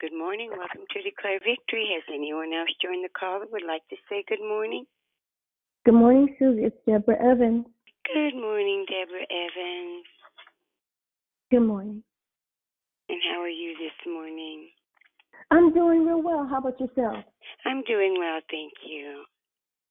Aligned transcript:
Good 0.00 0.16
morning. 0.16 0.50
Welcome 0.50 0.86
to 0.92 1.02
Declare 1.02 1.40
Victory. 1.44 1.90
Has 1.92 2.04
anyone 2.14 2.52
else 2.52 2.68
joined 2.80 3.04
the 3.04 3.10
call 3.18 3.40
that 3.40 3.50
would 3.50 3.66
like 3.66 3.82
to 3.90 3.96
say 4.08 4.22
good 4.28 4.40
morning? 4.40 4.84
Good 5.84 5.94
morning, 5.94 6.36
Susie. 6.38 6.62
It's 6.62 6.76
Deborah 6.86 7.20
Evans. 7.20 7.66
Good 8.06 8.34
morning, 8.34 8.86
Deborah 8.86 9.26
Evans. 9.28 10.06
Good 11.50 11.66
morning. 11.66 12.02
And 13.08 13.20
how 13.28 13.40
are 13.40 13.48
you 13.48 13.74
this 13.78 14.12
morning? 14.12 14.68
I'm 15.50 15.74
doing 15.74 16.06
real 16.06 16.22
well. 16.22 16.46
How 16.48 16.58
about 16.58 16.78
yourself? 16.78 17.24
I'm 17.66 17.82
doing 17.82 18.16
well, 18.18 18.40
thank 18.50 18.72
you. 18.86 19.24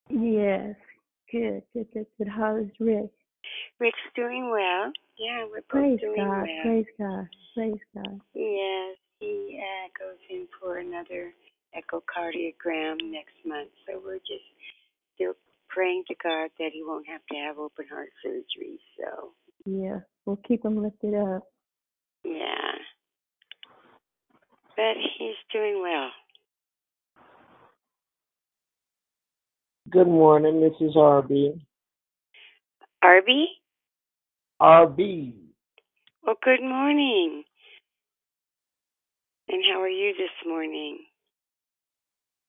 Yes. 0.10 0.76
Good, 1.32 1.64
good, 1.74 1.88
good, 1.94 2.06
good. 2.18 2.28
How 2.28 2.56
is 2.58 2.68
Rick? 2.80 3.10
Rick's 3.80 3.98
doing 4.16 4.50
well. 4.50 4.92
Yeah, 5.18 5.46
we're 5.46 5.58
both 5.62 5.68
Praise 5.70 6.00
doing 6.00 6.16
God. 6.18 6.42
well. 6.44 6.62
Praise 6.64 6.86
God. 7.00 7.28
Praise 7.56 7.82
God. 7.96 8.22
Yes, 8.34 8.98
he 9.20 9.60
uh, 9.60 9.88
goes 10.00 10.18
in 10.30 10.48
for 10.60 10.78
another 10.78 11.34
echocardiogram 11.76 12.98
next 13.12 13.36
month, 13.46 13.70
so 13.86 14.02
we're 14.04 14.20
just 14.20 14.46
still 15.16 15.34
praying 15.70 16.04
to 16.08 16.16
God 16.24 16.50
that 16.60 16.70
he 16.74 16.84
won't 16.86 17.08
have 17.08 17.22
to 17.32 17.36
have 17.38 17.58
open 17.58 17.86
heart 17.92 18.10
surgery. 18.24 18.80
So, 19.00 19.32
Yeah. 19.66 20.00
We'll 20.26 20.40
keep 20.48 20.66
him 20.66 20.82
lifted 20.84 21.14
up. 21.16 21.44
yeah. 22.26 22.72
But 24.76 24.96
he's 25.18 25.36
doing 25.52 25.82
well. 25.82 26.10
Good 29.90 30.08
morning. 30.08 30.60
This 30.60 30.74
is 30.82 30.96
RB. 30.96 31.62
Arby? 33.02 33.48
RB. 34.62 35.34
Well, 36.26 36.36
good 36.44 36.62
morning. 36.62 37.44
And 39.48 39.64
how 39.72 39.82
are 39.82 39.88
you 39.88 40.14
this 40.18 40.46
morning? 40.46 41.00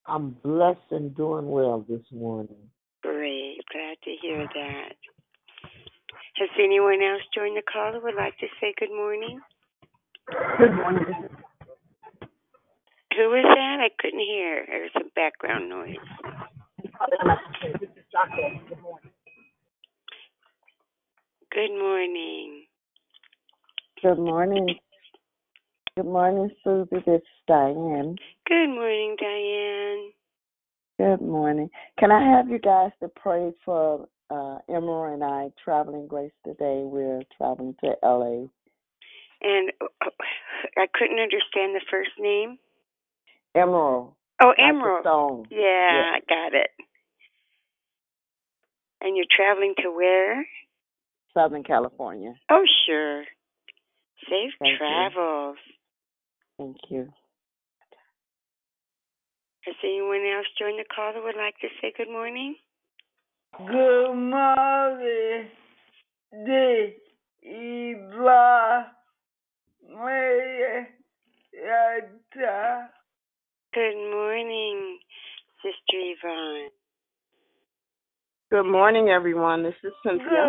I'm 0.06 0.30
blessed 0.42 0.90
and 0.90 1.14
doing 1.14 1.48
well 1.48 1.84
this 1.88 2.02
morning. 2.10 2.56
Great. 3.02 3.58
Glad 3.72 3.98
to 4.02 4.10
hear 4.20 4.38
that. 4.38 4.94
Has 6.38 6.48
anyone 6.58 7.00
else 7.02 7.22
joined 7.32 7.56
the 7.56 7.62
call 7.72 7.92
who 7.92 8.02
would 8.02 8.16
like 8.16 8.36
to 8.38 8.46
say 8.60 8.74
good 8.80 8.90
morning? 8.90 9.38
Good 10.58 10.74
morning. 10.74 11.04
Who 13.16 13.28
was 13.30 13.44
that? 13.44 13.78
I 13.80 13.90
couldn't 14.00 14.18
hear. 14.18 14.64
There 14.66 14.82
was 14.82 14.90
some 14.92 15.10
background 15.14 15.68
noise. 15.68 15.96
Good 21.52 21.78
morning. 21.78 22.64
Good 24.02 24.18
morning. 24.18 24.74
Good 25.96 26.06
morning, 26.06 26.50
Susie. 26.62 26.88
This 26.90 27.02
is 27.06 27.22
Diane. 27.46 28.16
Good 28.46 28.68
morning, 28.68 29.16
Diane. 29.18 30.12
Good 30.98 31.20
morning. 31.20 31.70
Can 31.98 32.10
I 32.10 32.36
have 32.36 32.48
you 32.48 32.58
guys 32.58 32.90
to 33.00 33.08
pray 33.08 33.52
for 33.64 34.08
uh, 34.30 34.58
Emerald 34.68 35.14
and 35.14 35.24
I 35.24 35.50
traveling 35.62 36.06
grace 36.08 36.32
today? 36.44 36.82
We're 36.84 37.22
traveling 37.36 37.74
to 37.84 37.94
LA. 38.02 38.46
And 39.40 39.72
uh, 39.80 40.10
I 40.76 40.86
couldn't 40.94 41.20
understand 41.20 41.74
the 41.74 41.80
first 41.90 42.10
name. 42.18 42.58
Emerald. 43.54 44.14
Oh, 44.42 44.48
like 44.48 44.58
Emerald. 44.60 45.02
stone. 45.02 45.46
Yeah, 45.50 46.12
I 46.14 46.20
got 46.28 46.54
it. 46.54 46.70
And 49.00 49.16
you're 49.16 49.26
traveling 49.34 49.74
to 49.82 49.90
where? 49.90 50.46
Southern 51.34 51.62
California. 51.62 52.34
Oh, 52.50 52.64
sure. 52.86 53.24
Safe 54.28 54.52
Thank 54.58 54.72
you. 54.72 54.78
travels. 54.78 55.56
Thank 56.58 56.76
you. 56.90 57.08
Has 59.64 59.76
anyone 59.84 60.24
else 60.26 60.46
joined 60.58 60.78
the 60.78 60.84
call 60.94 61.12
that 61.12 61.22
would 61.22 61.36
like 61.36 61.54
to 61.60 61.68
say 61.80 61.92
good 61.96 62.10
morning? 62.10 62.56
Good 63.56 64.14
morning, 64.14 65.48
the 66.32 66.94
Eva 67.42 68.86
Marietta. 69.90 70.88
Good 73.74 74.10
morning, 74.10 74.98
Sister 75.62 75.96
Yvonne. 75.96 76.70
Good 78.50 78.64
morning, 78.70 79.08
everyone. 79.08 79.64
This 79.64 79.74
is 79.82 79.92
Cynthia. 80.06 80.46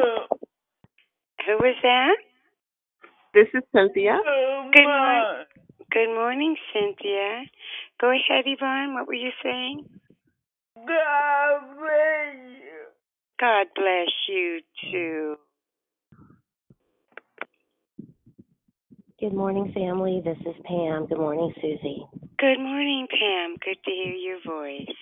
Who 1.47 1.53
was 1.59 1.75
that? 1.83 2.17
This 3.33 3.47
is 3.53 3.63
Cynthia. 3.75 4.19
good 4.23 4.73
Good 4.73 4.83
morning. 4.83 5.25
morning. 5.25 5.45
Good 5.91 6.15
morning, 6.15 6.55
Cynthia. 6.73 7.43
Go 8.01 8.11
ahead, 8.11 8.45
Yvonne. 8.47 8.93
What 8.95 9.07
were 9.07 9.15
you 9.15 9.31
saying? 9.43 9.85
God 10.75 11.61
bless 11.77 12.35
you. 12.61 12.85
God 13.39 13.67
bless 13.75 14.09
you 14.29 14.61
too. 14.91 15.35
Good 19.19 19.33
morning, 19.33 19.71
family. 19.73 20.21
This 20.25 20.37
is 20.41 20.55
Pam. 20.65 21.07
Good 21.07 21.19
morning, 21.19 21.53
Susie. 21.61 22.03
Good 22.39 22.59
morning, 22.59 23.07
Pam. 23.11 23.55
Good 23.63 23.77
to 23.85 23.91
hear 23.91 24.13
your 24.13 24.39
voice. 24.45 24.95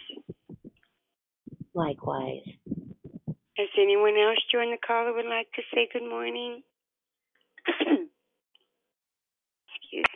Likewise. 1.75 2.43
Has 3.57 3.67
anyone 3.75 4.13
else 4.15 4.37
joined 4.51 4.71
the 4.71 4.77
call 4.85 5.05
that 5.05 5.15
would 5.15 5.25
like 5.25 5.51
to 5.53 5.63
say 5.73 5.89
good 5.91 6.07
morning? 6.07 6.61
Excuse 7.67 8.05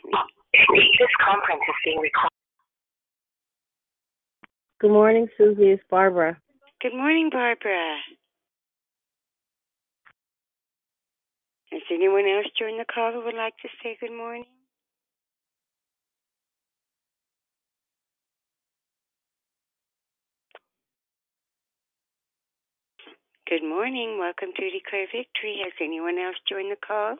me. 0.04 0.12
This 0.98 1.08
conference 1.18 1.62
is 1.68 1.74
being 1.84 1.98
recorded. 1.98 2.30
Good 4.80 4.92
morning, 4.92 5.26
Susie. 5.36 5.70
It's 5.70 5.82
Barbara. 5.90 6.38
Good 6.80 6.94
morning, 6.94 7.30
Barbara. 7.32 7.96
Has 11.72 11.82
anyone 11.90 12.26
else 12.28 12.46
joined 12.56 12.78
the 12.78 12.84
call 12.84 13.10
who 13.12 13.24
would 13.24 13.34
like 13.34 13.56
to 13.62 13.68
say 13.82 13.96
good 14.00 14.16
morning? 14.16 14.44
Good 23.52 23.68
morning. 23.68 24.16
Welcome 24.18 24.48
to 24.56 24.70
Declare 24.70 25.08
Victory. 25.14 25.60
Has 25.62 25.74
anyone 25.78 26.16
else 26.16 26.36
joined 26.48 26.72
the 26.72 26.76
call? 26.76 27.16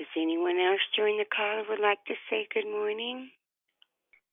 Has 0.00 0.08
anyone 0.16 0.58
else 0.58 0.80
joined 0.96 1.20
the 1.20 1.24
call 1.32 1.62
who 1.62 1.70
would 1.70 1.80
like 1.80 2.04
to 2.08 2.14
say 2.28 2.48
good 2.52 2.68
morning? 2.68 3.30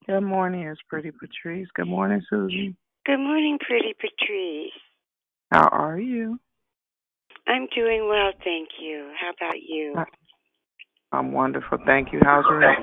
Good 0.08 0.22
morning, 0.22 0.64
it's 0.64 0.82
Pretty 0.90 1.12
Patrice. 1.12 1.68
Good 1.76 1.88
morning, 1.88 2.24
Susie. 2.28 2.76
Good 3.06 3.20
morning, 3.20 3.60
pretty 3.62 3.94
Patrice. 3.94 4.72
How 5.52 5.68
are 5.68 6.00
you? 6.00 6.40
I'm 7.48 7.68
doing 7.76 8.08
well, 8.08 8.32
thank 8.44 8.70
you. 8.82 9.12
How 9.20 9.32
about 9.32 9.62
you? 9.62 9.96
I'm 11.12 11.32
wonderful. 11.32 11.78
Thank 11.86 12.12
you. 12.12 12.20
How's 12.24 12.46
Rick? 12.52 12.80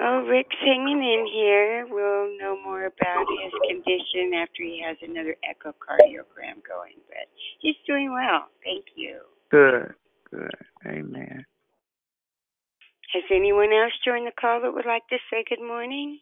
Oh, 0.00 0.24
Rick's 0.26 0.56
hanging 0.64 1.02
in 1.02 1.26
here. 1.30 1.86
We'll 1.88 2.38
know 2.38 2.56
more 2.64 2.86
about 2.86 3.26
his 3.42 3.52
condition 3.68 4.32
after 4.34 4.62
he 4.62 4.82
has 4.86 4.96
another 5.02 5.36
echocardiogram 5.44 6.64
going, 6.66 6.96
but 7.08 7.28
he's 7.60 7.76
doing 7.86 8.10
well. 8.12 8.48
Thank 8.64 8.86
you. 8.96 9.20
Good, 9.50 9.92
good. 10.30 10.56
Amen. 10.86 11.44
Has 13.12 13.24
anyone 13.30 13.72
else 13.72 13.92
joined 14.04 14.26
the 14.26 14.32
call 14.40 14.62
that 14.62 14.72
would 14.72 14.86
like 14.86 15.06
to 15.10 15.18
say 15.30 15.44
good 15.48 15.64
morning? 15.64 16.20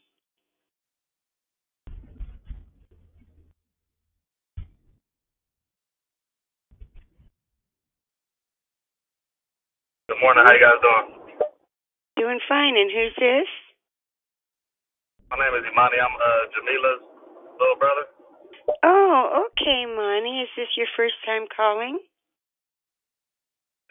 Good 10.19 10.35
morning. 10.35 10.51
How 10.51 10.53
you 10.53 10.59
guys 10.59 10.83
doing? 10.83 11.15
Doing 12.19 12.41
fine. 12.49 12.75
And 12.75 12.91
who's 12.91 13.15
this? 13.23 13.47
My 15.31 15.39
name 15.39 15.55
is 15.55 15.63
Imani. 15.71 15.95
I'm 15.95 16.11
uh, 16.11 16.43
Jamila's 16.59 17.07
little 17.55 17.79
brother. 17.79 18.11
Oh, 18.83 19.47
okay, 19.47 19.87
Monty. 19.87 20.43
Is 20.43 20.49
this 20.57 20.67
your 20.77 20.89
first 20.97 21.15
time 21.25 21.47
calling? 21.55 22.01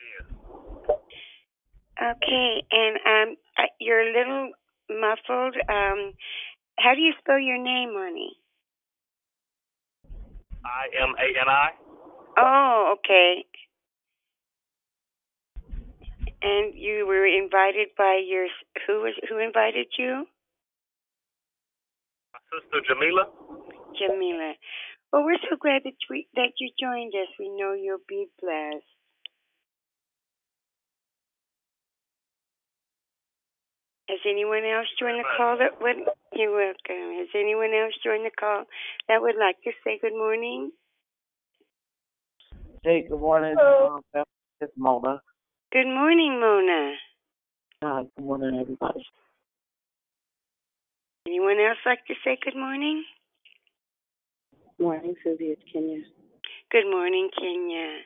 Yes. 0.03 1.00
Okay, 1.95 2.63
and 2.75 2.97
um, 3.07 3.35
uh, 3.57 3.71
you're 3.80 4.01
a 4.01 4.12
little 4.12 4.51
muffled. 4.91 5.56
Um, 5.69 6.12
how 6.77 6.94
do 6.94 7.00
you 7.00 7.13
spell 7.19 7.39
your 7.39 7.57
name, 7.57 7.94
Monty? 7.94 8.35
I 10.65 10.91
M 10.91 11.15
A 11.15 11.39
N 11.39 11.47
I. 11.47 11.69
Oh, 12.38 12.95
okay. 13.00 13.45
And 16.41 16.73
you 16.75 17.05
were 17.07 17.25
invited 17.25 17.89
by 17.97 18.21
your 18.25 18.47
who 18.85 19.01
was 19.01 19.13
who 19.27 19.39
invited 19.39 19.87
you? 19.97 20.25
My 22.33 22.39
sister 22.53 22.81
Jamila. 22.87 23.25
Jamila. 23.97 24.53
Well, 25.11 25.23
we're 25.23 25.41
so 25.49 25.57
glad 25.59 25.81
that 25.85 25.97
we 26.09 26.27
that 26.35 26.53
you 26.59 26.69
joined 26.79 27.13
us. 27.15 27.29
We 27.39 27.49
know 27.49 27.73
you'll 27.73 28.05
be 28.07 28.27
blessed. 28.39 28.85
Has 34.09 34.19
anyone 34.29 34.63
else 34.63 34.87
joined 34.99 35.19
the 35.19 35.27
call 35.35 35.57
that 35.57 35.81
would? 35.81 35.97
You're 36.33 36.55
welcome. 36.55 37.17
Has 37.17 37.27
anyone 37.35 37.73
else 37.73 37.93
joined 38.03 38.25
the 38.25 38.31
call 38.39 38.63
that 39.09 39.21
would 39.21 39.35
like 39.39 39.57
to 39.63 39.71
say 39.83 39.99
good 40.01 40.13
morning? 40.13 40.71
Hey, 42.83 43.05
good 43.09 43.19
morning. 43.19 43.55
Hello. 43.57 43.99
Um, 44.15 44.23
it's 44.61 44.71
Mona. 44.77 45.19
Good 45.77 45.94
morning, 45.94 46.39
Mona. 46.41 46.94
Hi, 47.83 48.01
good 48.15 48.25
morning, 48.25 48.59
everybody. 48.59 49.06
Anyone 51.27 51.59
else 51.59 51.77
like 51.85 52.03
to 52.07 52.15
say 52.25 52.35
good 52.44 52.56
morning? 52.56 53.03
Morning, 54.79 55.13
Susie. 55.24 55.53
It's 55.53 55.62
Kenya. 55.71 56.00
Good 56.71 56.89
morning, 56.89 57.29
Kenya. 57.39 58.00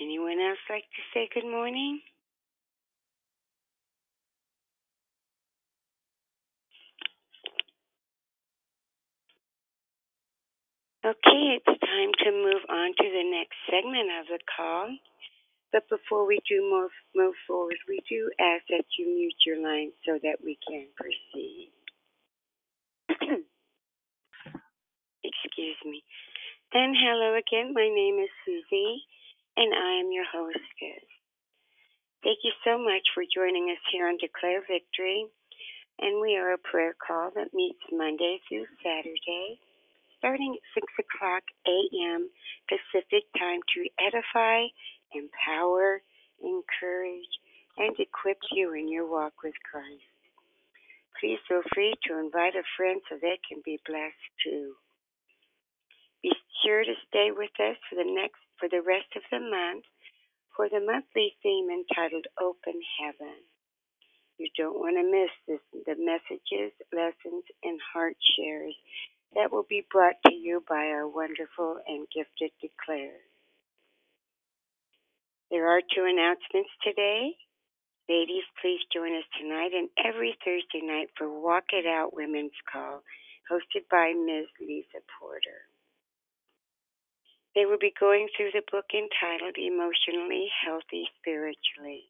Anyone 0.00 0.40
else 0.40 0.58
like 0.70 0.84
to 0.84 1.02
say 1.12 1.28
good 1.34 1.50
morning? 1.50 2.00
Okay, 11.02 11.58
it's 11.58 11.66
time 11.66 12.14
to 12.22 12.30
move 12.30 12.62
on 12.70 12.94
to 12.94 13.02
the 13.10 13.26
next 13.26 13.58
segment 13.66 14.06
of 14.22 14.30
the 14.30 14.38
call. 14.46 14.86
But 15.72 15.88
before 15.90 16.24
we 16.30 16.38
do 16.46 16.62
move, 16.62 16.94
move 17.10 17.34
forward, 17.44 17.74
we 17.88 17.98
do 18.08 18.30
ask 18.38 18.62
that 18.70 18.86
you 18.96 19.10
mute 19.10 19.34
your 19.44 19.58
line 19.58 19.90
so 20.06 20.20
that 20.22 20.38
we 20.44 20.56
can 20.62 20.86
proceed. 20.94 21.74
Excuse 25.24 25.80
me. 25.84 26.04
And 26.72 26.94
hello 26.94 27.34
again, 27.34 27.74
my 27.74 27.90
name 27.90 28.22
is 28.22 28.30
Susie, 28.46 29.02
and 29.56 29.74
I 29.74 29.98
am 30.06 30.12
your 30.12 30.30
hostess. 30.30 31.02
Thank 32.22 32.46
you 32.46 32.52
so 32.62 32.78
much 32.78 33.02
for 33.10 33.24
joining 33.26 33.74
us 33.74 33.82
here 33.90 34.06
on 34.06 34.18
Declare 34.22 34.62
Victory. 34.70 35.26
And 35.98 36.22
we 36.22 36.36
are 36.36 36.52
a 36.54 36.58
prayer 36.58 36.94
call 36.94 37.32
that 37.34 37.52
meets 37.52 37.82
Monday 37.90 38.38
through 38.48 38.66
Saturday, 38.86 39.58
starting 40.22 40.54
at 40.54 40.62
6 40.78 40.86
o'clock 41.02 41.42
a.m. 41.66 42.30
Pacific 42.70 43.26
time 43.34 43.58
to 43.74 43.82
edify, 43.98 44.70
empower, 45.10 45.98
encourage, 46.38 47.34
and 47.74 47.90
equip 47.98 48.38
you 48.54 48.70
in 48.70 48.86
your 48.86 49.10
walk 49.10 49.42
with 49.42 49.58
Christ. 49.66 50.06
Please 51.18 51.42
feel 51.50 51.66
free 51.74 51.98
to 52.06 52.22
invite 52.22 52.54
a 52.54 52.62
friend 52.78 53.02
so 53.10 53.18
they 53.18 53.42
can 53.42 53.66
be 53.66 53.82
blessed 53.82 54.30
too. 54.46 54.78
Be 56.22 56.30
sure 56.62 56.86
to 56.86 56.94
stay 57.10 57.34
with 57.34 57.50
us 57.58 57.74
for 57.90 57.98
the 57.98 58.06
next 58.06 58.38
for 58.62 58.70
the 58.70 58.82
rest 58.86 59.10
of 59.18 59.26
the 59.34 59.42
month 59.42 59.82
for 60.54 60.68
the 60.68 60.78
monthly 60.78 61.34
theme 61.42 61.66
entitled 61.66 62.26
Open 62.38 62.78
Heaven. 63.00 63.42
You 64.38 64.48
don't 64.56 64.78
want 64.78 64.94
to 64.94 65.02
miss 65.02 65.32
this, 65.48 65.64
the 65.86 65.96
messages, 65.98 66.70
lessons, 66.92 67.44
and 67.64 67.80
heart 67.92 68.16
shares 68.36 68.76
that 69.34 69.52
will 69.52 69.66
be 69.68 69.86
brought 69.90 70.16
to 70.26 70.32
you 70.34 70.62
by 70.68 70.92
our 70.92 71.08
wonderful 71.08 71.78
and 71.86 72.06
gifted 72.14 72.50
declares. 72.60 73.24
There 75.50 75.68
are 75.68 75.80
two 75.80 76.04
announcements 76.08 76.70
today. 76.82 77.36
Ladies, 78.08 78.44
please 78.60 78.80
join 78.92 79.16
us 79.16 79.28
tonight 79.38 79.72
and 79.72 79.88
every 80.02 80.36
Thursday 80.44 80.84
night 80.84 81.08
for 81.16 81.28
Walk 81.28 81.64
It 81.72 81.86
Out 81.86 82.12
Women's 82.12 82.56
Call, 82.70 83.02
hosted 83.50 83.84
by 83.90 84.12
Ms. 84.12 84.48
Lisa 84.60 85.00
Porter. 85.20 85.68
They 87.54 87.66
will 87.66 87.78
be 87.78 87.92
going 88.00 88.28
through 88.32 88.52
the 88.52 88.64
book 88.72 88.86
entitled 88.96 89.56
Emotionally 89.60 90.48
Healthy 90.64 91.08
Spiritually. 91.20 92.08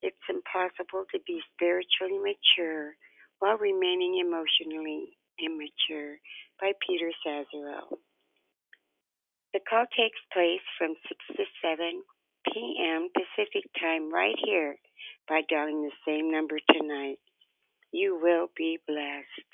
It's 0.00 0.24
impossible 0.28 1.04
to 1.12 1.20
be 1.26 1.42
spiritually 1.52 2.16
mature 2.16 2.96
while 3.40 3.58
remaining 3.58 4.24
emotionally 4.24 5.19
immature 5.42 6.16
by 6.60 6.72
Peter 6.86 7.10
Scazzero. 7.20 7.98
The 9.52 9.60
call 9.68 9.86
takes 9.96 10.20
place 10.32 10.62
from 10.78 10.94
6 11.08 11.26
to 11.36 11.44
7 11.60 12.02
p.m. 12.52 13.08
Pacific 13.12 13.64
time 13.80 14.12
right 14.12 14.36
here 14.44 14.76
by 15.28 15.42
dialing 15.48 15.82
the 15.82 15.90
same 16.06 16.30
number 16.30 16.60
tonight. 16.72 17.18
You 17.92 18.16
will 18.22 18.46
be 18.56 18.78
blessed. 18.86 19.48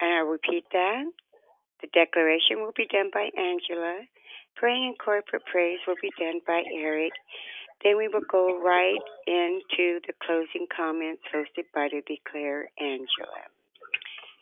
And 0.00 0.14
I'll 0.14 0.26
repeat 0.26 0.64
that. 0.72 1.04
The 1.80 1.88
declaration 1.94 2.62
will 2.62 2.74
be 2.76 2.86
done 2.90 3.10
by 3.12 3.30
Angela. 3.36 4.02
Praying 4.56 4.94
and 4.94 4.98
corporate 4.98 5.46
praise 5.50 5.78
will 5.86 5.98
be 6.02 6.10
done 6.18 6.40
by 6.46 6.62
Eric. 6.74 7.12
Then 7.84 7.96
we 7.96 8.08
will 8.08 8.26
go 8.30 8.60
right 8.60 9.04
into 9.26 10.00
the 10.06 10.12
closing 10.26 10.66
comments 10.74 11.22
hosted 11.34 11.66
by 11.74 11.88
the 11.90 12.02
declare 12.06 12.70
Angela. 12.80 13.46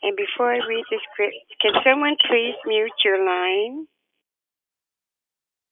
And 0.02 0.16
before 0.16 0.52
I 0.52 0.60
read 0.66 0.84
the 0.90 1.00
script, 1.12 1.36
can 1.60 1.72
someone 1.84 2.16
please 2.28 2.54
mute 2.64 2.92
your 3.04 3.24
line? 3.24 3.86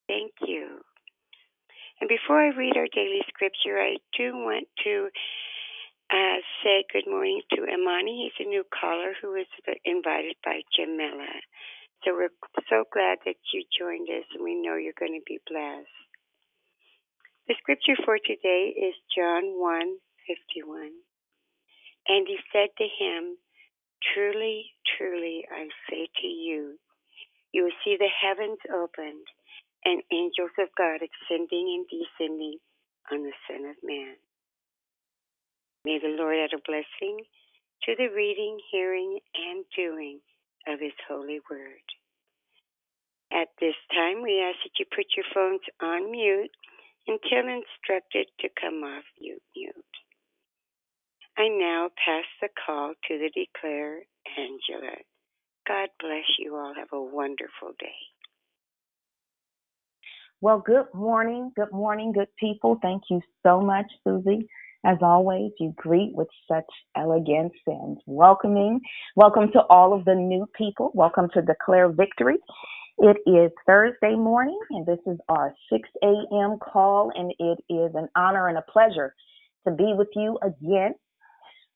Thank 0.08 0.32
you. 0.46 0.80
And 2.00 2.08
before 2.08 2.40
I 2.40 2.48
read 2.56 2.76
our 2.76 2.88
daily 2.92 3.22
scripture, 3.28 3.80
I 3.80 3.96
do 4.16 4.34
want 4.34 4.68
to 4.84 5.08
uh, 6.10 6.38
say 6.62 6.84
good 6.92 7.08
morning 7.08 7.40
to 7.52 7.64
Imani. 7.64 8.28
He's 8.28 8.46
a 8.46 8.48
new 8.48 8.64
caller 8.68 9.14
who 9.22 9.32
was 9.32 9.46
invited 9.84 10.36
by 10.44 10.60
Jamila. 10.76 11.32
So 12.04 12.12
we're 12.12 12.34
so 12.68 12.84
glad 12.92 13.18
that 13.24 13.40
you 13.52 13.64
joined 13.78 14.08
us, 14.10 14.26
and 14.34 14.44
we 14.44 14.60
know 14.60 14.76
you're 14.76 14.98
going 14.98 15.16
to 15.16 15.24
be 15.24 15.40
blessed. 15.48 15.88
The 17.46 17.54
scripture 17.60 17.96
for 18.06 18.16
today 18.16 18.72
is 18.72 18.94
John 19.14 19.60
1 19.60 19.96
51. 20.26 20.88
And 22.08 22.26
he 22.26 22.38
said 22.50 22.72
to 22.78 22.88
him, 22.88 23.36
Truly, 24.14 24.72
truly, 24.96 25.44
I 25.52 25.68
say 25.90 26.08
to 26.22 26.26
you, 26.26 26.78
you 27.52 27.64
will 27.64 27.78
see 27.84 27.98
the 27.98 28.08
heavens 28.08 28.58
opened 28.72 29.28
and 29.84 30.00
angels 30.10 30.56
of 30.58 30.72
God 30.78 31.04
ascending 31.04 31.68
and 31.68 31.84
descending 31.84 32.56
on 33.12 33.24
the 33.24 33.36
Son 33.46 33.68
of 33.68 33.76
Man. 33.82 34.16
May 35.84 35.98
the 35.98 36.16
Lord 36.16 36.36
add 36.38 36.56
a 36.56 36.64
blessing 36.64 37.28
to 37.84 37.92
the 37.94 38.08
reading, 38.08 38.58
hearing, 38.72 39.18
and 39.36 39.66
doing 39.76 40.20
of 40.66 40.80
his 40.80 40.96
holy 41.06 41.40
word. 41.50 41.84
At 43.30 43.48
this 43.60 43.76
time, 43.92 44.22
we 44.22 44.40
ask 44.40 44.56
that 44.64 44.78
you 44.78 44.86
put 44.88 45.12
your 45.14 45.26
phones 45.34 45.60
on 45.82 46.10
mute 46.10 46.50
until 47.06 47.48
instructed 47.48 48.28
to 48.40 48.48
come 48.60 48.82
off 48.82 49.04
mute. 49.20 49.74
I 51.36 51.48
now 51.48 51.88
pass 52.04 52.24
the 52.40 52.48
call 52.64 52.94
to 53.08 53.18
the 53.18 53.30
declare, 53.34 54.00
Angela. 54.38 54.96
God 55.66 55.88
bless 56.00 56.24
you 56.38 56.54
all. 56.56 56.74
Have 56.74 56.92
a 56.92 57.02
wonderful 57.02 57.72
day. 57.78 57.96
Well, 60.40 60.62
good 60.64 60.86
morning. 60.94 61.52
Good 61.56 61.72
morning, 61.72 62.12
good 62.12 62.28
people. 62.38 62.78
Thank 62.82 63.04
you 63.10 63.20
so 63.42 63.60
much, 63.60 63.86
Susie. 64.06 64.46
As 64.84 64.98
always, 65.00 65.52
you 65.58 65.72
greet 65.76 66.14
with 66.14 66.28
such 66.46 66.66
elegance 66.96 67.54
and 67.66 67.96
welcoming. 68.06 68.80
Welcome 69.16 69.50
to 69.52 69.62
all 69.70 69.94
of 69.94 70.04
the 70.04 70.14
new 70.14 70.46
people. 70.54 70.90
Welcome 70.94 71.30
to 71.32 71.40
Declare 71.40 71.88
Victory. 71.92 72.36
It 72.98 73.16
is 73.26 73.50
Thursday 73.66 74.14
morning, 74.14 74.58
and 74.70 74.86
this 74.86 75.00
is 75.06 75.18
our 75.28 75.52
6 75.72 75.88
a.m. 76.04 76.58
call, 76.60 77.10
and 77.14 77.32
it 77.40 77.58
is 77.68 77.92
an 77.94 78.08
honor 78.16 78.48
and 78.48 78.58
a 78.58 78.62
pleasure 78.62 79.14
to 79.66 79.74
be 79.74 79.94
with 79.98 80.08
you 80.14 80.38
again. 80.42 80.94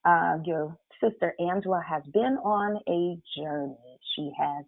Uh, 0.04 0.38
your 0.44 0.76
sister 1.02 1.34
Angela 1.40 1.82
has 1.88 2.02
been 2.12 2.38
on 2.44 2.78
a 2.88 3.18
journey. 3.40 3.98
She 4.16 4.30
has 4.38 4.64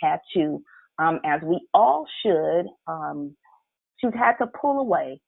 had 0.00 0.20
to, 0.34 0.62
um, 0.98 1.20
as 1.24 1.42
we 1.44 1.60
all 1.74 2.06
should, 2.22 2.66
um, 2.88 3.36
she's 3.98 4.14
had 4.14 4.34
to 4.38 4.46
pull 4.60 4.80
away 4.80 5.20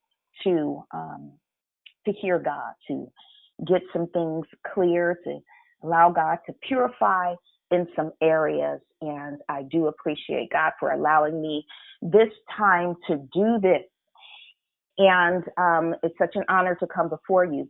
to 0.44 0.84
um, 0.92 1.32
to 2.06 2.12
hear 2.12 2.38
God, 2.38 2.72
to 2.88 3.06
get 3.68 3.82
some 3.92 4.08
things 4.08 4.46
clear, 4.74 5.18
to 5.24 5.38
allow 5.84 6.10
God 6.10 6.38
to 6.46 6.54
purify 6.66 7.34
in 7.70 7.86
some 7.96 8.12
areas. 8.20 8.80
And 9.00 9.38
I 9.48 9.62
do 9.62 9.86
appreciate 9.86 10.50
God 10.52 10.72
for 10.78 10.92
allowing 10.92 11.40
me 11.40 11.64
this 12.02 12.28
time 12.56 12.94
to 13.08 13.16
do 13.32 13.58
this. 13.60 13.82
And 14.98 15.44
um, 15.56 15.94
it's 16.02 16.18
such 16.18 16.34
an 16.34 16.44
honor 16.48 16.74
to 16.76 16.86
come 16.86 17.08
before 17.08 17.44
you. 17.44 17.68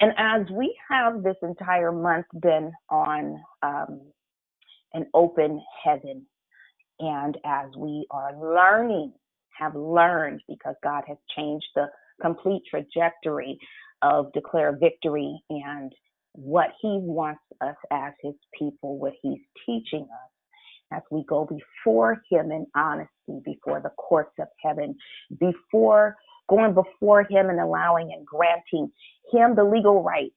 And 0.00 0.12
as 0.16 0.50
we 0.50 0.74
have 0.88 1.22
this 1.22 1.36
entire 1.42 1.92
month 1.92 2.24
been 2.40 2.72
on 2.88 3.42
um, 3.62 4.00
an 4.94 5.06
open 5.12 5.62
heaven, 5.84 6.24
and 7.00 7.36
as 7.44 7.68
we 7.76 8.06
are 8.10 8.34
learning, 8.34 9.12
have 9.58 9.74
learned 9.74 10.40
because 10.48 10.74
God 10.82 11.04
has 11.06 11.18
changed 11.36 11.66
the 11.74 11.86
complete 12.22 12.62
trajectory 12.68 13.58
of 14.02 14.32
Declare 14.32 14.78
Victory 14.80 15.38
and 15.50 15.92
what 16.32 16.70
He 16.80 16.98
wants 17.00 17.42
us 17.60 17.76
as 17.90 18.12
His 18.22 18.34
people, 18.58 18.98
what 18.98 19.14
He's 19.22 19.40
teaching 19.66 20.02
us 20.02 20.30
as 20.92 21.02
we 21.10 21.24
go 21.28 21.46
before 21.46 22.22
Him 22.30 22.50
in 22.50 22.66
honesty, 22.74 23.40
before 23.44 23.80
the 23.80 23.90
courts 23.90 24.32
of 24.38 24.48
heaven, 24.62 24.96
before 25.38 26.16
going 26.48 26.74
before 26.74 27.22
Him 27.22 27.48
and 27.48 27.60
allowing 27.60 28.12
and 28.12 28.26
granting 28.26 28.90
Him 29.32 29.54
the 29.54 29.64
legal 29.64 30.02
right 30.02 30.32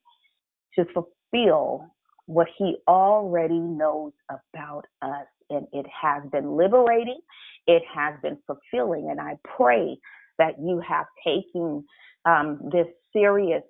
to 0.75 0.85
fulfill 0.85 1.88
what 2.25 2.47
He 2.57 2.77
already 2.88 3.59
knows 3.59 4.13
about 4.29 4.85
us. 5.01 5.27
And 5.50 5.67
it 5.73 5.85
has 6.01 6.23
been 6.31 6.55
liberating, 6.55 7.19
it 7.67 7.83
has 7.93 8.15
been 8.21 8.38
fulfilling. 8.47 9.09
And 9.12 9.19
I 9.19 9.38
pray 9.43 9.97
that 10.39 10.55
you 10.59 10.81
have 10.88 11.05
taken 11.23 11.83
um, 12.25 12.59
this 12.71 12.88
serious 13.12 13.63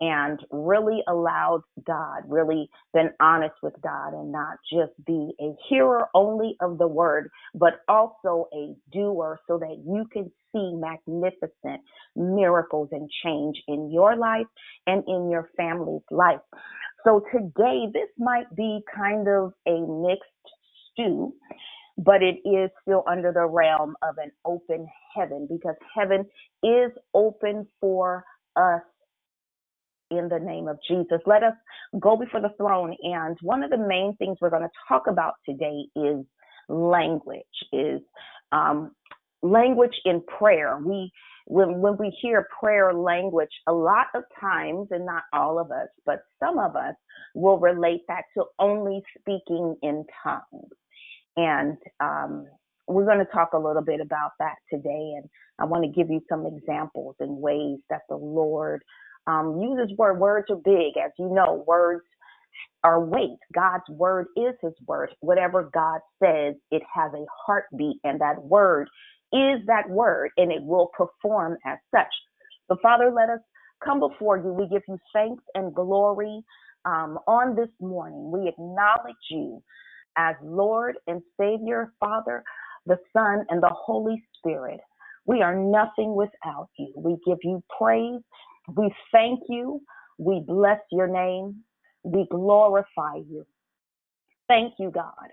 and 0.00 0.40
really 0.50 1.02
allowed 1.08 1.62
God, 1.86 2.22
really 2.28 2.68
been 2.94 3.10
honest 3.20 3.54
with 3.62 3.74
God 3.82 4.14
and 4.14 4.32
not 4.32 4.58
just 4.72 4.92
be 5.06 5.32
a 5.40 5.52
hearer 5.68 6.08
only 6.14 6.56
of 6.60 6.78
the 6.78 6.88
word, 6.88 7.30
but 7.54 7.80
also 7.88 8.48
a 8.54 8.74
doer 8.92 9.40
so 9.48 9.58
that 9.58 9.82
you 9.86 10.06
can 10.12 10.30
see 10.52 10.74
magnificent 10.74 11.82
miracles 12.16 12.88
and 12.92 13.10
change 13.24 13.56
in 13.68 13.90
your 13.90 14.16
life 14.16 14.46
and 14.86 15.04
in 15.08 15.30
your 15.30 15.50
family's 15.56 16.02
life. 16.10 16.40
So 17.04 17.24
today, 17.32 17.86
this 17.92 18.08
might 18.18 18.54
be 18.56 18.80
kind 18.94 19.28
of 19.28 19.52
a 19.66 19.80
mixed 19.80 20.30
stew 20.92 21.32
but 21.98 22.22
it 22.22 22.38
is 22.48 22.70
still 22.82 23.04
under 23.08 23.32
the 23.32 23.46
realm 23.46 23.96
of 24.02 24.16
an 24.18 24.32
open 24.46 24.88
heaven 25.16 25.48
because 25.50 25.76
heaven 25.96 26.26
is 26.62 26.92
open 27.14 27.66
for 27.80 28.24
us 28.56 28.82
in 30.10 30.28
the 30.28 30.38
name 30.38 30.68
of 30.68 30.78
Jesus. 30.88 31.20
Let 31.26 31.42
us 31.42 31.54
go 32.00 32.16
before 32.16 32.40
the 32.40 32.52
throne. 32.56 32.96
And 33.02 33.36
one 33.42 33.62
of 33.62 33.70
the 33.70 33.78
main 33.78 34.16
things 34.18 34.38
we're 34.40 34.50
going 34.50 34.62
to 34.62 34.68
talk 34.88 35.04
about 35.08 35.34
today 35.48 35.84
is 35.96 36.24
language, 36.68 37.44
is 37.72 38.00
um, 38.52 38.92
language 39.42 39.94
in 40.04 40.22
prayer. 40.38 40.78
We 40.84 41.10
when 41.46 41.80
when 41.80 41.96
we 41.96 42.16
hear 42.20 42.48
prayer 42.58 42.92
language, 42.92 43.50
a 43.68 43.72
lot 43.72 44.06
of 44.14 44.24
times, 44.40 44.88
and 44.90 45.06
not 45.06 45.22
all 45.32 45.58
of 45.60 45.70
us, 45.70 45.88
but 46.04 46.20
some 46.40 46.58
of 46.58 46.74
us 46.74 46.94
will 47.34 47.58
relate 47.58 48.02
that 48.08 48.24
to 48.36 48.44
only 48.58 49.02
speaking 49.18 49.76
in 49.82 50.04
tongues. 50.24 50.72
And 51.36 51.76
um, 52.00 52.46
we're 52.88 53.04
going 53.04 53.18
to 53.18 53.32
talk 53.32 53.50
a 53.52 53.58
little 53.58 53.82
bit 53.82 54.00
about 54.00 54.32
that 54.38 54.56
today. 54.72 55.14
And 55.16 55.28
I 55.58 55.64
want 55.64 55.84
to 55.84 55.90
give 55.90 56.10
you 56.10 56.20
some 56.28 56.46
examples 56.46 57.14
and 57.20 57.38
ways 57.38 57.78
that 57.90 58.02
the 58.08 58.16
Lord 58.16 58.82
um, 59.26 59.60
uses 59.60 59.96
word. 59.96 60.18
Words 60.20 60.46
are 60.50 60.56
big, 60.56 60.96
as 61.04 61.12
you 61.18 61.28
know. 61.28 61.64
Words 61.66 62.04
are 62.84 63.04
weight. 63.04 63.38
God's 63.54 63.88
word 63.88 64.26
is 64.36 64.54
His 64.62 64.74
word. 64.86 65.10
Whatever 65.20 65.70
God 65.72 66.00
says, 66.22 66.54
it 66.70 66.82
has 66.94 67.12
a 67.14 67.24
heartbeat, 67.46 67.98
and 68.04 68.20
that 68.20 68.42
word 68.42 68.88
is 69.32 69.60
that 69.66 69.88
word, 69.90 70.30
and 70.36 70.52
it 70.52 70.62
will 70.62 70.90
perform 70.96 71.58
as 71.66 71.78
such. 71.94 72.12
So, 72.68 72.76
Father, 72.82 73.12
let 73.14 73.28
us 73.30 73.40
come 73.84 74.00
before 74.00 74.38
you. 74.38 74.52
We 74.52 74.68
give 74.68 74.82
you 74.88 74.98
thanks 75.12 75.42
and 75.54 75.74
glory 75.74 76.42
um, 76.84 77.18
on 77.26 77.56
this 77.56 77.68
morning. 77.80 78.30
We 78.30 78.48
acknowledge 78.48 79.16
you 79.30 79.62
as 80.16 80.36
Lord 80.42 80.96
and 81.06 81.22
Savior, 81.40 81.92
Father, 82.00 82.42
the 82.86 82.98
Son, 83.12 83.44
and 83.50 83.62
the 83.62 83.72
Holy 83.74 84.22
Spirit. 84.38 84.80
We 85.26 85.42
are 85.42 85.54
nothing 85.56 86.14
without 86.14 86.68
you. 86.78 86.92
We 86.96 87.16
give 87.26 87.38
you 87.42 87.62
praise. 87.78 88.20
We 88.74 88.92
thank 89.12 89.40
you. 89.48 89.80
We 90.18 90.42
bless 90.46 90.80
your 90.90 91.08
name. 91.08 91.62
We 92.02 92.26
glorify 92.30 93.16
you. 93.16 93.46
Thank 94.48 94.74
you, 94.78 94.90
God. 94.90 95.28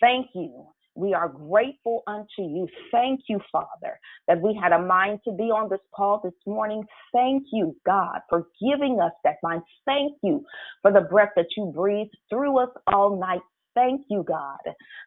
Thank 0.00 0.28
you. 0.34 0.66
We 0.94 1.14
are 1.14 1.28
grateful 1.28 2.02
unto 2.06 2.26
you. 2.38 2.68
Thank 2.90 3.20
you, 3.28 3.40
Father, 3.50 3.98
that 4.28 4.42
we 4.42 4.58
had 4.60 4.72
a 4.72 4.78
mind 4.78 5.20
to 5.24 5.32
be 5.32 5.44
on 5.44 5.70
this 5.70 5.80
call 5.94 6.20
this 6.22 6.34
morning. 6.46 6.84
Thank 7.14 7.44
you, 7.52 7.74
God, 7.86 8.20
for 8.28 8.46
giving 8.60 9.00
us 9.00 9.12
that 9.24 9.36
mind. 9.42 9.62
Thank 9.86 10.18
you 10.22 10.44
for 10.82 10.92
the 10.92 11.00
breath 11.00 11.30
that 11.36 11.46
you 11.56 11.72
breathed 11.74 12.14
through 12.30 12.58
us 12.58 12.68
all 12.92 13.18
night 13.18 13.40
thank 13.74 14.02
you, 14.10 14.24
God, 14.26 14.58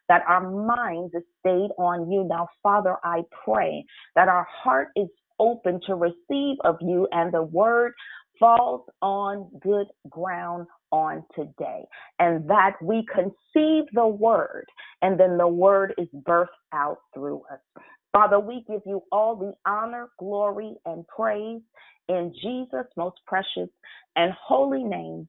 that 0.08 0.22
our 0.28 0.50
minds 0.50 1.14
stayed 1.40 1.70
on 1.78 2.10
you. 2.10 2.24
Now, 2.24 2.48
Father, 2.62 2.96
I 3.04 3.22
pray 3.44 3.84
that 4.14 4.28
our 4.28 4.46
heart 4.50 4.88
is 4.96 5.08
open 5.38 5.80
to 5.86 5.94
receive 5.94 6.56
of 6.64 6.76
you 6.80 7.08
and 7.12 7.32
the 7.32 7.42
word 7.42 7.92
falls 8.38 8.82
on 9.02 9.48
good 9.62 9.86
ground 10.10 10.66
on 10.92 11.24
today 11.34 11.84
and 12.18 12.48
that 12.48 12.72
we 12.82 13.04
conceive 13.12 13.84
the 13.92 14.06
word 14.06 14.66
and 15.02 15.18
then 15.18 15.36
the 15.36 15.48
word 15.48 15.94
is 15.98 16.08
birthed 16.26 16.46
out 16.72 16.98
through 17.14 17.42
us. 17.52 17.82
Father, 18.12 18.40
we 18.40 18.64
give 18.68 18.80
you 18.86 19.02
all 19.12 19.36
the 19.36 19.52
honor, 19.70 20.08
glory, 20.18 20.74
and 20.86 21.06
praise 21.08 21.60
in 22.08 22.32
Jesus' 22.42 22.86
most 22.96 23.16
precious 23.26 23.68
and 24.16 24.32
holy 24.32 24.84
name. 24.84 25.28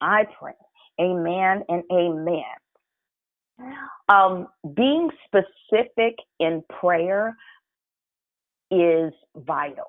I 0.00 0.24
pray. 0.38 0.52
Amen 1.00 1.62
and 1.68 1.82
amen. 1.92 2.42
Um, 4.08 4.48
being 4.74 5.10
specific 5.26 6.16
in 6.40 6.62
prayer 6.80 7.36
is 8.70 9.12
vital. 9.36 9.86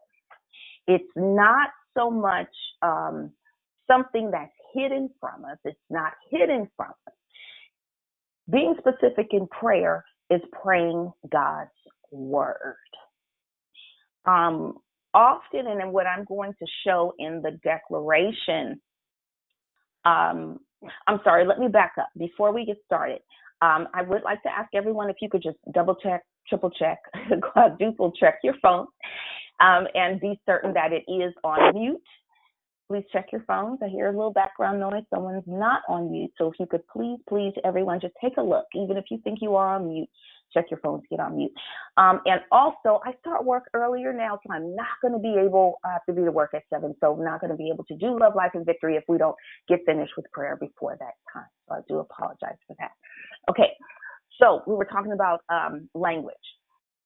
It's 0.88 1.12
not 1.15 1.69
so 1.98 2.09
much 2.09 2.48
um, 2.81 3.31
something 3.88 4.31
that's 4.31 4.51
hidden 4.74 5.09
from 5.19 5.45
us, 5.45 5.57
it's 5.65 5.79
not 5.89 6.13
hidden 6.29 6.69
from 6.75 6.89
us. 7.07 7.13
Being 8.50 8.75
specific 8.79 9.27
in 9.31 9.48
prayer 9.48 10.03
is 10.29 10.41
praying 10.63 11.12
God's 11.31 11.69
word. 12.12 12.75
Um, 14.25 14.75
often, 15.13 15.67
and 15.67 15.91
what 15.91 16.07
I'm 16.07 16.25
going 16.25 16.53
to 16.53 16.65
show 16.86 17.13
in 17.17 17.41
the 17.41 17.59
declaration, 17.63 18.79
um, 20.05 20.59
I'm 21.07 21.19
sorry, 21.24 21.45
let 21.45 21.59
me 21.59 21.67
back 21.67 21.93
up. 22.00 22.09
Before 22.17 22.53
we 22.53 22.65
get 22.65 22.77
started, 22.86 23.19
um, 23.62 23.88
I 23.93 24.01
would 24.01 24.24
like 24.24 24.41
to 24.43 24.50
ask 24.50 24.69
everyone 24.74 25.09
if 25.09 25.17
you 25.21 25.29
could 25.29 25.43
just 25.43 25.57
double 25.74 25.95
check, 25.95 26.24
triple 26.50 26.72
check, 26.72 27.00
quadruple 27.53 28.12
check 28.12 28.39
your 28.44 28.56
phone 28.62 28.88
um, 29.60 29.88
and 29.94 30.20
be 30.20 30.39
certain 30.46 30.74
that 30.74 30.91
it 30.91 31.10
is 31.12 31.34
on 31.44 31.74
mute. 31.74 32.01
Please 32.89 33.06
check 33.13 33.27
your 33.32 33.44
phones. 33.48 33.79
I 33.84 33.88
hear 33.88 34.08
a 34.08 34.12
little 34.12 34.34
background 34.34 34.79
noise. 34.79 35.03
Someone's 35.13 35.44
not 35.46 35.82
on 35.88 36.12
mute. 36.12 36.32
So 36.39 36.48
if 36.48 36.60
you 36.60 36.65
could 36.65 36.88
please, 36.88 37.20
please, 37.29 37.53
everyone, 37.63 38.00
just 38.01 38.15
take 38.20 38.38
a 38.38 38.41
look. 38.41 38.65
Even 38.74 38.98
if 38.98 39.06
you 39.12 39.20
think 39.24 39.39
you 39.41 39.56
are 39.56 39.75
on 39.75 39.88
mute, 39.89 40.10
check 40.51 40.65
your 40.72 40.79
phones, 40.79 41.03
get 41.08 41.20
on 41.20 41.38
mute. 41.38 41.51
Um, 41.98 42.22
and 42.25 42.41
also, 42.51 43.00
I 43.06 43.13
start 43.20 43.46
work 43.46 43.65
earlier 43.75 44.12
now, 44.12 44.39
so 44.44 44.51
I'm 44.51 44.75
not 44.75 44.88
going 45.03 45.13
to 45.13 45.20
be 45.20 45.36
able, 45.39 45.75
I 45.86 45.94
have 45.94 46.06
to 46.08 46.13
be 46.13 46.24
to 46.24 46.32
work 46.32 46.51
at 46.56 46.63
7, 46.74 46.96
so 47.00 47.13
I'm 47.13 47.24
not 47.24 47.41
going 47.41 47.51
to 47.51 47.58
be 47.58 47.70
able 47.72 47.84
to 47.86 47.96
do 47.96 48.20
Love, 48.20 48.34
Life, 48.36 48.51
and 48.56 48.65
Victory 48.65 48.96
if 48.96 49.03
we 49.08 49.20
don't 49.20 49.36
get 49.68 49.82
finished 49.86 50.13
with 50.18 50.25
prayer 50.32 50.56
before 50.56 50.98
that 51.00 51.13
time. 51.32 51.46
So 51.68 51.75
I 51.75 51.79
do 51.88 52.00
apologize 52.00 52.58
for 52.65 52.75
that. 52.79 52.91
Okay, 53.50 53.70
so 54.39 54.62
we 54.67 54.75
were 54.75 54.86
talking 54.86 55.12
about 55.12 55.41
um, 55.50 55.89
language. 55.93 56.36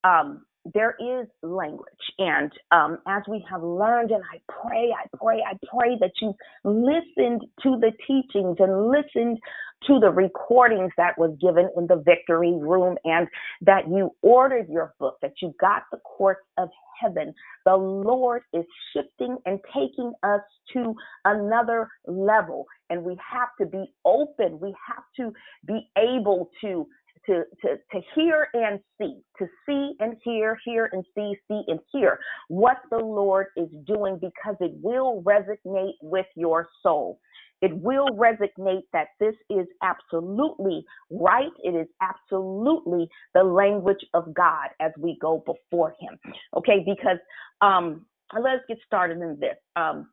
Um, 0.03 0.43
there 0.73 0.95
is 0.99 1.27
language. 1.41 1.87
And 2.19 2.51
um, 2.71 2.99
as 3.07 3.23
we 3.27 3.45
have 3.49 3.63
learned, 3.63 4.11
and 4.11 4.23
I 4.33 4.39
pray, 4.61 4.93
I 4.93 5.07
pray, 5.17 5.43
I 5.45 5.57
pray 5.75 5.97
that 5.99 6.11
you 6.21 6.33
listened 6.63 7.41
to 7.63 7.79
the 7.79 7.91
teachings 8.07 8.57
and 8.59 8.89
listened 8.89 9.39
to 9.87 9.99
the 9.99 10.09
recordings 10.09 10.91
that 10.95 11.17
was 11.17 11.35
given 11.41 11.69
in 11.75 11.87
the 11.87 12.01
victory 12.05 12.53
room 12.53 12.97
and 13.03 13.27
that 13.61 13.89
you 13.89 14.11
ordered 14.21 14.69
your 14.69 14.93
book, 14.99 15.17
that 15.21 15.33
you 15.41 15.53
got 15.59 15.83
the 15.91 15.97
courts 15.97 16.45
of 16.57 16.69
heaven. 17.01 17.33
The 17.65 17.75
Lord 17.75 18.43
is 18.53 18.63
shifting 18.93 19.37
and 19.45 19.59
taking 19.73 20.13
us 20.23 20.41
to 20.71 20.95
another 21.25 21.89
level. 22.07 22.65
And 22.89 23.03
we 23.03 23.17
have 23.29 23.49
to 23.59 23.65
be 23.65 23.91
open. 24.05 24.57
We 24.61 24.73
have 24.87 25.03
to 25.17 25.33
be 25.65 25.89
able 25.97 26.49
to 26.61 26.87
to, 27.25 27.43
to, 27.61 27.77
to 27.91 28.01
hear 28.15 28.47
and 28.53 28.79
see, 28.99 29.21
to 29.39 29.47
see 29.65 29.93
and 29.99 30.15
hear, 30.23 30.57
hear 30.65 30.89
and 30.91 31.03
see, 31.15 31.33
see 31.47 31.61
and 31.67 31.79
hear 31.91 32.19
what 32.47 32.77
the 32.91 32.97
Lord 32.97 33.47
is 33.55 33.69
doing 33.85 34.19
because 34.19 34.55
it 34.59 34.71
will 34.81 35.23
resonate 35.23 35.93
with 36.01 36.25
your 36.35 36.67
soul. 36.81 37.19
It 37.61 37.73
will 37.77 38.09
resonate 38.09 38.83
that 38.91 39.07
this 39.21 39.35
is 39.49 39.65
absolutely 39.81 40.83
right. 41.09 41.51
It 41.63 41.75
is 41.75 41.87
absolutely 42.01 43.07
the 43.33 43.43
language 43.43 44.05
of 44.13 44.33
God 44.33 44.67
as 44.81 44.91
we 44.97 45.17
go 45.21 45.43
before 45.45 45.95
Him. 45.99 46.19
Okay, 46.57 46.83
because 46.85 47.19
um, 47.61 48.05
let's 48.37 48.63
get 48.67 48.79
started 48.85 49.21
in 49.21 49.37
this. 49.39 49.55
Um, 49.77 50.09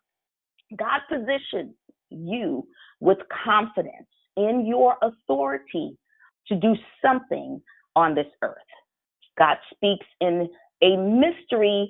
God 0.79 1.01
positions 1.09 1.75
you 2.11 2.69
with 3.01 3.19
confidence 3.45 4.07
in 4.37 4.65
your 4.65 4.97
authority 5.03 5.97
to 6.51 6.57
do 6.57 6.75
something 7.03 7.61
on 7.97 8.15
this 8.15 8.27
earth. 8.43 8.57
God 9.39 9.57
speaks 9.75 10.07
in 10.21 10.49
a 10.83 10.97
mystery 10.97 11.89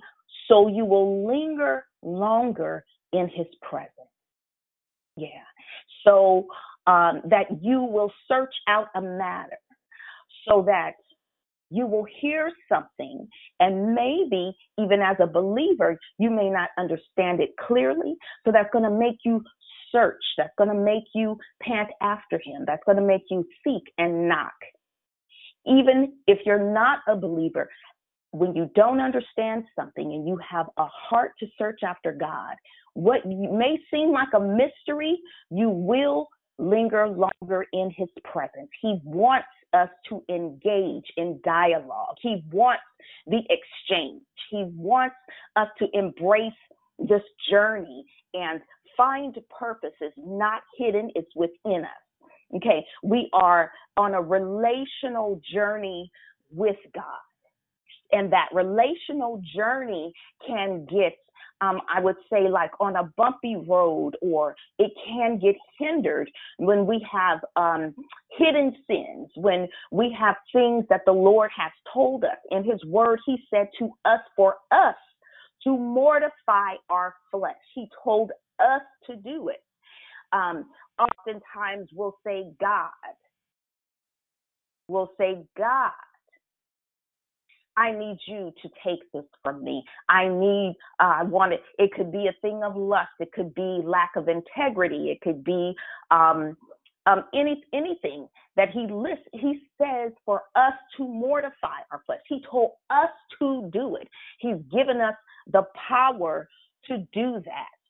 so 0.49 0.69
you 0.69 0.85
will 0.85 1.27
linger 1.27 1.85
longer 2.03 2.85
in 3.13 3.29
his 3.29 3.47
presence. 3.63 3.91
Yeah. 5.17 5.29
So 6.07 6.47
um, 6.87 7.23
that 7.29 7.47
you 7.61 7.83
will 7.83 8.13
search 8.29 8.55
out 8.69 8.89
a 8.95 9.01
matter 9.01 9.59
so 10.49 10.63
that 10.67 10.93
you 11.71 11.87
will 11.87 12.07
hear 12.21 12.51
something, 12.69 13.29
and 13.61 13.95
maybe 13.95 14.53
even 14.77 15.01
as 15.01 15.17
a 15.21 15.27
believer, 15.27 15.97
you 16.19 16.29
may 16.29 16.51
not 16.51 16.71
understand 16.77 17.41
it 17.41 17.51
clearly. 17.65 18.17
So 18.45 18.51
that's 18.53 18.71
going 18.73 18.85
to 18.85 18.91
make 18.91 19.19
you 19.25 19.41
search, 19.93 20.23
that's 20.37 20.55
going 20.59 20.71
to 20.71 20.75
make 20.75 21.05
you 21.15 21.37
pant 21.63 21.89
after 22.01 22.39
him, 22.45 22.65
that's 22.67 22.83
going 22.85 22.97
to 22.99 23.07
make 23.07 23.25
you 23.31 23.45
seek 23.65 23.83
and 23.99 24.29
knock. 24.29 24.53
Even 25.67 26.15
if 26.27 26.39
you're 26.47 26.73
not 26.73 27.01
a 27.09 27.17
believer, 27.17 27.69
when 28.33 28.55
you 28.55 28.71
don't 28.75 29.01
understand 29.01 29.65
something 29.75 30.13
and 30.13 30.27
you 30.27 30.39
have 30.49 30.67
a 30.79 30.87
heart 30.87 31.33
to 31.41 31.47
search 31.59 31.81
after 31.85 32.13
God, 32.13 32.55
what 32.95 33.27
may 33.27 33.79
seem 33.91 34.13
like 34.13 34.29
a 34.35 34.41
mystery, 34.41 35.19
you 35.51 35.69
will 35.69 36.29
linger 36.59 37.09
longer 37.09 37.67
in 37.73 37.91
his 37.97 38.09
presence. 38.25 38.69
He 38.81 39.01
wants 39.05 39.49
us 39.73 39.89
to 40.09 40.23
engage 40.29 41.07
in 41.17 41.41
dialogue. 41.45 42.17
He 42.21 42.45
wants 42.53 42.83
the 43.27 43.41
exchange. 43.49 44.23
He 44.51 44.65
wants 44.75 45.17
us 45.57 45.69
to 45.79 45.87
embrace 45.93 46.53
this 46.99 47.23
journey 47.51 48.05
and 48.35 48.61
find 49.01 49.35
purpose 49.59 49.95
is 50.03 50.13
not 50.19 50.61
hidden, 50.77 51.11
it's 51.15 51.35
within 51.35 51.85
us. 51.85 52.27
Okay, 52.57 52.85
we 53.03 53.31
are 53.33 53.73
on 53.97 54.13
a 54.13 54.21
relational 54.21 55.41
journey 55.55 56.11
with 56.53 56.77
God. 56.95 57.05
And 58.13 58.31
that 58.33 58.49
relational 58.53 59.41
journey 59.57 60.13
can 60.47 60.85
get, 60.85 61.17
um, 61.63 61.81
I 61.95 62.01
would 62.01 62.17
say, 62.31 62.49
like 62.49 62.73
on 62.79 62.97
a 62.97 63.05
bumpy 63.17 63.57
road, 63.57 64.17
or 64.21 64.55
it 64.79 64.91
can 65.07 65.39
get 65.39 65.55
hindered 65.79 66.31
when 66.59 66.87
we 66.87 67.07
have 67.11 67.39
um, 67.57 67.95
hidden 68.37 68.75
sins, 68.87 69.29
when 69.37 69.69
we 69.93 70.15
have 70.19 70.35
things 70.53 70.85
that 70.91 71.03
the 71.07 71.13
Lord 71.13 71.51
has 71.57 71.73
told 71.95 72.25
us. 72.25 72.37
In 72.51 72.65
His 72.65 72.85
Word, 72.85 73.21
He 73.25 73.39
said 73.49 73.69
to 73.79 73.91
us, 74.05 74.21
for 74.37 74.57
us 74.73 74.97
to 75.65 75.77
mortify 75.77 76.75
our 76.89 77.15
flesh. 77.31 77.55
He 77.75 77.89
told 78.03 78.33
us 78.59 78.83
to 79.09 79.17
do 79.17 79.49
it. 79.49 79.63
Um, 80.33 80.67
oftentimes 80.99 81.89
we'll 81.93 82.17
say 82.25 82.53
God. 82.61 82.91
We'll 84.89 85.11
say 85.19 85.45
God. 85.57 85.93
I 87.77 87.93
need 87.93 88.19
you 88.27 88.53
to 88.63 88.69
take 88.85 89.01
this 89.13 89.25
from 89.43 89.65
me. 89.65 89.83
I 90.09 90.29
need, 90.29 90.77
uh, 90.99 91.15
I 91.21 91.23
want 91.23 91.53
it. 91.53 91.63
It 91.79 91.93
could 91.95 92.13
be 92.13 92.27
a 92.27 92.35
thing 92.43 92.63
of 92.63 92.77
lust. 92.77 93.11
It 93.21 93.33
could 93.33 93.55
be 93.55 93.81
lack 93.85 94.11
of 94.17 94.29
integrity. 94.29 95.11
It 95.11 95.21
could 95.23 95.43
be 95.45 95.75
um, 96.11 96.57
um, 97.07 97.25
any 97.35 97.63
anything 97.73 98.29
that 98.57 98.71
he 98.71 98.87
lists. 98.91 99.25
He 99.33 99.61
says 99.81 100.13
for 100.25 100.43
us 100.55 100.75
to 100.97 101.07
mortify 101.07 101.81
our 101.91 102.03
flesh. 102.07 102.21
He 102.29 102.45
told 102.51 102.73
us 102.91 103.11
to 103.39 103.71
do 103.73 103.97
it. 103.97 104.09
He's 104.39 104.59
given 104.71 105.01
us 105.01 105.15
the 105.51 105.65
power 105.89 106.49
to 106.87 106.99
do 107.13 107.43
that 107.45 107.81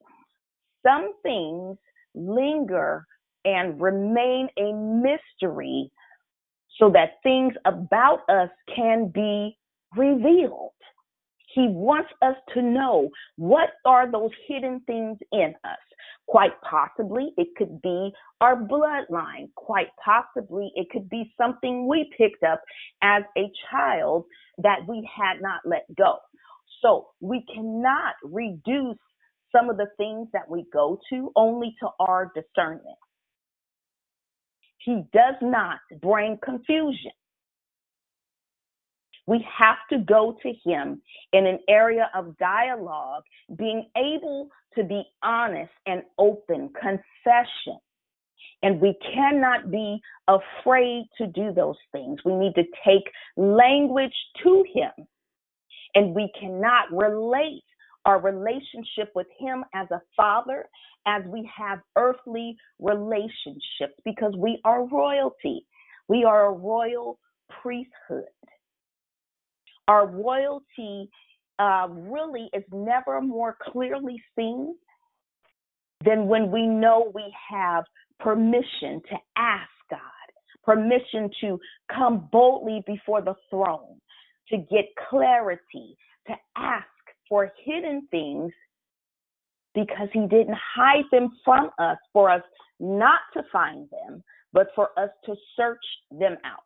some 0.85 1.12
things 1.23 1.77
linger 2.14 3.07
and 3.44 3.81
remain 3.81 4.49
a 4.59 4.73
mystery 4.73 5.90
so 6.79 6.90
that 6.90 7.23
things 7.23 7.55
about 7.64 8.20
us 8.29 8.51
can 8.75 9.09
be 9.09 9.57
revealed. 9.96 10.70
He 11.55 11.66
wants 11.68 12.11
us 12.23 12.37
to 12.55 12.62
know 12.62 13.11
what 13.37 13.70
are 13.85 14.11
those 14.11 14.31
hidden 14.46 14.81
things 14.87 15.18
in 15.33 15.55
us. 15.64 15.79
Quite 16.31 16.53
possibly, 16.62 17.33
it 17.37 17.49
could 17.57 17.83
be 17.83 18.12
our 18.40 18.55
bloodline. 18.55 19.53
Quite 19.57 19.88
possibly, 20.05 20.71
it 20.77 20.87
could 20.93 21.09
be 21.11 21.35
something 21.37 21.88
we 21.88 22.09
picked 22.16 22.45
up 22.45 22.62
as 23.03 23.25
a 23.37 23.51
child 23.69 24.27
that 24.59 24.79
we 24.87 25.09
had 25.12 25.43
not 25.43 25.61
let 25.64 25.85
go. 25.99 26.19
So 26.83 27.09
we 27.21 27.45
cannot 27.53 28.14
reduce 28.23 28.97
some 29.51 29.71
of 29.71 29.77
the 29.77 29.88
things 29.97 30.29
that 30.33 30.49
we 30.49 30.66
go 30.73 31.01
to 31.11 31.33
only 31.35 31.75
to 31.81 31.88
our 31.99 32.31
discernment. 32.33 32.85
He 34.79 35.03
does 35.12 35.35
not 35.43 35.81
bring 36.01 36.38
confusion. 36.45 37.11
We 39.31 39.47
have 39.57 39.77
to 39.90 39.99
go 40.05 40.37
to 40.43 40.53
him 40.64 41.01
in 41.33 41.47
an 41.47 41.61
area 41.69 42.11
of 42.16 42.37
dialogue, 42.38 43.23
being 43.57 43.88
able 43.97 44.49
to 44.75 44.83
be 44.83 45.05
honest 45.23 45.71
and 45.87 46.03
open, 46.19 46.71
confession. 46.75 47.79
And 48.64 48.81
we 48.81 48.97
cannot 49.14 49.71
be 49.71 50.01
afraid 50.27 51.05
to 51.19 51.29
do 51.29 51.53
those 51.53 51.77
things. 51.93 52.19
We 52.25 52.35
need 52.35 52.57
to 52.57 52.64
take 52.85 53.05
language 53.37 54.16
to 54.43 54.64
him. 54.75 55.07
And 55.95 56.12
we 56.12 56.33
cannot 56.40 56.90
relate 56.90 57.62
our 58.07 58.21
relationship 58.21 59.12
with 59.14 59.29
Him 59.38 59.64
as 59.75 59.87
a 59.93 60.01
father 60.16 60.66
as 61.07 61.23
we 61.27 61.49
have 61.57 61.81
earthly 61.97 62.57
relationships 62.81 63.95
because 64.05 64.35
we 64.37 64.61
are 64.64 64.88
royalty. 64.88 65.66
We 66.09 66.25
are 66.25 66.47
a 66.47 66.53
royal 66.53 67.21
priesthood. 67.62 68.25
Our 69.90 70.07
royalty 70.07 71.11
uh, 71.59 71.88
really 71.90 72.48
is 72.53 72.62
never 72.72 73.20
more 73.20 73.57
clearly 73.72 74.22
seen 74.38 74.76
than 76.05 76.29
when 76.29 76.53
we 76.53 76.64
know 76.64 77.11
we 77.12 77.35
have 77.50 77.83
permission 78.20 79.03
to 79.11 79.16
ask 79.37 79.68
God, 79.90 79.98
permission 80.62 81.29
to 81.40 81.59
come 81.92 82.29
boldly 82.31 82.85
before 82.87 83.20
the 83.20 83.35
throne, 83.50 84.00
to 84.50 84.59
get 84.59 84.85
clarity, 85.09 85.96
to 86.29 86.35
ask 86.57 86.87
for 87.29 87.50
hidden 87.64 88.07
things 88.12 88.53
because 89.74 90.09
He 90.12 90.20
didn't 90.20 90.57
hide 90.76 91.07
them 91.11 91.31
from 91.44 91.70
us 91.81 91.98
for 92.12 92.31
us 92.31 92.42
not 92.79 93.22
to 93.35 93.42
find 93.53 93.88
them, 93.90 94.22
but 94.53 94.68
for 94.76 94.90
us 94.96 95.11
to 95.24 95.35
search 95.57 95.85
them 96.12 96.37
out. 96.44 96.61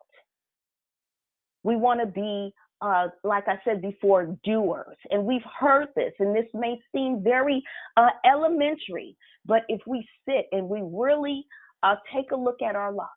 We 1.63 1.75
want 1.75 2.01
to 2.01 2.05
be, 2.05 2.53
uh, 2.85 3.07
like 3.23 3.45
I 3.47 3.59
said 3.65 3.81
before, 3.81 4.37
doers. 4.43 4.97
And 5.09 5.25
we've 5.25 5.41
heard 5.59 5.87
this, 5.95 6.13
and 6.19 6.35
this 6.35 6.45
may 6.53 6.79
seem 6.93 7.23
very 7.23 7.63
uh, 7.97 8.09
elementary, 8.25 9.17
but 9.45 9.63
if 9.69 9.81
we 9.87 10.07
sit 10.27 10.45
and 10.51 10.69
we 10.69 10.81
really 10.83 11.45
uh, 11.81 11.95
take 12.13 12.31
a 12.31 12.35
look 12.35 12.61
at 12.61 12.75
our 12.75 12.91
lives, 12.91 13.09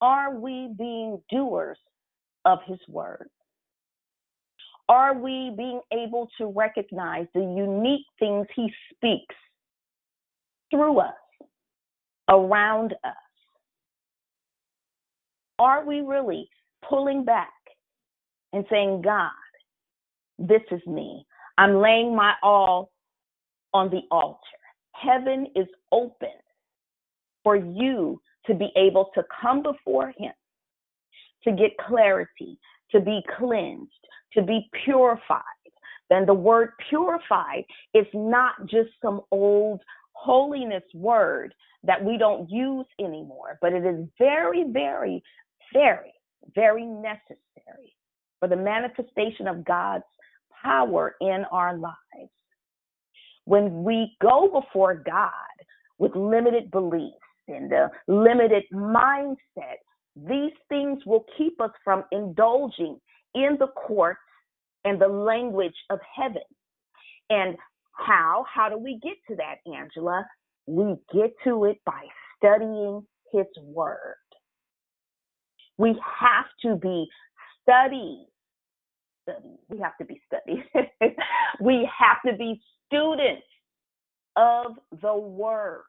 are 0.00 0.34
we 0.34 0.70
being 0.78 1.20
doers 1.30 1.78
of 2.46 2.60
His 2.66 2.78
word? 2.88 3.28
Are 4.88 5.14
we 5.14 5.52
being 5.56 5.80
able 5.92 6.28
to 6.38 6.46
recognize 6.46 7.26
the 7.34 7.40
unique 7.40 8.06
things 8.18 8.46
He 8.56 8.72
speaks 8.94 9.34
through 10.70 11.00
us, 11.00 11.14
around 12.30 12.94
us? 13.04 13.14
Are 15.58 15.84
we 15.84 16.00
really 16.00 16.48
pulling 16.88 17.24
back 17.24 17.50
and 18.52 18.64
saying, 18.70 19.02
God, 19.02 19.30
this 20.38 20.62
is 20.70 20.80
me. 20.86 21.24
I'm 21.58 21.76
laying 21.76 22.14
my 22.14 22.34
all 22.42 22.90
on 23.74 23.90
the 23.90 24.02
altar. 24.10 24.38
Heaven 24.92 25.46
is 25.56 25.66
open 25.90 26.28
for 27.42 27.56
you 27.56 28.20
to 28.46 28.54
be 28.54 28.70
able 28.76 29.10
to 29.14 29.22
come 29.40 29.62
before 29.62 30.12
Him, 30.16 30.32
to 31.44 31.52
get 31.52 31.76
clarity, 31.78 32.58
to 32.90 33.00
be 33.00 33.20
cleansed, 33.38 33.90
to 34.34 34.42
be 34.42 34.68
purified. 34.84 35.42
Then 36.10 36.26
the 36.26 36.34
word 36.34 36.70
purified 36.88 37.64
is 37.94 38.06
not 38.12 38.54
just 38.66 38.90
some 39.00 39.22
old 39.30 39.80
holiness 40.12 40.84
word 40.94 41.54
that 41.84 42.04
we 42.04 42.18
don't 42.18 42.50
use 42.50 42.86
anymore, 43.00 43.58
but 43.60 43.72
it 43.72 43.84
is 43.84 44.06
very, 44.18 44.64
very, 44.70 45.22
very, 45.72 46.12
very 46.54 46.84
necessary 46.84 47.94
for 48.42 48.48
the 48.48 48.56
manifestation 48.56 49.46
of 49.46 49.64
God's 49.64 50.02
power 50.64 51.14
in 51.20 51.44
our 51.52 51.78
lives. 51.78 52.32
When 53.44 53.84
we 53.84 54.16
go 54.20 54.50
before 54.60 54.94
God 54.94 55.30
with 55.98 56.16
limited 56.16 56.72
beliefs 56.72 57.14
and 57.46 57.72
a 57.72 57.88
limited 58.08 58.64
mindset, 58.72 59.78
these 60.16 60.50
things 60.68 61.06
will 61.06 61.24
keep 61.38 61.60
us 61.60 61.70
from 61.84 62.02
indulging 62.10 62.98
in 63.36 63.56
the 63.60 63.68
courts 63.76 64.18
and 64.84 65.00
the 65.00 65.06
language 65.06 65.76
of 65.90 66.00
heaven. 66.16 66.42
And 67.30 67.56
how? 67.92 68.44
How 68.52 68.68
do 68.68 68.76
we 68.76 68.98
get 69.04 69.18
to 69.28 69.36
that, 69.36 69.58
Angela? 69.72 70.26
We 70.66 70.96
get 71.14 71.32
to 71.44 71.66
it 71.66 71.78
by 71.86 72.02
studying 72.38 73.06
His 73.32 73.46
Word. 73.62 74.16
We 75.78 75.90
have 76.18 76.46
to 76.62 76.74
be 76.74 77.06
studied. 77.62 78.26
Study. 79.22 79.56
We 79.68 79.78
have 79.78 79.96
to 79.98 80.04
be 80.04 80.20
studied. 80.26 80.64
we 81.60 81.88
have 81.98 82.18
to 82.26 82.36
be 82.36 82.60
students 82.86 83.46
of 84.36 84.72
the 85.00 85.14
Word 85.14 85.84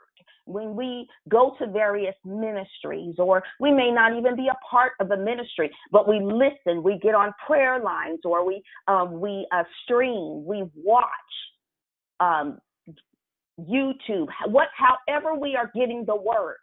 when 0.45 0.75
we 0.75 1.07
go 1.29 1.55
to 1.59 1.67
various 1.67 2.15
ministries, 2.25 3.15
or 3.17 3.43
we 3.59 3.71
may 3.71 3.91
not 3.91 4.15
even 4.17 4.35
be 4.35 4.47
a 4.47 4.57
part 4.69 4.93
of 4.99 5.11
a 5.11 5.17
ministry, 5.17 5.71
but 5.91 6.07
we 6.07 6.19
listen, 6.19 6.83
we 6.83 6.99
get 7.01 7.15
on 7.15 7.33
prayer 7.45 7.79
lines, 7.79 8.19
or 8.25 8.45
we 8.45 8.61
um, 8.87 9.19
we 9.19 9.47
uh, 9.51 9.63
stream, 9.83 10.43
we 10.45 10.63
watch 10.75 11.07
um, 12.19 12.59
YouTube, 13.59 14.27
what, 14.47 14.67
however 14.75 15.35
we 15.35 15.55
are 15.55 15.71
getting 15.75 16.05
the 16.05 16.15
word. 16.15 16.57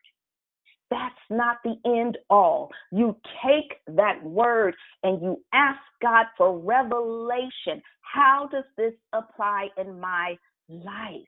That's 0.90 1.14
not 1.30 1.58
the 1.64 1.76
end 1.86 2.18
all. 2.28 2.70
You 2.90 3.16
take 3.44 3.74
that 3.96 4.22
word 4.24 4.74
and 5.04 5.22
you 5.22 5.40
ask 5.52 5.78
God 6.02 6.26
for 6.36 6.58
revelation. 6.58 7.80
How 8.00 8.48
does 8.50 8.64
this 8.76 8.94
apply 9.12 9.68
in 9.78 10.00
my 10.00 10.36
life? 10.68 11.22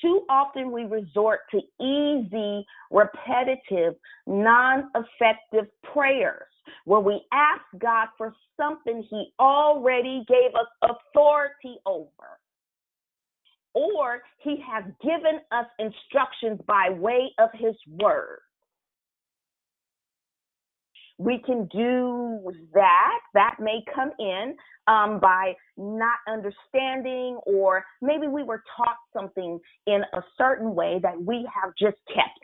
Too 0.00 0.22
often 0.30 0.72
we 0.72 0.84
resort 0.84 1.40
to 1.50 1.60
easy, 1.84 2.64
repetitive, 2.90 3.94
non 4.26 4.90
effective 4.94 5.66
prayers 5.92 6.46
where 6.84 7.00
we 7.00 7.20
ask 7.32 7.62
God 7.78 8.08
for 8.16 8.34
something 8.56 9.04
He 9.10 9.32
already 9.38 10.24
gave 10.26 10.54
us 10.54 10.68
authority 10.82 11.76
over. 11.84 12.39
Or 13.74 14.22
He 14.38 14.62
has 14.68 14.84
given 15.02 15.40
us 15.52 15.66
instructions 15.78 16.60
by 16.66 16.90
way 16.90 17.30
of 17.38 17.50
His 17.54 17.74
Word 17.86 18.40
we 21.20 21.38
can 21.44 21.66
do 21.66 22.50
that. 22.72 23.18
That 23.34 23.56
may 23.60 23.84
come 23.94 24.10
in 24.18 24.56
um, 24.88 25.20
by 25.20 25.52
not 25.76 26.16
understanding, 26.26 27.38
or 27.44 27.84
maybe 28.00 28.26
we 28.26 28.42
were 28.42 28.62
taught 28.74 28.96
something 29.12 29.60
in 29.86 30.02
a 30.14 30.22
certain 30.38 30.74
way 30.74 30.98
that 31.02 31.20
we 31.22 31.46
have 31.54 31.74
just 31.78 31.98
kept. 32.08 32.40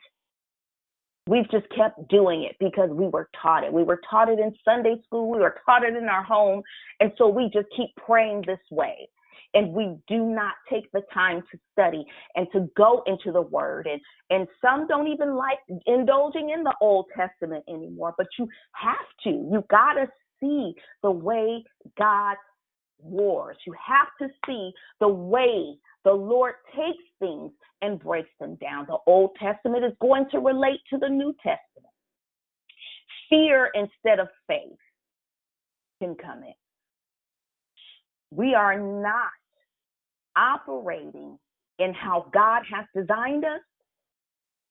We've 1.26 1.50
just 1.50 1.66
kept 1.74 2.06
doing 2.08 2.42
it 2.42 2.56
because 2.60 2.90
we 2.90 3.08
were 3.08 3.30
taught 3.42 3.64
it. 3.64 3.72
We 3.72 3.82
were 3.82 4.00
taught 4.08 4.28
it 4.28 4.38
in 4.38 4.54
Sunday 4.62 4.96
school, 5.06 5.30
we 5.30 5.38
were 5.38 5.56
taught 5.64 5.82
it 5.82 5.96
in 5.96 6.04
our 6.04 6.22
home, 6.22 6.62
and 7.00 7.10
so 7.16 7.28
we 7.28 7.50
just 7.52 7.68
keep 7.74 7.88
praying 7.96 8.44
this 8.46 8.60
way 8.70 9.08
and 9.56 9.72
we 9.72 9.96
do 10.06 10.18
not 10.18 10.52
take 10.70 10.92
the 10.92 11.00
time 11.14 11.42
to 11.50 11.58
study 11.72 12.04
and 12.34 12.46
to 12.52 12.68
go 12.76 13.02
into 13.06 13.32
the 13.32 13.40
word. 13.40 13.88
And 13.90 14.00
and 14.28 14.46
some 14.60 14.86
don't 14.86 15.08
even 15.08 15.34
like 15.34 15.58
indulging 15.86 16.50
in 16.50 16.62
the 16.62 16.74
old 16.80 17.06
testament 17.16 17.64
anymore 17.68 18.14
but 18.18 18.26
you 18.38 18.46
have 18.72 18.96
to. 19.24 19.30
You 19.30 19.64
got 19.70 19.94
to 19.94 20.06
see 20.40 20.74
the 21.02 21.10
way 21.10 21.64
god 21.98 22.36
wars. 22.98 23.56
You 23.66 23.74
have 23.84 24.08
to 24.20 24.28
see 24.46 24.72
the 25.00 25.08
way 25.08 25.74
the 26.04 26.12
lord 26.12 26.54
takes 26.76 27.02
things 27.18 27.50
and 27.80 27.98
breaks 27.98 28.30
them 28.38 28.56
down. 28.56 28.84
The 28.86 28.98
old 29.06 29.36
testament 29.40 29.84
is 29.84 29.92
going 30.00 30.26
to 30.32 30.38
relate 30.38 30.80
to 30.90 30.98
the 30.98 31.08
new 31.08 31.32
testament. 31.42 31.94
Fear 33.30 33.70
instead 33.74 34.20
of 34.20 34.28
faith 34.46 34.78
can 36.00 36.14
come 36.14 36.42
in. 36.42 36.54
We 38.30 38.54
are 38.54 38.78
not 38.78 39.30
operating 40.36 41.38
in 41.78 41.94
how 41.94 42.26
God 42.32 42.62
has 42.72 42.86
designed 42.94 43.44
us 43.44 43.60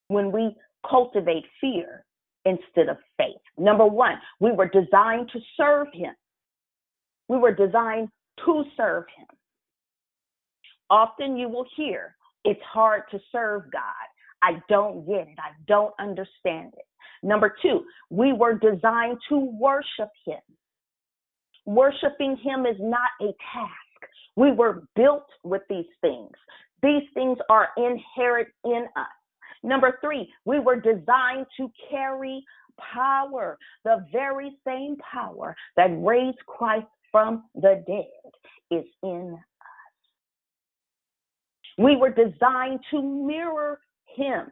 when 0.08 0.32
we 0.32 0.56
cultivate 0.90 1.44
fear 1.60 2.06
instead 2.46 2.90
of 2.90 2.98
faith. 3.18 3.42
Number 3.58 3.86
one, 3.86 4.16
we 4.40 4.52
were 4.52 4.68
designed 4.68 5.30
to 5.34 5.40
serve 5.58 5.88
Him. 5.94 6.14
We 7.28 7.38
were 7.38 7.54
designed 7.54 8.10
to 8.46 8.64
serve 8.78 9.06
Him. 9.18 9.28
Often 10.90 11.38
you 11.38 11.50
will 11.50 11.66
hear, 11.76 12.16
it's 12.44 12.62
hard 12.72 13.04
to 13.12 13.20
serve 13.32 13.64
God. 13.72 13.82
I 14.44 14.62
don't 14.70 15.08
get 15.08 15.28
it. 15.28 15.40
I 15.40 15.52
don't 15.68 15.94
understand 16.00 16.74
it. 16.78 16.86
Number 17.24 17.56
two, 17.62 17.84
we 18.12 18.34
were 18.34 18.54
designed 18.54 19.18
to 19.30 19.38
worship 19.38 20.10
Him. 20.26 20.38
Worshiping 21.66 22.38
Him 22.44 22.68
is 22.68 22.78
not 22.80 23.10
a 23.22 23.34
task. 23.52 23.85
We 24.36 24.52
were 24.52 24.84
built 24.96 25.28
with 25.44 25.62
these 25.70 25.86
things. 26.02 26.32
These 26.82 27.04
things 27.14 27.38
are 27.50 27.70
inherent 27.78 28.50
in 28.64 28.86
us. 28.96 29.08
Number 29.64 29.98
three, 30.02 30.32
we 30.46 30.60
were 30.60 30.76
designed 30.76 31.48
to 31.58 31.72
carry 31.90 32.44
power, 32.94 33.58
the 33.84 34.06
very 34.12 34.52
same 34.68 34.98
power 34.98 35.56
that 35.78 35.90
raised 36.00 36.38
Christ 36.46 36.88
from 37.12 37.46
the 37.56 37.84
dead 37.88 38.80
is 38.80 38.86
in 39.02 39.34
us. 39.34 39.46
We 41.78 41.96
were 41.96 42.10
designed 42.10 42.80
to 42.92 43.02
mirror 43.02 43.80
him 44.16 44.52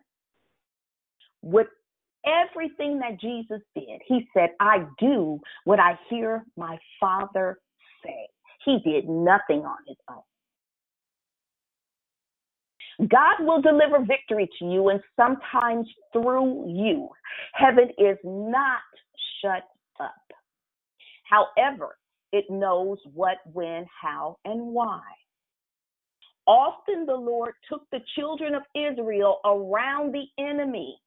with 1.41 1.67
everything 2.26 3.00
that 3.00 3.19
Jesus 3.19 3.62
did. 3.76 4.02
He 4.08 4.28
said, 4.34 4.52
I 4.60 4.86
do 4.98 5.39
what 5.65 5.80
I 5.80 6.00
hear 6.10 6.46
my 6.58 6.78
Father 7.00 7.60
say. 8.04 8.28
He 8.65 8.80
did 8.84 9.08
nothing 9.10 9.65
on 9.65 9.78
his 9.88 9.97
own. 10.10 10.23
God 13.10 13.39
will 13.39 13.62
deliver 13.62 13.99
victory 14.06 14.49
to 14.60 14.65
you 14.65 14.89
and 14.89 15.02
sometimes 15.15 15.88
through 16.12 16.65
you. 16.67 17.10
Heaven 17.54 17.89
is 17.97 18.17
not 18.23 18.82
shut 19.41 19.63
up. 19.99 20.13
However, 21.23 21.97
it 22.32 22.45
knows 22.49 22.97
what, 23.13 23.38
when, 23.52 23.86
how, 24.02 24.38
and 24.45 24.62
why. 24.73 25.02
Often 26.45 27.06
the 27.06 27.15
Lord 27.15 27.54
took 27.69 27.84
the 27.91 28.02
children 28.15 28.54
of 28.54 28.63
Israel 28.76 29.39
around 29.45 30.13
the 30.13 30.26
enemy, 30.43 30.97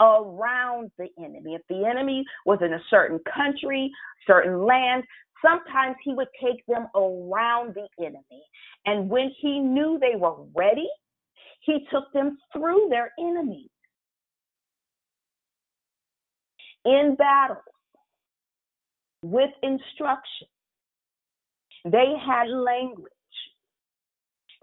around 0.00 0.90
the 0.98 1.08
enemy. 1.18 1.54
If 1.54 1.62
the 1.68 1.86
enemy 1.86 2.24
was 2.44 2.58
in 2.62 2.72
a 2.72 2.82
certain 2.88 3.20
country, 3.34 3.90
certain 4.26 4.64
land, 4.64 5.04
sometimes 5.44 5.96
he 6.02 6.14
would 6.14 6.28
take 6.42 6.64
them 6.66 6.86
around 6.94 7.74
the 7.74 7.88
enemy. 8.04 8.42
And 8.84 9.08
when 9.08 9.30
he 9.40 9.58
knew 9.58 9.98
they 10.00 10.16
were 10.16 10.44
ready, 10.54 10.88
he 11.60 11.86
took 11.90 12.12
them 12.12 12.38
through 12.52 12.88
their 12.90 13.12
enemies. 13.18 13.70
In 16.84 17.16
battle, 17.18 17.62
with 19.22 19.50
instruction, 19.62 20.46
they 21.84 22.14
had 22.24 22.48
language. 22.48 23.10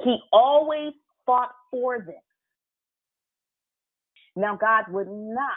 He 0.04 0.18
always 0.32 0.94
fought 1.26 1.52
for 1.72 2.00
them. 2.00 2.16
Now, 4.36 4.56
God 4.56 4.86
would 4.90 5.10
not 5.10 5.52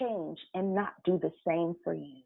change 0.00 0.38
and 0.54 0.74
not 0.74 0.94
do 1.04 1.18
the 1.20 1.32
same 1.46 1.74
for 1.84 1.94
you. 1.94 2.22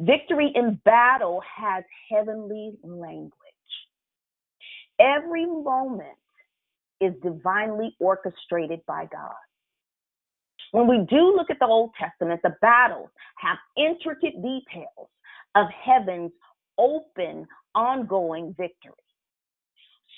Victory 0.00 0.52
in 0.54 0.80
battle 0.84 1.42
has 1.56 1.82
heavenly 2.10 2.74
language. 2.84 3.32
Every 5.00 5.46
moment 5.46 6.16
is 7.00 7.14
divinely 7.22 7.96
orchestrated 7.98 8.80
by 8.86 9.06
God. 9.10 9.34
When 10.72 10.86
we 10.86 11.06
do 11.08 11.34
look 11.34 11.50
at 11.50 11.58
the 11.58 11.66
Old 11.66 11.90
Testament, 11.98 12.40
the 12.42 12.54
battles 12.60 13.08
have 13.38 13.56
intricate 13.76 14.34
details 14.42 15.08
of 15.54 15.66
heaven's 15.84 16.32
open, 16.78 17.46
ongoing 17.74 18.54
victory. 18.56 18.92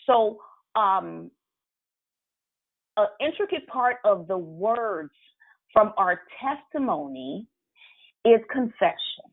So, 0.07 0.41
um, 0.75 1.31
an 2.97 3.07
intricate 3.21 3.67
part 3.69 3.97
of 4.05 4.27
the 4.29 4.37
words 4.37 5.13
from 5.73 5.93
our 5.97 6.21
testimony 6.43 7.47
is 8.25 8.41
confession 8.51 9.30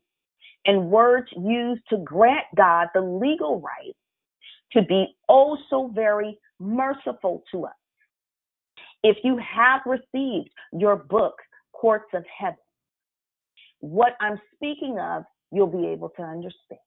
and 0.68 0.90
words 0.90 1.26
used 1.36 1.80
to 1.88 1.96
grant 2.04 2.44
God 2.54 2.88
the 2.94 3.00
legal 3.00 3.60
right 3.60 3.96
to 4.74 4.82
be 4.82 5.16
oh 5.28 5.56
also 5.70 5.90
very 5.94 6.38
merciful 6.60 7.42
to 7.50 7.64
us. 7.64 7.72
If 9.02 9.16
you 9.24 9.38
have 9.38 9.80
received 9.86 10.50
your 10.72 10.96
book, 10.96 11.34
Courts 11.72 12.10
of 12.12 12.24
Heaven, 12.38 12.58
what 13.80 14.12
I'm 14.20 14.38
speaking 14.54 14.98
of, 15.00 15.24
you'll 15.50 15.68
be 15.68 15.86
able 15.86 16.10
to 16.10 16.22
understand. 16.22 16.80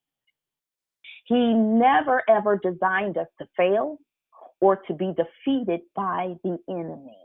He 1.26 1.54
never 1.54 2.22
ever 2.30 2.60
designed 2.62 3.18
us 3.18 3.28
to 3.40 3.48
fail 3.58 3.98
or 4.60 4.76
to 4.88 4.94
be 4.94 5.14
defeated 5.16 5.82
by 5.96 6.36
the 6.44 6.58
enemy. 6.70 7.18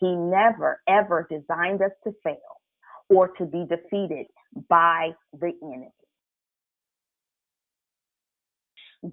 He 0.00 0.14
never 0.14 0.80
ever 0.88 1.26
designed 1.28 1.82
us 1.82 1.92
to 2.04 2.12
fail 2.22 2.38
or 3.08 3.28
to 3.28 3.44
be 3.44 3.66
defeated 3.68 4.26
by 4.68 5.10
the 5.40 5.52
enemy. 5.62 5.90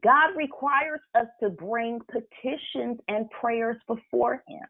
God 0.03 0.35
requires 0.37 1.01
us 1.15 1.27
to 1.41 1.49
bring 1.49 1.99
petitions 2.09 2.99
and 3.07 3.29
prayers 3.29 3.77
before 3.87 4.43
Him. 4.47 4.61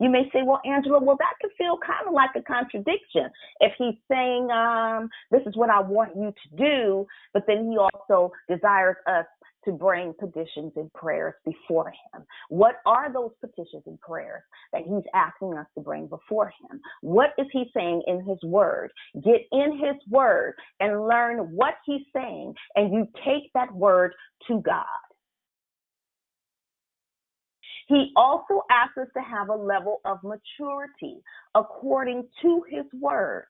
You 0.00 0.10
may 0.10 0.24
say, 0.32 0.40
well, 0.44 0.60
Angela, 0.64 1.00
well, 1.00 1.16
that 1.18 1.34
could 1.40 1.50
feel 1.56 1.78
kind 1.78 2.06
of 2.06 2.14
like 2.14 2.30
a 2.36 2.42
contradiction. 2.42 3.30
If 3.60 3.72
he's 3.78 3.94
saying, 4.10 4.50
um, 4.50 5.08
this 5.30 5.42
is 5.46 5.56
what 5.56 5.70
I 5.70 5.80
want 5.80 6.16
you 6.16 6.32
to 6.32 6.56
do, 6.56 7.06
but 7.32 7.44
then 7.46 7.70
he 7.70 7.78
also 7.78 8.32
desires 8.48 8.96
us 9.06 9.26
to 9.64 9.72
bring 9.72 10.14
petitions 10.18 10.72
and 10.76 10.92
prayers 10.92 11.34
before 11.44 11.90
him. 11.90 12.24
What 12.48 12.76
are 12.86 13.12
those 13.12 13.32
petitions 13.40 13.84
and 13.86 14.00
prayers 14.00 14.42
that 14.72 14.82
he's 14.82 15.04
asking 15.14 15.56
us 15.56 15.66
to 15.76 15.82
bring 15.82 16.06
before 16.06 16.48
him? 16.48 16.80
What 17.00 17.30
is 17.38 17.46
he 17.52 17.64
saying 17.74 18.02
in 18.06 18.24
his 18.24 18.38
word? 18.44 18.90
Get 19.24 19.42
in 19.52 19.72
his 19.72 19.96
word 20.10 20.54
and 20.80 21.06
learn 21.06 21.38
what 21.54 21.74
he's 21.84 22.06
saying, 22.14 22.54
and 22.74 22.92
you 22.92 23.06
take 23.24 23.52
that 23.54 23.72
word 23.74 24.14
to 24.48 24.60
God. 24.60 24.84
He 27.88 28.12
also 28.16 28.62
asks 28.70 28.96
us 28.98 29.08
to 29.14 29.22
have 29.22 29.48
a 29.48 29.54
level 29.54 30.00
of 30.04 30.18
maturity 30.22 31.20
according 31.54 32.28
to 32.42 32.64
his 32.70 32.84
word. 33.00 33.46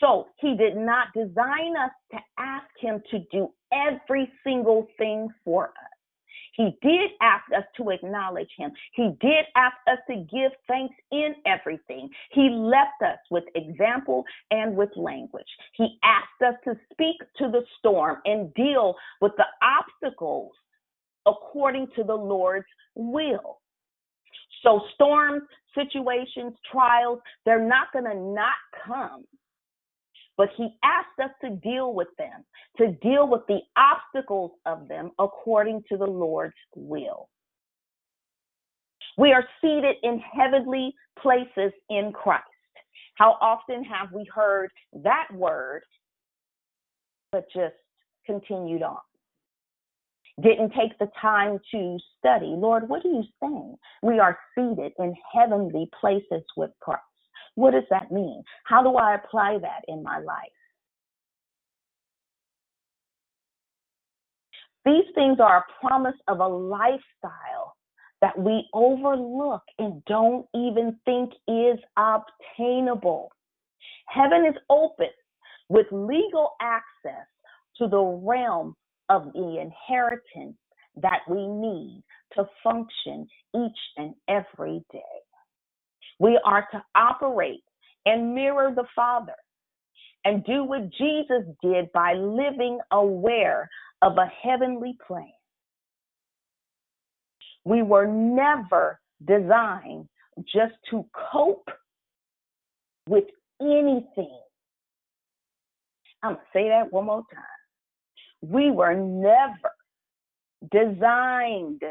So 0.00 0.26
he 0.38 0.56
did 0.56 0.76
not 0.76 1.08
design 1.14 1.76
us 1.76 1.90
to 2.12 2.18
ask 2.38 2.66
him 2.80 3.02
to 3.10 3.20
do 3.30 3.48
every 3.72 4.30
single 4.44 4.88
thing 4.98 5.28
for 5.44 5.68
us. 5.68 5.94
He 6.56 6.76
did 6.82 7.10
ask 7.20 7.44
us 7.56 7.64
to 7.76 7.90
acknowledge 7.90 8.50
him. 8.56 8.70
He 8.92 9.10
did 9.20 9.44
ask 9.56 9.76
us 9.88 9.98
to 10.08 10.16
give 10.16 10.52
thanks 10.68 10.94
in 11.10 11.34
everything. 11.46 12.08
He 12.30 12.48
left 12.50 13.02
us 13.04 13.18
with 13.30 13.44
example 13.56 14.24
and 14.50 14.76
with 14.76 14.90
language. 14.96 15.48
He 15.74 15.98
asked 16.04 16.42
us 16.46 16.54
to 16.64 16.78
speak 16.92 17.16
to 17.38 17.50
the 17.50 17.62
storm 17.78 18.18
and 18.24 18.54
deal 18.54 18.94
with 19.20 19.32
the 19.36 19.46
obstacles 19.62 20.52
according 21.26 21.88
to 21.96 22.04
the 22.04 22.14
Lord's 22.14 22.66
will. 22.94 23.60
So, 24.62 24.80
storms, 24.94 25.42
situations, 25.74 26.54
trials, 26.70 27.18
they're 27.44 27.66
not 27.66 27.92
going 27.92 28.04
to 28.04 28.14
not 28.14 28.54
come. 28.86 29.24
But 30.36 30.48
he 30.56 30.76
asked 30.82 31.18
us 31.22 31.30
to 31.42 31.56
deal 31.56 31.94
with 31.94 32.08
them, 32.18 32.44
to 32.78 32.92
deal 33.02 33.28
with 33.28 33.42
the 33.46 33.60
obstacles 33.76 34.52
of 34.66 34.88
them 34.88 35.10
according 35.18 35.84
to 35.90 35.96
the 35.96 36.06
Lord's 36.06 36.54
will. 36.74 37.28
We 39.16 39.32
are 39.32 39.44
seated 39.60 39.96
in 40.02 40.18
heavenly 40.18 40.94
places 41.20 41.72
in 41.88 42.12
Christ. 42.12 42.44
How 43.14 43.36
often 43.40 43.84
have 43.84 44.10
we 44.12 44.26
heard 44.34 44.70
that 45.04 45.28
word, 45.32 45.82
but 47.30 47.44
just 47.54 47.76
continued 48.26 48.82
on? 48.82 48.98
didn't 50.42 50.70
take 50.70 50.98
the 50.98 51.08
time 51.20 51.58
to 51.70 51.98
study. 52.18 52.46
Lord, 52.46 52.88
what 52.88 53.04
are 53.04 53.08
you 53.08 53.22
saying? 53.40 53.76
We 54.02 54.18
are 54.18 54.38
seated 54.54 54.92
in 54.98 55.14
heavenly 55.32 55.88
places 56.00 56.42
with 56.56 56.70
Christ. 56.80 57.02
What 57.54 57.72
does 57.72 57.84
that 57.90 58.10
mean? 58.10 58.42
How 58.64 58.82
do 58.82 58.96
I 58.96 59.14
apply 59.14 59.58
that 59.60 59.82
in 59.88 60.02
my 60.02 60.18
life? 60.18 60.50
These 64.84 65.04
things 65.14 65.38
are 65.40 65.58
a 65.58 65.86
promise 65.86 66.16
of 66.28 66.40
a 66.40 66.46
lifestyle 66.48 67.76
that 68.20 68.38
we 68.38 68.66
overlook 68.72 69.62
and 69.78 70.04
don't 70.04 70.46
even 70.54 70.98
think 71.04 71.32
is 71.48 71.78
obtainable. 71.96 73.30
Heaven 74.08 74.46
is 74.46 74.56
open 74.68 75.10
with 75.68 75.86
legal 75.90 76.52
access 76.60 77.26
to 77.78 77.88
the 77.88 78.02
realm 78.02 78.74
of 79.08 79.32
the 79.32 79.58
inheritance 79.60 80.56
that 80.96 81.20
we 81.28 81.46
need 81.46 82.02
to 82.34 82.44
function 82.62 83.26
each 83.54 83.78
and 83.96 84.14
every 84.28 84.84
day. 84.92 85.23
We 86.18 86.38
are 86.44 86.66
to 86.72 86.84
operate 86.94 87.64
and 88.06 88.34
mirror 88.34 88.72
the 88.74 88.86
Father 88.94 89.34
and 90.24 90.44
do 90.44 90.64
what 90.64 90.90
Jesus 90.92 91.42
did 91.62 91.90
by 91.92 92.14
living 92.14 92.78
aware 92.90 93.68
of 94.02 94.16
a 94.18 94.30
heavenly 94.42 94.96
plan. 95.06 95.30
We 97.64 97.82
were 97.82 98.06
never 98.06 99.00
designed 99.26 100.08
just 100.40 100.74
to 100.90 101.06
cope 101.32 101.68
with 103.08 103.24
anything. 103.60 104.40
I'm 106.22 106.34
going 106.34 106.36
to 106.36 106.42
say 106.52 106.68
that 106.68 106.92
one 106.92 107.06
more 107.06 107.22
time. 107.32 107.44
We 108.42 108.70
were 108.70 108.94
never 108.94 109.72
designed 110.70 111.82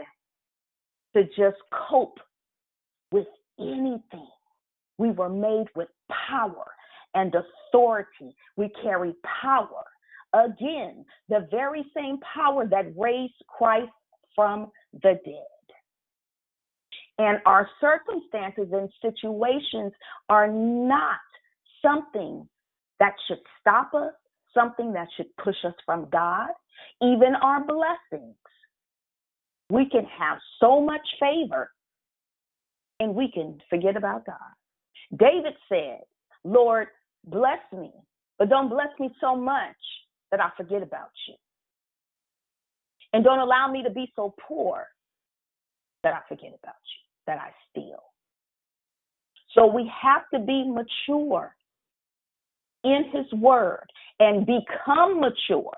to 1.16 1.24
just 1.38 1.58
cope 1.72 2.20
with 3.12 3.28
anything. 3.60 4.28
We 4.98 5.12
were 5.12 5.30
made 5.30 5.68
with 5.76 5.90
power 6.30 6.66
and 7.14 7.34
authority. 7.34 8.36
We 8.58 8.70
carry 8.82 9.14
power. 9.42 9.84
Again, 10.34 11.06
the 11.30 11.48
very 11.52 11.86
same 11.96 12.20
power 12.34 12.66
that 12.68 12.98
raised 12.98 13.34
Christ 13.48 13.92
from 14.36 14.72
the 14.94 15.20
dead. 15.26 15.54
And 17.20 17.40
our 17.46 17.70
circumstances 17.80 18.74
and 18.74 18.90
situations 19.02 19.94
are 20.30 20.48
not 20.52 21.20
something 21.82 22.48
that 23.00 23.14
should 23.28 23.40
stop 23.62 23.94
us, 23.94 24.14
something 24.54 24.94
that 24.94 25.08
should 25.16 25.36
push 25.38 25.58
us 25.66 25.76
from 25.86 26.08
God, 26.12 26.50
even 27.02 27.36
our 27.42 27.64
blessings. 27.64 28.36
We 29.70 29.88
can 29.90 30.06
have 30.06 30.40
so 30.60 30.82
much 30.82 31.02
favor 31.20 31.70
and 33.00 33.16
we 33.16 33.32
can 33.32 33.60
forget 33.70 33.96
about 33.96 34.26
God. 34.26 35.18
David 35.18 35.54
said, 35.70 36.02
Lord, 36.44 36.88
bless 37.26 37.60
me, 37.72 37.92
but 38.40 38.50
don't 38.50 38.70
bless 38.70 38.90
me 39.00 39.10
so 39.22 39.36
much 39.36 39.76
that 40.32 40.40
I 40.40 40.50
forget 40.58 40.82
about 40.82 41.12
you. 41.28 41.36
And 43.14 43.24
don't 43.24 43.40
allow 43.40 43.72
me 43.72 43.84
to 43.84 43.90
be 43.90 44.12
so 44.16 44.34
poor 44.48 44.88
that 46.04 46.14
I 46.14 46.20
forget 46.28 46.50
about 46.62 46.76
you, 46.76 47.02
that 47.28 47.38
I 47.38 47.52
steal. 47.70 48.04
So 49.54 49.68
we 49.68 49.90
have 50.02 50.24
to 50.34 50.40
be 50.40 50.66
mature 50.68 51.56
in 52.84 53.06
his 53.14 53.32
word 53.40 53.86
and 54.20 54.46
become 54.46 55.20
mature, 55.22 55.78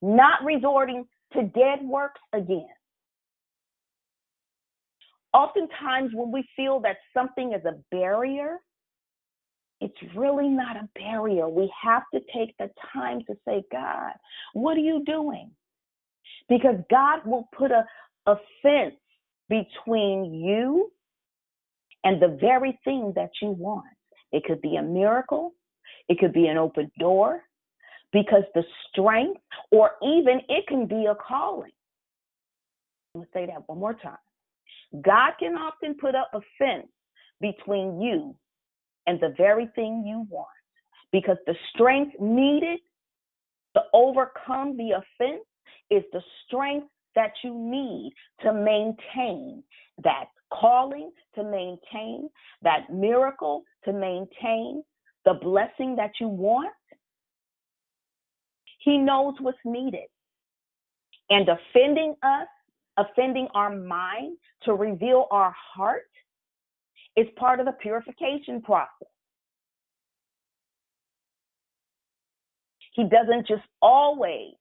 not 0.00 0.44
resorting 0.44 1.04
to 1.32 1.42
dead 1.42 1.80
works 1.82 2.20
again. 2.32 2.68
Oftentimes, 5.32 6.12
when 6.14 6.30
we 6.30 6.46
feel 6.56 6.80
that 6.80 6.96
something 7.14 7.52
is 7.52 7.64
a 7.64 7.78
barrier, 7.90 8.58
it's 9.80 10.14
really 10.14 10.48
not 10.48 10.76
a 10.76 10.88
barrier. 10.94 11.48
We 11.48 11.72
have 11.82 12.02
to 12.14 12.20
take 12.34 12.54
the 12.58 12.70
time 12.92 13.20
to 13.26 13.34
say, 13.46 13.64
God, 13.72 14.12
what 14.52 14.76
are 14.76 14.80
you 14.80 15.02
doing? 15.04 15.50
Because 16.48 16.76
God 16.90 17.20
will 17.24 17.48
put 17.56 17.70
a, 17.70 17.84
a 18.26 18.36
fence 18.62 18.94
between 19.48 20.34
you 20.34 20.92
and 22.04 22.20
the 22.20 22.38
very 22.40 22.78
thing 22.84 23.12
that 23.16 23.30
you 23.40 23.48
want. 23.48 23.86
It 24.32 24.44
could 24.44 24.60
be 24.60 24.76
a 24.76 24.82
miracle, 24.82 25.54
it 26.08 26.18
could 26.18 26.32
be 26.32 26.46
an 26.46 26.58
open 26.58 26.90
door, 26.98 27.42
because 28.12 28.44
the 28.54 28.64
strength, 28.88 29.40
or 29.70 29.92
even 30.02 30.40
it 30.48 30.66
can 30.66 30.86
be 30.86 31.06
a 31.06 31.14
calling. 31.14 31.72
I'm 33.14 33.20
going 33.20 33.26
to 33.26 33.32
say 33.32 33.46
that 33.46 33.68
one 33.68 33.78
more 33.78 33.94
time. 33.94 34.16
God 35.00 35.32
can 35.38 35.56
often 35.56 35.94
put 35.94 36.14
up 36.14 36.30
a 36.34 36.40
fence 36.58 36.88
between 37.40 38.00
you 38.00 38.34
and 39.06 39.18
the 39.20 39.34
very 39.36 39.68
thing 39.74 40.04
you 40.06 40.26
want 40.28 40.48
because 41.12 41.38
the 41.46 41.54
strength 41.74 42.14
needed 42.20 42.80
to 43.74 43.82
overcome 43.92 44.76
the 44.76 44.90
offense 44.90 45.44
is 45.90 46.02
the 46.12 46.22
strength 46.46 46.86
that 47.14 47.32
you 47.42 47.54
need 47.54 48.12
to 48.42 48.52
maintain 48.52 49.62
that 50.02 50.26
calling, 50.52 51.10
to 51.34 51.44
maintain 51.44 52.28
that 52.62 52.92
miracle, 52.92 53.62
to 53.84 53.92
maintain 53.92 54.82
the 55.24 55.34
blessing 55.34 55.96
that 55.96 56.12
you 56.20 56.28
want. 56.28 56.72
He 58.78 58.98
knows 58.98 59.34
what's 59.40 59.58
needed. 59.64 60.08
And 61.30 61.48
offending 61.48 62.14
us, 62.22 62.48
offending 62.96 63.48
our 63.54 63.74
mind 63.74 64.36
to 64.64 64.74
reveal 64.74 65.26
our 65.30 65.54
heart 65.74 66.04
is 67.16 67.26
part 67.36 67.60
of 67.60 67.66
the 67.66 67.72
purification 67.72 68.60
process. 68.62 69.08
He 72.94 73.04
doesn't 73.04 73.46
just 73.46 73.62
always 73.80 74.54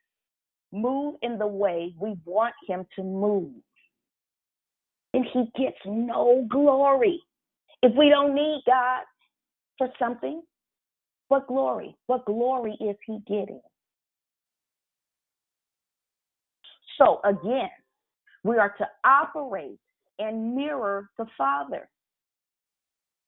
move 0.72 1.16
in 1.22 1.38
the 1.38 1.48
way 1.48 1.94
we 2.00 2.16
want 2.26 2.54
him 2.68 2.86
to 2.96 3.04
move. 3.04 3.52
And 5.14 5.26
he 5.34 5.52
gets 5.62 5.78
no 5.86 6.48
glory. 6.50 7.22
If 7.84 7.94
we 7.98 8.10
don't 8.10 8.34
need 8.34 8.62
God 8.66 9.04
for 9.78 9.90
something, 10.00 10.42
what 11.28 11.48
glory? 11.48 11.96
What 12.08 12.26
glory 12.26 12.78
is 12.80 12.96
he 13.06 13.20
getting? 13.28 13.62
So 16.98 17.20
again, 17.26 17.70
we 18.44 18.58
are 18.58 18.74
to 18.78 18.88
operate 19.06 19.80
and 20.20 20.56
mirror 20.56 21.10
the 21.18 21.26
Father. 21.38 21.90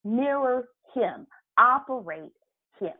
Mirror 0.04 0.66
him, 0.94 1.28
operate 1.58 2.32
him 2.80 2.94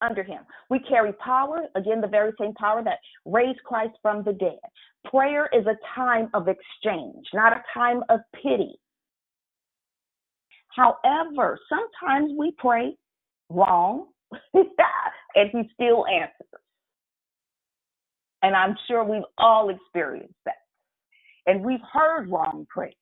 under 0.00 0.22
him. 0.22 0.40
We 0.70 0.78
carry 0.80 1.12
power, 1.14 1.62
again, 1.74 2.00
the 2.00 2.06
very 2.06 2.32
same 2.40 2.54
power 2.54 2.82
that 2.84 2.98
raised 3.24 3.62
Christ 3.64 3.94
from 4.02 4.22
the 4.22 4.32
dead. 4.32 4.58
Prayer 5.06 5.48
is 5.52 5.66
a 5.66 5.76
time 5.94 6.28
of 6.34 6.48
exchange, 6.48 7.26
not 7.32 7.52
a 7.52 7.62
time 7.74 8.02
of 8.08 8.20
pity. 8.34 8.74
However, 10.68 11.58
sometimes 11.68 12.32
we 12.38 12.52
pray 12.58 12.96
wrong 13.48 14.08
and 14.54 15.50
he 15.52 15.70
still 15.72 16.06
answers. 16.06 16.60
And 18.42 18.54
I'm 18.54 18.76
sure 18.86 19.02
we've 19.02 19.22
all 19.38 19.70
experienced 19.70 20.34
that. 20.44 20.54
And 21.46 21.64
we've 21.64 21.80
heard 21.92 22.30
wrong 22.30 22.66
prayers. 22.68 22.94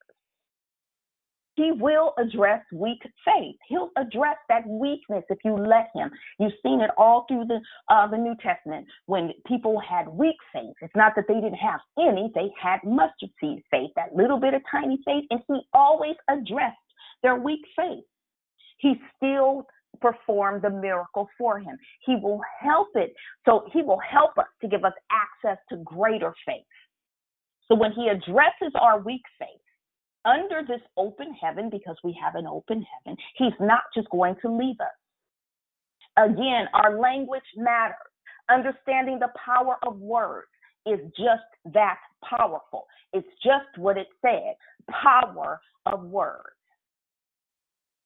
He 1.56 1.70
will 1.70 2.14
address 2.18 2.62
weak 2.72 3.00
faith. 3.24 3.56
He'll 3.68 3.90
address 3.96 4.36
that 4.48 4.66
weakness 4.66 5.22
if 5.30 5.38
you 5.44 5.54
let 5.54 5.88
him. 5.94 6.10
You've 6.40 6.52
seen 6.64 6.80
it 6.80 6.90
all 6.96 7.26
through 7.28 7.44
the 7.46 7.60
uh, 7.88 8.08
the 8.08 8.16
New 8.16 8.34
Testament 8.42 8.86
when 9.06 9.32
people 9.46 9.80
had 9.80 10.08
weak 10.08 10.36
faith. 10.52 10.74
It's 10.82 10.96
not 10.96 11.12
that 11.14 11.26
they 11.28 11.34
didn't 11.34 11.54
have 11.54 11.80
any; 11.98 12.32
they 12.34 12.50
had 12.60 12.80
mustard 12.82 13.30
seed 13.40 13.62
faith, 13.70 13.90
that 13.94 14.16
little 14.16 14.40
bit 14.40 14.54
of 14.54 14.62
tiny 14.70 14.98
faith, 15.04 15.24
and 15.30 15.40
he 15.46 15.60
always 15.72 16.16
addressed 16.28 16.76
their 17.22 17.36
weak 17.36 17.62
faith. 17.76 18.04
He 18.78 18.94
still 19.16 19.66
performed 20.00 20.62
the 20.62 20.70
miracle 20.70 21.28
for 21.38 21.58
him. 21.58 21.78
He 22.00 22.16
will 22.16 22.40
help 22.60 22.88
it. 22.96 23.14
So 23.46 23.66
he 23.72 23.82
will 23.82 24.00
help 24.00 24.36
us 24.38 24.46
to 24.60 24.68
give 24.68 24.84
us 24.84 24.92
access 25.10 25.58
to 25.70 25.76
greater 25.84 26.34
faith. 26.44 26.64
So 27.68 27.74
when 27.74 27.92
he 27.92 28.08
addresses 28.08 28.72
our 28.80 29.00
weak 29.00 29.22
faith, 29.38 29.48
under 30.24 30.62
this 30.66 30.80
open 30.96 31.34
heaven, 31.34 31.68
because 31.70 31.96
we 32.02 32.16
have 32.22 32.34
an 32.34 32.46
open 32.46 32.84
heaven, 33.04 33.16
He's 33.36 33.52
not 33.60 33.82
just 33.94 34.08
going 34.10 34.36
to 34.42 34.48
leave 34.54 34.76
us. 34.80 34.96
Again, 36.16 36.66
our 36.72 36.98
language 36.98 37.42
matters. 37.56 37.96
Understanding 38.50 39.18
the 39.18 39.32
power 39.44 39.76
of 39.86 39.98
words 39.98 40.48
is 40.86 41.00
just 41.10 41.72
that 41.72 41.98
powerful. 42.28 42.86
It's 43.12 43.28
just 43.42 43.76
what 43.76 43.96
it 43.96 44.08
said 44.20 44.54
power 44.90 45.60
of 45.86 46.04
words. 46.04 46.42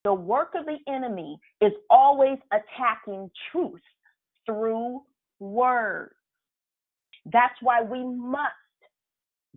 The 0.04 0.14
work 0.14 0.52
of 0.54 0.64
the 0.64 0.78
enemy 0.90 1.38
is 1.60 1.72
always 1.90 2.38
attacking 2.52 3.30
truth 3.50 3.80
through 4.46 5.02
words. 5.40 6.14
That's 7.26 7.54
why 7.60 7.82
we 7.82 8.04
must 8.04 8.54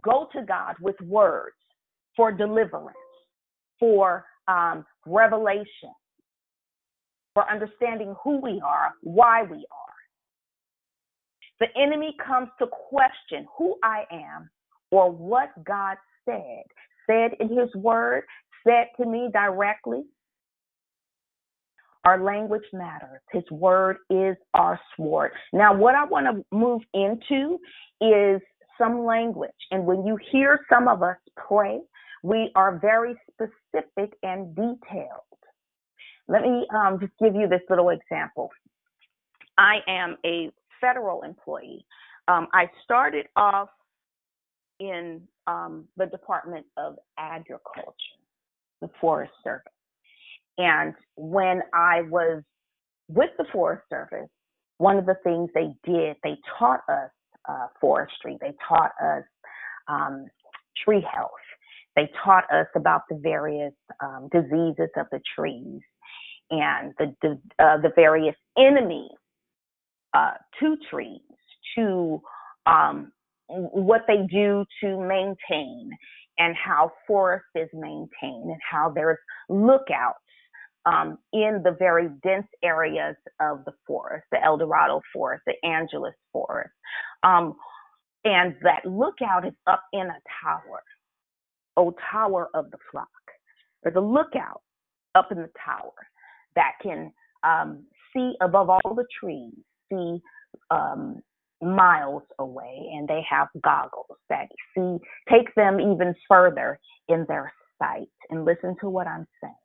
go 0.04 0.28
to 0.34 0.44
God 0.44 0.76
with 0.82 1.00
words 1.02 1.56
for 2.16 2.32
deliverance, 2.32 2.98
for 3.80 4.26
um, 4.48 4.86
revelation, 5.06 5.94
for 7.34 7.50
understanding 7.50 8.16
who 8.24 8.40
we 8.42 8.62
are, 8.66 8.92
why 9.02 9.44
we 9.44 9.58
are. 9.58 9.92
The 11.60 11.68
enemy 11.80 12.16
comes 12.26 12.50
to 12.60 12.68
question 12.68 13.48
who 13.58 13.76
I 13.84 14.04
am 14.12 14.50
or 14.90 15.12
what 15.12 15.50
God 15.64 15.98
said, 16.26 16.64
said 17.08 17.32
in 17.40 17.50
his 17.50 17.74
word, 17.76 18.24
said 18.68 18.88
to 18.98 19.06
me 19.06 19.30
directly. 19.32 20.04
Our 22.04 22.24
language 22.24 22.64
matters. 22.74 23.22
His 23.32 23.44
word 23.52 23.98
is 24.10 24.36
our 24.56 24.80
sword. 24.98 25.32
Now, 25.54 25.76
what 25.76 25.94
I 25.94 26.04
want 26.04 26.26
to 26.26 26.44
move 26.56 26.82
into 26.96 27.60
is 28.02 28.42
some 28.78 29.06
language. 29.06 29.52
And 29.72 29.86
when 29.86 30.06
you 30.06 30.18
hear 30.32 30.60
some 30.70 30.88
of 30.88 31.04
us 31.04 31.18
pray, 31.36 31.80
we 32.24 32.52
are 32.56 32.80
very 32.80 33.16
specific 33.32 34.14
and 34.24 34.56
detailed. 34.56 35.32
Let 36.28 36.44
me 36.44 36.66
um, 36.74 37.00
just 37.00 37.14
give 37.20 37.36
you 37.36 37.48
this 37.48 37.62
little 37.70 37.90
example. 37.90 38.50
I 39.58 39.80
am 39.88 40.18
a 40.26 40.52
federal 40.80 41.24
employee. 41.24 41.86
Um, 42.28 42.48
I 42.54 42.70
started 42.84 43.28
off 43.36 43.70
in 44.80 45.22
um, 45.48 45.86
the 45.98 46.06
Department 46.06 46.66
of 46.78 46.96
Agriculture, 47.18 47.94
the 48.82 48.90
Forest 49.00 49.34
Service. 49.44 49.72
And 50.58 50.94
when 51.16 51.62
I 51.74 52.02
was 52.04 52.44
with 53.08 53.30
the 53.38 53.46
Forest 53.52 53.84
Service, 53.90 54.30
one 54.78 54.98
of 54.98 55.06
the 55.06 55.18
things 55.24 55.50
they 55.54 55.70
did, 55.84 56.18
they 56.24 56.38
taught 56.58 56.82
us 56.90 57.12
uh, 57.48 57.68
forestry, 57.80 58.38
they 58.42 58.54
taught 58.68 58.92
us 59.04 59.24
um, 59.88 60.26
tree 60.84 61.06
health, 61.14 61.32
they 61.96 62.10
taught 62.24 62.46
us 62.52 62.68
about 62.76 63.02
the 63.10 63.20
various 63.22 63.74
um, 64.04 64.30
diseases 64.32 64.90
of 64.98 65.08
the 65.12 65.20
trees 65.38 65.82
and 66.50 66.94
the 67.00 67.40
uh, 67.60 67.78
the 67.82 67.92
various 67.96 68.36
enemies 68.58 69.12
uh, 70.14 70.32
to 70.60 70.76
trees, 70.90 71.22
to 71.76 72.22
um, 72.66 73.12
what 73.48 74.02
they 74.08 74.28
do 74.30 74.66
to 74.82 75.00
maintain, 75.00 75.90
and 76.38 76.56
how 76.56 76.92
forest 77.08 77.46
is 77.56 77.70
maintained, 77.74 78.52
and 78.52 78.60
how 78.70 78.92
there's 78.94 79.18
lookouts 79.50 80.20
um, 80.86 81.18
in 81.34 81.62
the 81.64 81.76
very 81.78 82.10
dense 82.24 82.48
areas 82.64 83.16
of 83.40 83.64
the 83.66 83.74
forest, 83.86 84.26
the 84.32 84.44
El 84.44 84.58
Dorado 84.58 85.02
forest, 85.14 85.44
the 85.46 85.68
Angeles 85.68 86.16
forest. 86.32 86.72
Um, 87.24 87.56
and 88.24 88.56
that 88.62 88.86
lookout 88.86 89.46
is 89.48 89.54
up 89.68 89.84
in 89.94 90.02
a 90.02 90.20
tower, 90.44 90.84
oh 91.78 91.94
tower 92.12 92.50
of 92.54 92.70
the 92.72 92.78
flock. 92.92 93.08
There's 93.84 93.96
a 93.96 94.02
lookout 94.02 94.62
up 95.16 95.32
in 95.32 95.38
the 95.38 95.50
tower 95.64 95.94
that 96.56 96.74
can 96.82 97.12
um, 97.44 97.84
see 98.14 98.34
above 98.42 98.70
all 98.70 98.96
the 98.96 99.06
trees, 99.20 99.54
see 99.92 100.22
um, 100.70 101.22
miles 101.62 102.24
away, 102.40 102.92
and 102.94 103.08
they 103.08 103.22
have 103.30 103.48
goggles 103.64 104.18
that 104.30 104.48
see 104.76 104.98
take 105.30 105.54
them 105.56 105.80
even 105.80 106.14
further 106.28 106.80
in 107.08 107.26
their 107.28 107.52
sight. 107.80 108.10
And 108.30 108.46
listen 108.46 108.76
to 108.82 108.90
what 108.90 109.08
I'm 109.08 109.28
saying. 109.42 109.56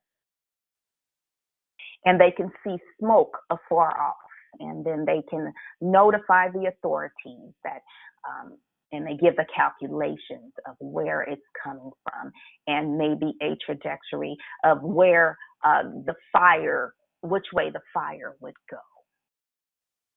And 2.05 2.21
they 2.21 2.31
can 2.31 2.51
see 2.65 2.77
smoke 3.01 3.37
afar 3.51 4.01
off, 4.01 4.17
and 4.61 4.85
then 4.85 5.05
they 5.07 5.23
can 5.29 5.53
notify 5.81 6.49
the 6.51 6.67
authorities 6.67 7.53
that. 7.65 7.81
Um, 8.29 8.57
and 8.93 9.07
they 9.07 9.17
give 9.17 9.35
the 9.37 9.45
calculations 9.55 10.53
of 10.69 10.77
where 10.79 11.23
it's 11.23 11.43
coming 11.63 11.91
from 12.05 12.31
and 12.69 12.97
maybe 12.97 13.35
a 13.43 13.57
trajectory 13.65 14.37
of 14.65 14.81
where 14.83 15.37
uh, 15.65 15.83
the 16.05 16.15
fire, 16.33 16.95
which 17.23 17.47
way 17.53 17.69
the 17.71 17.81
fire 17.93 18.37
would 18.41 18.55
go. 18.71 18.79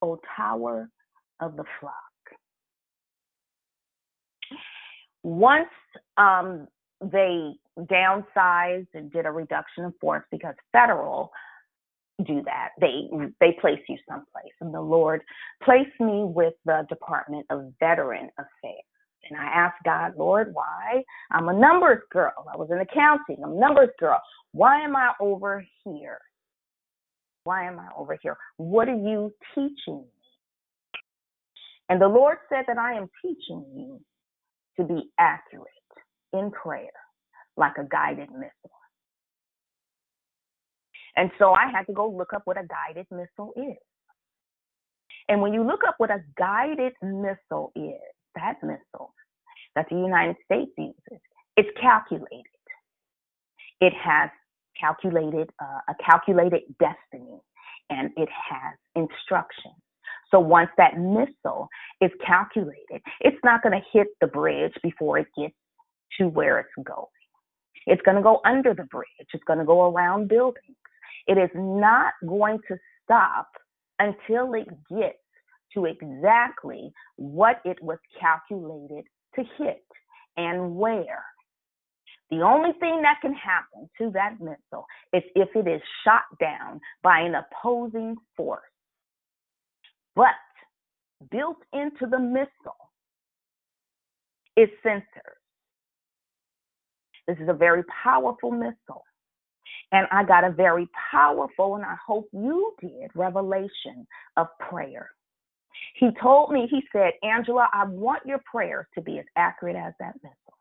O 0.01 0.19
Tower 0.35 0.89
of 1.39 1.55
the 1.55 1.63
Flock. 1.79 1.93
Once 5.23 5.69
um, 6.17 6.67
they 7.01 7.51
downsized 7.79 8.87
and 8.93 9.11
did 9.11 9.25
a 9.25 9.31
reduction 9.31 9.85
in 9.85 9.93
force 9.99 10.23
because 10.31 10.55
federal 10.71 11.31
do 12.26 12.41
that. 12.45 12.70
They 12.80 13.09
they 13.39 13.57
place 13.59 13.80
you 13.88 13.97
someplace. 14.07 14.53
And 14.61 14.74
the 14.74 14.82
Lord 14.82 15.22
placed 15.63 15.99
me 15.99 16.24
with 16.26 16.53
the 16.65 16.86
Department 16.89 17.45
of 17.49 17.74
Veteran 17.80 18.30
Affairs. 18.38 18.84
And 19.30 19.39
I 19.39 19.45
asked 19.45 19.84
God, 19.86 20.13
Lord, 20.17 20.53
why? 20.53 21.03
I'm 21.32 21.49
a 21.49 21.53
numbers 21.53 22.01
girl. 22.11 22.47
I 22.51 22.57
was 22.57 22.70
in 22.72 22.80
accounting. 22.80 23.43
I'm 23.43 23.51
a 23.51 23.59
numbers 23.59 23.89
girl. 23.99 24.22
Why 24.53 24.82
am 24.82 24.95
I 24.95 25.11
over 25.20 25.63
here? 25.84 26.20
Why 27.43 27.65
am 27.65 27.80
I 27.80 27.89
over 27.97 28.17
here? 28.22 28.38
What 28.57 28.88
are 28.88 28.95
you 28.95 29.34
teaching 29.53 30.01
me? 30.01 30.20
And 31.89 32.01
the 32.01 32.07
Lord 32.07 32.38
said 32.49 32.65
that 32.67 32.78
I 32.78 32.93
am 32.93 33.09
teaching 33.22 33.65
you 33.76 33.99
to 34.78 34.84
be 34.86 35.09
accurate 35.20 35.67
in 36.34 36.51
prayer, 36.51 36.89
like 37.57 37.74
a 37.78 37.84
guided 37.84 38.32
missile. 38.32 38.78
And 41.20 41.32
so 41.38 41.51
I 41.51 41.70
had 41.70 41.84
to 41.88 41.93
go 41.93 42.09
look 42.09 42.32
up 42.34 42.43
what 42.45 42.55
a 42.55 42.63
guided 42.65 43.05
missile 43.11 43.51
is. 43.57 43.76
And 45.28 45.41
when 45.41 45.53
you 45.53 45.65
look 45.67 45.82
up 45.86 45.95
what 45.97 46.09
a 46.09 46.24
guided 46.38 46.93
missile 47.03 47.74
is, 47.76 47.99
that 48.36 48.55
missile 48.63 49.13
that 49.76 49.88
the 49.89 49.97
United 49.97 50.38
States 50.45 50.72
uses, 50.78 51.22
it's 51.57 51.67
calculated. 51.80 52.45
It 53.82 53.91
has 54.01 54.30
calculated 54.80 55.49
uh, 55.61 55.82
a 55.89 55.95
calculated 56.01 56.61
destiny, 56.80 57.41
and 57.89 58.11
it 58.15 58.30
has 58.30 58.78
instructions. 58.95 59.76
So 60.32 60.39
once 60.39 60.70
that 60.78 60.97
missile 60.97 61.67
is 61.99 62.11
calculated, 62.26 63.01
it's 63.20 63.38
not 63.43 63.61
going 63.61 63.74
to 63.78 63.86
hit 63.91 64.07
the 64.22 64.28
bridge 64.28 64.74
before 64.82 65.17
it 65.20 65.28
gets 65.38 65.53
to 66.17 66.30
where 66.30 66.59
it's 66.59 66.70
going. 66.78 67.07
It's 67.88 68.01
going 68.03 68.15
to 68.15 68.24
go 68.24 68.39
under 68.45 68.74
the 68.74 68.84
bridge. 68.84 69.07
It's 69.34 69.43
going 69.43 69.59
to 69.59 69.65
go 69.65 69.91
around 69.91 70.30
buildings. 70.30 70.78
It 71.30 71.38
is 71.38 71.51
not 71.55 72.13
going 72.27 72.59
to 72.67 72.77
stop 73.05 73.47
until 73.99 74.55
it 74.55 74.67
gets 74.89 75.19
to 75.75 75.86
exactly 75.86 76.91
what 77.17 77.61
it 77.65 77.77
was 77.84 77.99
calculated 78.19 79.05
to 79.36 79.43
hit 79.59 79.86
and 80.38 80.75
where. 80.75 81.23
The 82.32 82.41
only 82.41 82.71
thing 82.80 83.03
that 83.03 83.19
can 83.21 83.34
happen 83.34 83.89
to 83.99 84.11
that 84.11 84.41
missile 84.41 84.88
is 85.13 85.23
if 85.36 85.49
it 85.55 85.67
is 85.67 85.82
shot 86.03 86.23
down 86.39 86.82
by 87.03 87.19
an 87.19 87.36
opposing 87.36 88.15
force. 88.36 88.63
But 90.15 90.34
built 91.32 91.57
into 91.73 92.07
the 92.09 92.19
missile 92.19 92.89
is 94.57 94.69
sensors. 94.84 95.03
This 97.27 97.38
is 97.39 97.49
a 97.49 97.53
very 97.53 97.84
powerful 98.03 98.51
missile. 98.51 99.03
And 99.91 100.07
I 100.11 100.23
got 100.23 100.43
a 100.43 100.51
very 100.51 100.87
powerful, 101.11 101.75
and 101.75 101.83
I 101.83 101.95
hope 102.05 102.29
you 102.31 102.73
did, 102.79 103.09
revelation 103.15 104.05
of 104.37 104.47
prayer. 104.59 105.09
He 105.95 106.09
told 106.21 106.51
me, 106.51 106.67
he 106.69 106.81
said, 106.91 107.11
Angela, 107.23 107.67
I 107.73 107.85
want 107.85 108.25
your 108.25 108.41
prayers 108.49 108.85
to 108.95 109.01
be 109.01 109.19
as 109.19 109.25
accurate 109.35 109.75
as 109.75 109.93
that 109.99 110.15
missile. 110.21 110.57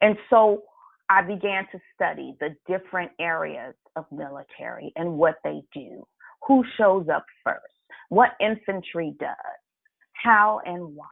And 0.00 0.16
so 0.30 0.62
I 1.08 1.22
began 1.22 1.66
to 1.72 1.78
study 1.94 2.34
the 2.40 2.56
different 2.66 3.12
areas 3.20 3.74
of 3.96 4.04
military 4.10 4.92
and 4.96 5.12
what 5.18 5.36
they 5.44 5.62
do, 5.74 6.06
who 6.46 6.64
shows 6.76 7.06
up 7.12 7.24
first, 7.44 7.60
what 8.08 8.30
infantry 8.40 9.14
does, 9.18 9.36
how 10.12 10.60
and 10.64 10.82
why. 10.94 11.06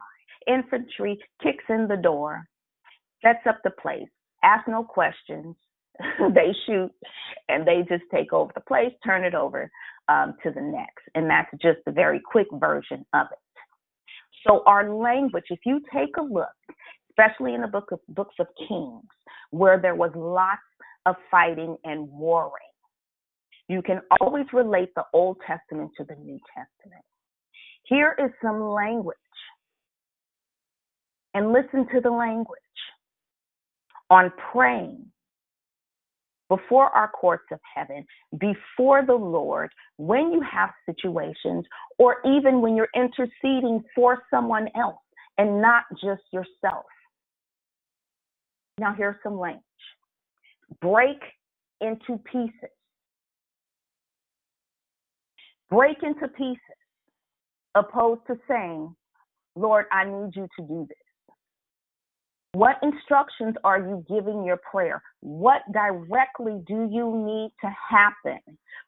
Infantry 0.47 1.19
kicks 1.41 1.63
in 1.69 1.87
the 1.87 1.97
door, 1.97 2.47
sets 3.21 3.45
up 3.47 3.59
the 3.63 3.71
place, 3.71 4.09
asks 4.43 4.67
no 4.67 4.83
questions, 4.83 5.55
they 6.33 6.53
shoot 6.65 6.91
and 7.49 7.67
they 7.67 7.83
just 7.87 8.03
take 8.13 8.33
over 8.33 8.51
the 8.55 8.61
place, 8.61 8.91
turn 9.05 9.23
it 9.23 9.35
over 9.35 9.69
um, 10.09 10.35
to 10.43 10.51
the 10.51 10.61
next. 10.61 11.03
And 11.13 11.29
that's 11.29 11.49
just 11.61 11.79
a 11.87 11.91
very 11.91 12.19
quick 12.19 12.47
version 12.53 13.05
of 13.13 13.27
it. 13.31 13.39
So 14.47 14.63
our 14.65 14.93
language, 14.93 15.45
if 15.49 15.59
you 15.65 15.81
take 15.93 16.17
a 16.17 16.21
look, 16.21 16.47
especially 17.09 17.53
in 17.53 17.61
the 17.61 17.67
book 17.67 17.91
of 17.91 17.99
books 18.09 18.35
of 18.39 18.47
Kings, 18.67 19.03
where 19.51 19.79
there 19.79 19.95
was 19.95 20.11
lots 20.15 20.61
of 21.05 21.15
fighting 21.31 21.77
and 21.83 22.09
warring, 22.09 22.51
you 23.67 23.81
can 23.81 24.01
always 24.21 24.45
relate 24.53 24.89
the 24.95 25.03
Old 25.13 25.37
Testament 25.47 25.91
to 25.97 26.03
the 26.03 26.15
New 26.15 26.39
Testament. 26.55 27.03
Here 27.83 28.15
is 28.19 28.31
some 28.41 28.61
language. 28.61 29.17
And 31.33 31.51
listen 31.51 31.87
to 31.93 31.99
the 32.01 32.11
language 32.11 32.59
on 34.09 34.31
praying 34.51 35.05
before 36.49 36.89
our 36.89 37.09
courts 37.09 37.45
of 37.51 37.59
heaven, 37.73 38.05
before 38.37 39.05
the 39.05 39.13
Lord, 39.15 39.69
when 39.97 40.31
you 40.31 40.41
have 40.41 40.69
situations, 40.85 41.65
or 41.97 42.17
even 42.25 42.61
when 42.61 42.75
you're 42.75 42.89
interceding 42.95 43.83
for 43.95 44.23
someone 44.29 44.67
else 44.75 44.97
and 45.37 45.61
not 45.61 45.83
just 45.93 46.21
yourself. 46.31 46.85
Now, 48.77 48.93
here's 48.93 49.15
some 49.23 49.39
language 49.39 49.63
break 50.81 51.19
into 51.81 52.21
pieces. 52.31 52.69
Break 55.69 55.97
into 56.03 56.27
pieces, 56.27 56.59
opposed 57.73 58.21
to 58.27 58.37
saying, 58.47 58.95
Lord, 59.55 59.85
I 59.91 60.03
need 60.03 60.35
you 60.35 60.47
to 60.59 60.65
do 60.67 60.85
this. 60.87 61.04
What 62.55 62.77
instructions 62.81 63.55
are 63.65 63.79
you 63.79 64.05
giving 64.07 64.45
your 64.45 64.55
prayer? 64.71 65.03
What 65.19 65.63
directly 65.73 66.61
do 66.65 66.87
you 66.89 67.13
need 67.25 67.51
to 67.59 67.69
happen? 67.89 68.39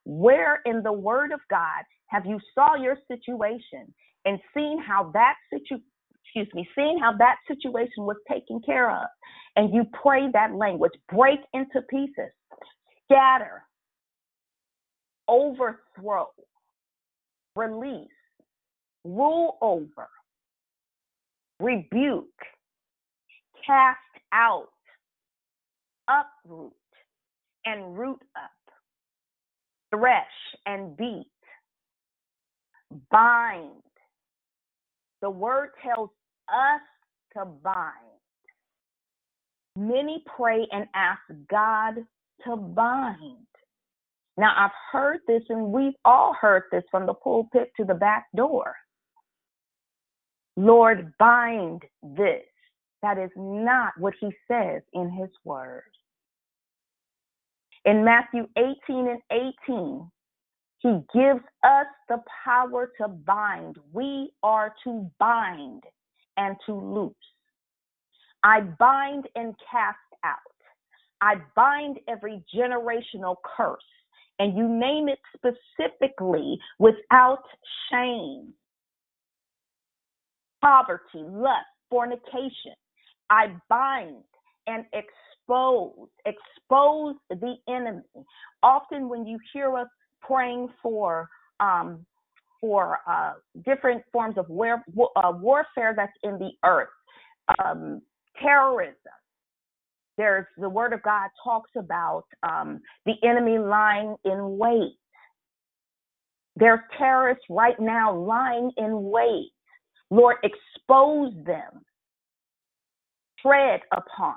Where 0.05 0.61
in 0.65 0.83
the 0.83 0.93
Word 0.93 1.33
of 1.33 1.41
God 1.49 1.83
have 2.05 2.25
you 2.25 2.39
saw 2.55 2.75
your 2.75 2.97
situation 3.09 3.93
and 4.23 4.39
seen 4.53 4.81
how 4.81 5.11
that 5.13 5.33
situ 5.51 5.81
excuse 6.23 6.47
me, 6.53 6.65
seeing 6.75 6.97
how 6.97 7.11
that 7.17 7.35
situation 7.45 8.05
was 8.05 8.15
taken 8.31 8.61
care 8.65 8.89
of, 8.89 9.07
and 9.57 9.73
you 9.73 9.83
pray 10.01 10.29
that 10.31 10.53
language, 10.55 10.91
break 11.11 11.39
into 11.53 11.81
pieces, 11.89 12.31
scatter, 13.03 13.63
overthrow, 15.27 16.27
release, 17.55 18.07
rule 19.03 19.57
over, 19.61 20.07
rebuke 21.59 22.25
cast 23.67 23.99
out, 24.33 24.69
uproot, 26.09 26.73
and 27.65 27.97
root 27.97 28.21
up, 28.35 28.51
thresh 29.93 30.25
and 30.65 30.97
beat, 30.97 31.27
bind. 33.11 33.71
The 35.21 35.29
word 35.29 35.71
tells 35.83 36.09
us 36.49 36.81
to 37.35 37.45
bind. 37.45 37.85
Many 39.77 40.23
pray 40.35 40.67
and 40.71 40.87
ask 40.95 41.21
God 41.49 41.95
to 42.45 42.55
bind. 42.55 43.45
Now, 44.37 44.53
I've 44.57 44.71
heard 44.91 45.19
this, 45.27 45.43
and 45.49 45.71
we've 45.71 45.95
all 46.05 46.35
heard 46.39 46.63
this 46.71 46.83
from 46.91 47.07
the 47.07 47.13
pulpit 47.13 47.71
to 47.77 47.85
the 47.85 47.95
back 47.95 48.27
door. 48.35 48.75
Lord, 50.55 51.13
bind 51.19 51.83
this. 52.03 52.43
That 53.01 53.17
is 53.17 53.31
not 53.35 53.93
what 53.97 54.13
he 54.19 54.29
says 54.47 54.81
in 54.93 55.11
his 55.11 55.29
word. 55.43 55.83
In 57.85 58.03
Matthew 58.03 58.47
18 58.57 59.07
and 59.07 59.53
18, 59.69 60.11
he 60.79 60.89
gives 61.13 61.41
us 61.63 61.87
the 62.09 62.21
power 62.43 62.91
to 62.99 63.07
bind. 63.07 63.77
We 63.93 64.31
are 64.43 64.73
to 64.83 65.09
bind 65.19 65.83
and 66.37 66.55
to 66.65 66.73
loose. 66.73 67.13
I 68.43 68.61
bind 68.61 69.27
and 69.35 69.55
cast 69.71 69.97
out. 70.23 70.37
I 71.21 71.35
bind 71.55 71.99
every 72.07 72.43
generational 72.55 73.35
curse. 73.57 73.81
And 74.39 74.55
you 74.55 74.67
name 74.67 75.09
it 75.09 75.19
specifically 75.35 76.59
without 76.77 77.43
shame. 77.91 78.53
Poverty, 80.61 81.23
lust, 81.23 81.65
fornication. 81.89 82.75
I 83.29 83.53
bind 83.69 84.23
and 84.67 84.85
expose, 84.93 86.07
expose 86.25 87.15
the 87.29 87.55
enemy. 87.69 88.01
Often 88.63 89.09
when 89.09 89.25
you 89.25 89.39
hear 89.53 89.75
us 89.77 89.87
praying 90.21 90.69
for 90.81 91.29
um, 91.59 92.05
for 92.59 92.99
uh, 93.07 93.33
different 93.65 94.03
forms 94.11 94.37
of 94.37 94.49
war, 94.49 94.83
uh, 95.15 95.31
warfare 95.31 95.93
that's 95.95 96.13
in 96.23 96.39
the 96.39 96.51
earth, 96.65 96.89
um, 97.63 98.01
terrorism. 98.41 98.95
There's 100.17 100.45
the 100.57 100.69
Word 100.69 100.93
of 100.93 101.03
God 101.03 101.29
talks 101.43 101.69
about 101.77 102.23
um, 102.41 102.81
the 103.05 103.13
enemy 103.23 103.59
lying 103.59 104.15
in 104.25 104.57
wait. 104.57 104.97
There's 106.55 106.79
terrorists 106.97 107.45
right 107.49 107.79
now 107.79 108.15
lying 108.15 108.71
in 108.77 109.11
wait. 109.11 109.51
Lord, 110.09 110.37
expose 110.43 111.33
them, 111.45 111.83
tread 113.47 113.81
upon. 113.91 114.35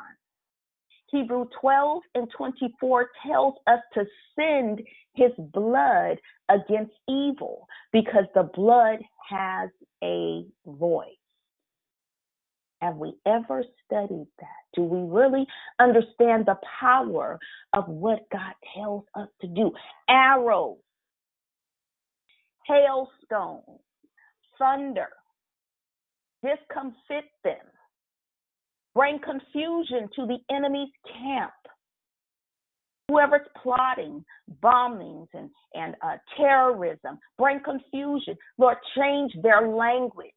Hebrew 1.11 1.47
12 1.61 2.03
and 2.15 2.29
24 2.37 3.09
tells 3.27 3.55
us 3.67 3.81
to 3.95 4.05
send 4.39 4.81
his 5.15 5.33
blood 5.53 6.19
against 6.49 6.93
evil 7.09 7.67
because 7.93 8.25
the 8.35 8.49
blood 8.55 8.99
has 9.29 9.71
a 10.05 10.45
voice. 10.67 11.09
Have 12.81 12.97
we 12.97 13.13
ever 13.27 13.65
studied 13.85 14.29
that? 14.39 14.47
Do 14.75 14.83
we 14.83 15.01
really 15.01 15.47
understand 15.81 16.47
the 16.47 16.57
power 16.81 17.39
of 17.75 17.89
what 17.89 18.21
God 18.33 18.55
tells 18.75 19.05
us 19.15 19.29
to 19.43 19.49
do? 19.49 19.73
Arrows, 20.09 20.79
hailstones, 22.67 23.81
thunder, 24.59 25.09
discomfit 26.43 27.25
them, 27.45 27.57
bring 28.95 29.19
confusion 29.19 30.09
to 30.17 30.27
the 30.27 30.39
enemy's 30.55 30.91
camp. 31.23 31.53
Whoever's 33.09 33.47
plotting 33.61 34.25
bombings 34.63 35.27
and, 35.35 35.51
and 35.75 35.97
uh, 36.03 36.17
terrorism, 36.37 37.19
bring 37.39 37.61
confusion. 37.65 38.37
Lord, 38.57 38.77
change 38.97 39.33
their 39.43 39.67
language, 39.69 40.31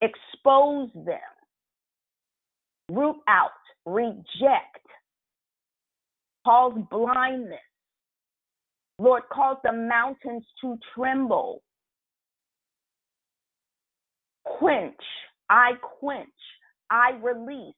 expose 0.00 0.90
them, 0.94 1.18
root 2.88 3.16
out, 3.26 3.50
reject, 3.84 4.86
cause 6.46 6.78
blindness. 6.90 7.58
Lord, 9.00 9.22
cause 9.32 9.56
the 9.64 9.72
mountains 9.72 10.44
to 10.60 10.76
tremble. 10.94 11.62
Quench, 14.44 14.94
I 15.50 15.72
quench, 16.00 16.28
I 16.90 17.12
release. 17.22 17.74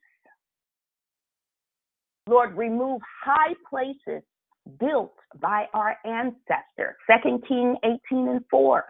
Lord, 2.27 2.57
remove 2.57 3.01
high 3.25 3.55
places 3.69 4.23
built 4.79 5.15
by 5.41 5.67
our 5.75 5.97
ancestor. 6.05 6.97
2 7.25 7.43
King 7.49 7.77
18 7.85 8.29
and 8.29 8.45
4. 8.51 8.85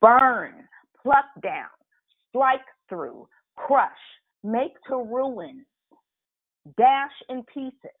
Burn, 0.00 0.52
pluck 1.00 1.24
down, 1.42 1.68
strike 2.28 2.60
through, 2.88 3.26
crush, 3.56 3.90
make 4.44 4.72
to 4.88 4.96
ruin, 4.96 5.64
dash 6.76 7.12
in 7.30 7.42
pieces, 7.54 7.96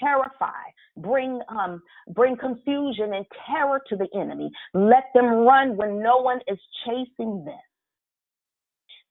terrify, 0.00 0.62
bring 0.98 1.40
um, 1.48 1.82
bring 2.08 2.36
confusion 2.36 3.14
and 3.14 3.24
terror 3.48 3.80
to 3.88 3.96
the 3.96 4.08
enemy. 4.18 4.50
Let 4.74 5.04
them 5.14 5.26
run 5.26 5.76
when 5.76 6.02
no 6.02 6.18
one 6.18 6.40
is 6.48 6.58
chasing 6.84 7.44
them. 7.44 7.54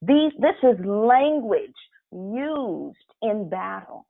These 0.06 0.32
this 0.38 0.56
is 0.62 0.84
language 0.84 1.74
used 2.12 2.96
in 3.22 3.48
battle. 3.48 4.06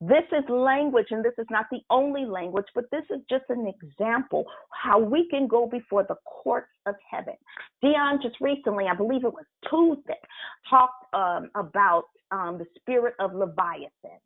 This 0.00 0.24
is 0.32 0.48
language, 0.48 1.08
and 1.10 1.22
this 1.22 1.34
is 1.36 1.44
not 1.50 1.66
the 1.70 1.80
only 1.90 2.24
language, 2.24 2.64
but 2.74 2.84
this 2.90 3.04
is 3.10 3.20
just 3.28 3.44
an 3.50 3.70
example 3.82 4.46
how 4.72 4.98
we 4.98 5.28
can 5.28 5.46
go 5.46 5.66
before 5.66 6.04
the 6.04 6.14
courts 6.24 6.70
of 6.86 6.94
heaven. 7.10 7.34
Dion 7.82 8.18
just 8.22 8.36
recently, 8.40 8.86
I 8.90 8.94
believe 8.94 9.24
it 9.24 9.34
was 9.34 9.44
Tuesday, 9.68 10.18
talked 10.70 11.04
um, 11.14 11.50
about 11.54 12.04
um, 12.30 12.56
the 12.56 12.64
spirit 12.78 13.12
of 13.20 13.34
Leviathan 13.34 14.20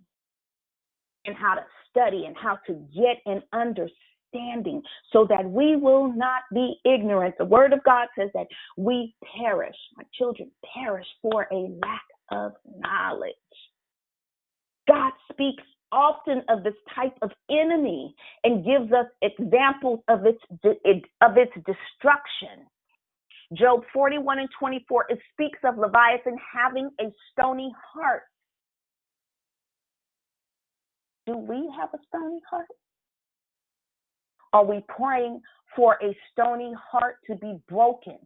and 1.25 1.35
how 1.35 1.55
to 1.55 1.64
study 1.91 2.27
and 2.27 2.37
how 2.37 2.59
to 2.68 2.75
get 2.95 3.16
an 3.27 3.43
understanding 4.35 4.82
so 5.12 5.26
that 5.28 5.45
we 5.49 5.76
will 5.76 6.12
not 6.12 6.43
be 6.53 6.76
ignorant. 6.85 7.35
The 7.39 7.45
word 7.45 7.72
of 7.72 7.82
God 7.85 8.09
says 8.18 8.30
that 8.35 8.47
we 8.76 9.14
perish, 9.37 9.76
my 9.97 10.05
children 10.16 10.51
perish 10.74 11.07
for 11.22 11.47
a 11.53 11.57
lack 11.57 12.03
of 12.30 12.53
knowledge. 12.78 13.32
God 14.89 15.12
speaks 15.32 15.62
often 15.93 16.43
of 16.49 16.64
this 16.64 16.74
type 16.95 17.16
of 17.22 17.30
enemy 17.51 18.14
and 18.43 18.64
gives 18.64 18.93
us 18.93 19.07
examples 19.22 20.01
of 20.09 20.26
its 20.26 20.41
of 21.22 21.37
its 21.37 21.53
destruction. 21.55 22.66
Job 23.55 23.82
41 23.93 24.41
and 24.41 24.49
24 24.59 25.07
it 25.11 25.18
speaks 25.32 25.59
of 25.64 25.78
Leviathan 25.78 26.37
having 26.53 26.91
a 27.01 27.05
stony 27.32 27.72
heart. 27.93 28.22
Do 31.26 31.37
we 31.37 31.70
have 31.78 31.91
a 31.95 31.99
stony 32.09 32.41
heart? 32.51 32.66
Are 34.55 34.65
we 34.65 34.85
praying 34.89 35.43
for 35.75 35.99
a 36.01 36.17
stony 36.33 36.73
heart 36.93 37.17
to 37.27 37.35
be 37.35 37.59
broken? 37.69 38.19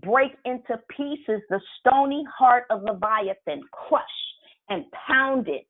Break 0.00 0.30
into 0.44 0.80
pieces 0.96 1.42
the 1.50 1.60
stony 1.80 2.24
heart 2.38 2.66
of 2.70 2.84
Leviathan, 2.84 3.60
crush 3.72 4.04
and 4.68 4.84
pound 5.08 5.48
it. 5.48 5.66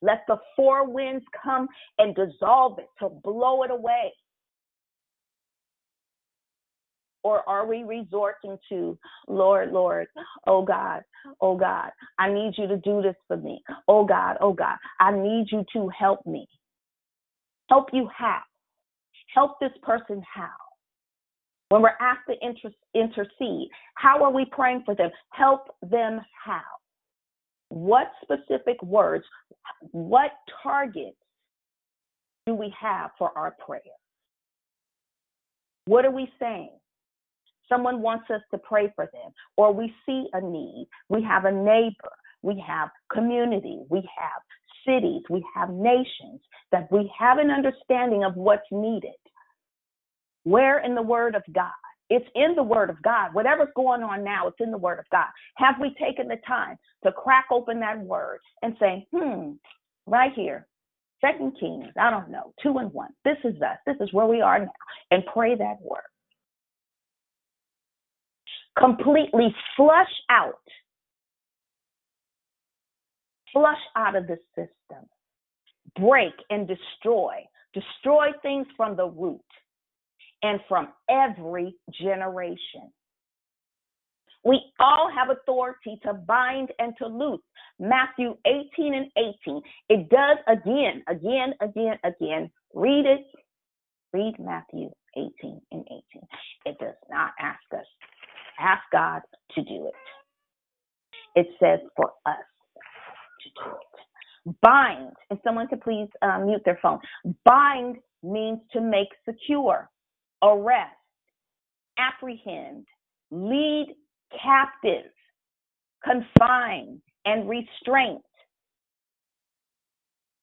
Let 0.00 0.22
the 0.28 0.36
four 0.54 0.88
winds 0.88 1.24
come 1.42 1.66
and 1.98 2.14
dissolve 2.14 2.78
it, 2.78 2.88
to 3.00 3.08
blow 3.08 3.64
it 3.64 3.72
away. 3.72 4.12
Or 7.24 7.42
are 7.48 7.66
we 7.66 7.82
resorting 7.82 8.56
to, 8.68 8.96
Lord, 9.26 9.72
Lord, 9.72 10.06
oh 10.46 10.62
God, 10.62 11.02
oh 11.40 11.56
God, 11.56 11.90
I 12.20 12.32
need 12.32 12.52
you 12.56 12.68
to 12.68 12.76
do 12.76 13.02
this 13.02 13.16
for 13.26 13.36
me. 13.36 13.60
Oh 13.88 14.04
God, 14.04 14.36
oh 14.40 14.52
God, 14.52 14.76
I 15.00 15.10
need 15.10 15.46
you 15.50 15.64
to 15.72 15.88
help 15.88 16.24
me. 16.24 16.46
Help 17.68 17.88
you 17.92 18.08
how? 18.16 18.38
Help 19.34 19.58
this 19.60 19.72
person 19.82 20.22
how? 20.32 20.48
When 21.68 21.82
we're 21.82 21.96
asked 22.00 22.28
to 22.28 22.34
inter- 22.40 22.70
intercede, 22.94 23.68
how 23.94 24.22
are 24.22 24.30
we 24.30 24.44
praying 24.44 24.82
for 24.84 24.94
them? 24.94 25.10
Help 25.30 25.68
them 25.82 26.20
how? 26.44 26.62
What 27.68 28.12
specific 28.22 28.80
words, 28.82 29.24
what 29.90 30.30
targets 30.62 31.16
do 32.46 32.54
we 32.54 32.72
have 32.80 33.10
for 33.18 33.36
our 33.36 33.56
prayer? 33.64 33.80
What 35.86 36.04
are 36.04 36.12
we 36.12 36.30
saying? 36.38 36.70
Someone 37.68 38.00
wants 38.00 38.30
us 38.30 38.42
to 38.52 38.58
pray 38.58 38.92
for 38.94 39.08
them, 39.12 39.32
or 39.56 39.72
we 39.72 39.92
see 40.04 40.26
a 40.32 40.40
need. 40.40 40.88
We 41.08 41.22
have 41.22 41.46
a 41.46 41.52
neighbor, 41.52 42.12
we 42.42 42.62
have 42.64 42.90
community, 43.12 43.80
we 43.88 43.98
have 43.98 44.42
cities, 44.86 45.22
we 45.28 45.44
have 45.54 45.70
nations, 45.70 46.40
that 46.72 46.90
we 46.90 47.10
have 47.18 47.38
an 47.38 47.50
understanding 47.50 48.24
of 48.24 48.34
what's 48.36 48.66
needed. 48.70 49.10
Where 50.44 50.78
in 50.78 50.94
the 50.94 51.02
Word 51.02 51.34
of 51.34 51.42
God 51.52 51.72
it's 52.08 52.26
in 52.34 52.54
the 52.54 52.62
Word 52.62 52.90
of 52.90 53.02
God. 53.02 53.34
Whatever's 53.34 53.72
going 53.74 54.02
on 54.02 54.22
now, 54.22 54.46
it's 54.46 54.60
in 54.60 54.70
the 54.70 54.78
Word 54.78 54.98
of 54.98 55.06
God. 55.10 55.26
Have 55.56 55.76
we 55.80 55.94
taken 56.00 56.28
the 56.28 56.38
time 56.46 56.76
to 57.04 57.12
crack 57.12 57.46
open 57.50 57.80
that 57.80 58.00
Word 58.00 58.38
and 58.62 58.76
say, 58.78 59.06
hmm, 59.12 59.52
right 60.06 60.32
here, 60.34 60.66
Second 61.20 61.56
Kings, 61.58 61.88
I 61.98 62.10
don't 62.10 62.30
know, 62.30 62.52
two 62.62 62.78
and 62.78 62.92
one. 62.92 63.10
This 63.24 63.38
is 63.42 63.60
us. 63.62 63.78
This 63.86 63.96
is 64.00 64.12
where 64.12 64.26
we 64.26 64.40
are 64.40 64.60
now. 64.60 64.70
And 65.10 65.24
pray 65.32 65.56
that 65.56 65.80
Word. 65.80 66.00
Completely 68.78 69.54
flush 69.76 70.12
out, 70.30 70.60
flush 73.56 73.78
out 73.96 74.14
of 74.14 74.26
the 74.26 74.36
system, 74.54 75.08
break 75.98 76.34
and 76.50 76.68
destroy, 76.68 77.36
destroy 77.72 78.26
things 78.42 78.66
from 78.76 78.96
the 78.96 79.06
root 79.06 79.40
and 80.42 80.60
from 80.68 80.88
every 81.08 81.74
generation. 81.98 82.92
We 84.44 84.60
all 84.78 85.10
have 85.10 85.30
authority 85.30 85.98
to 86.04 86.12
bind 86.12 86.68
and 86.78 86.92
to 86.98 87.06
loose. 87.06 87.40
Matthew 87.80 88.36
18 88.46 88.94
and 88.94 89.10
18. 89.46 89.62
It 89.88 90.08
does 90.10 90.36
again, 90.46 91.02
again, 91.08 91.54
again, 91.60 91.98
again. 92.04 92.50
Read 92.74 93.06
it. 93.06 93.26
Read 94.12 94.34
Matthew 94.38 94.90
18 95.16 95.60
and 95.72 95.84
18. 95.86 96.02
It 96.66 96.78
does 96.78 96.94
not 97.10 97.32
ask 97.40 97.60
us. 97.72 97.86
Ask 98.60 98.82
God 98.92 99.22
to 99.54 99.62
do 99.62 99.88
it. 99.88 99.94
It 101.34 101.46
says 101.58 101.80
for 101.96 102.12
us 102.26 102.36
it. 103.46 104.54
Bind, 104.62 105.12
and 105.30 105.38
someone 105.42 105.66
could 105.68 105.80
please 105.80 106.08
um, 106.22 106.46
mute 106.46 106.62
their 106.64 106.78
phone. 106.80 107.00
Bind 107.44 107.96
means 108.22 108.60
to 108.72 108.80
make 108.80 109.08
secure, 109.28 109.90
arrest, 110.42 110.94
apprehend, 111.98 112.86
lead 113.30 113.94
captive, 114.30 115.10
confine, 116.04 117.00
and 117.24 117.48
restraint, 117.48 118.22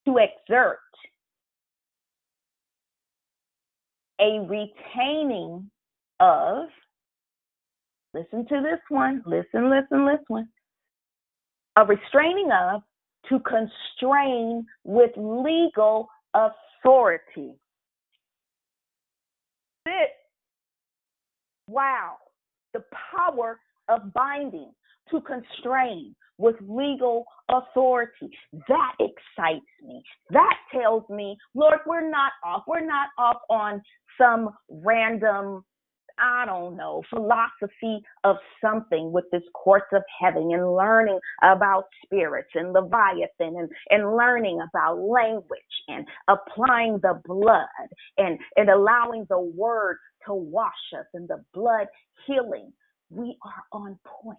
to 0.05 0.17
exert, 0.17 0.79
a 4.19 4.45
retaining 4.49 5.69
of, 6.19 6.65
listen 8.13 8.45
to 8.47 8.61
this 8.61 8.79
one, 8.89 9.21
listen, 9.25 9.69
listen, 9.69 10.05
listen, 10.05 10.49
a 11.77 11.85
restraining 11.85 12.49
of, 12.51 12.81
to 13.29 13.39
constrain 13.39 14.65
with 14.83 15.11
legal 15.15 16.09
authority. 16.33 17.55
Wow, 21.67 22.17
the 22.73 22.83
power 23.15 23.59
of 23.89 24.13
binding 24.13 24.71
to 25.11 25.21
constrain 25.21 26.15
with 26.37 26.55
legal 26.67 27.25
authority. 27.49 28.29
That 28.67 28.93
excites 28.99 29.65
me. 29.85 30.03
That 30.31 30.55
tells 30.73 31.07
me, 31.09 31.37
Lord, 31.53 31.79
we're 31.85 32.09
not 32.09 32.33
off. 32.43 32.63
We're 32.67 32.85
not 32.85 33.09
off 33.17 33.37
on 33.49 33.81
some 34.17 34.49
random, 34.69 35.63
I 36.19 36.45
don't 36.45 36.77
know, 36.77 37.01
philosophy 37.09 38.01
of 38.23 38.37
something 38.63 39.11
with 39.11 39.25
this 39.31 39.41
course 39.53 39.83
of 39.93 40.03
heaven 40.21 40.51
and 40.53 40.75
learning 40.75 41.19
about 41.41 41.85
spirits 42.05 42.49
and 42.53 42.71
Leviathan 42.71 43.55
and, 43.57 43.69
and 43.89 44.15
learning 44.15 44.59
about 44.61 44.99
language 44.99 45.59
and 45.87 46.05
applying 46.27 46.99
the 47.01 47.19
blood 47.25 47.67
and, 48.17 48.37
and 48.55 48.69
allowing 48.69 49.25
the 49.29 49.39
word 49.39 49.97
to 50.27 50.33
wash 50.33 50.71
us 50.97 51.05
and 51.13 51.27
the 51.27 51.43
blood 51.53 51.87
healing. 52.27 52.71
We 53.09 53.35
are 53.43 53.63
on 53.79 53.99
point. 54.05 54.37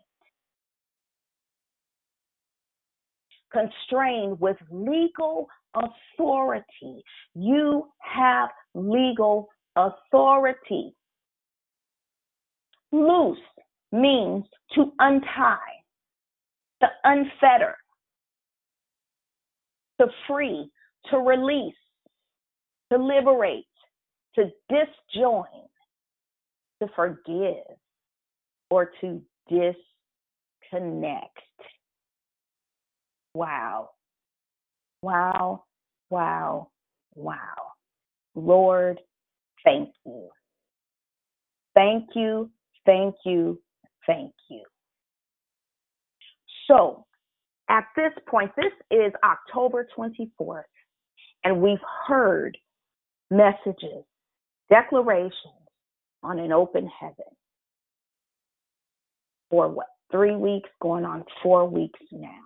Constrained 3.52 4.40
with 4.40 4.56
legal 4.70 5.48
authority. 5.74 7.02
You 7.34 7.88
have 7.98 8.50
legal 8.74 9.48
authority. 9.76 10.94
Loose 12.94 13.38
means 13.90 14.44
to 14.76 14.92
untie, 15.00 15.56
to 16.80 16.86
unfetter, 17.04 17.74
to 20.00 20.06
free, 20.28 20.70
to 21.10 21.18
release, 21.18 21.74
to 22.92 22.98
liberate, 22.98 23.66
to 24.36 24.44
disjoin, 24.70 25.44
to 26.80 26.88
forgive, 26.94 27.64
or 28.70 28.92
to 29.00 29.20
disconnect. 29.48 31.38
Wow. 33.34 33.90
Wow. 35.02 35.64
Wow. 36.10 36.68
Wow. 37.16 37.72
Lord, 38.36 39.00
thank 39.64 39.90
you. 40.06 40.28
Thank 41.74 42.10
you. 42.14 42.50
Thank 42.86 43.16
you. 43.24 43.60
Thank 44.06 44.32
you. 44.50 44.62
So, 46.68 47.06
at 47.68 47.84
this 47.96 48.12
point, 48.28 48.50
this 48.56 48.72
is 48.90 49.12
October 49.24 49.86
24th, 49.96 50.62
and 51.44 51.60
we've 51.60 51.78
heard 52.06 52.56
messages, 53.30 54.04
declarations 54.70 55.32
on 56.22 56.38
an 56.38 56.52
open 56.52 56.88
heaven 57.00 57.32
for 59.50 59.68
what, 59.68 59.86
three 60.10 60.36
weeks, 60.36 60.68
going 60.80 61.04
on 61.04 61.24
four 61.42 61.68
weeks 61.68 62.00
now. 62.12 62.40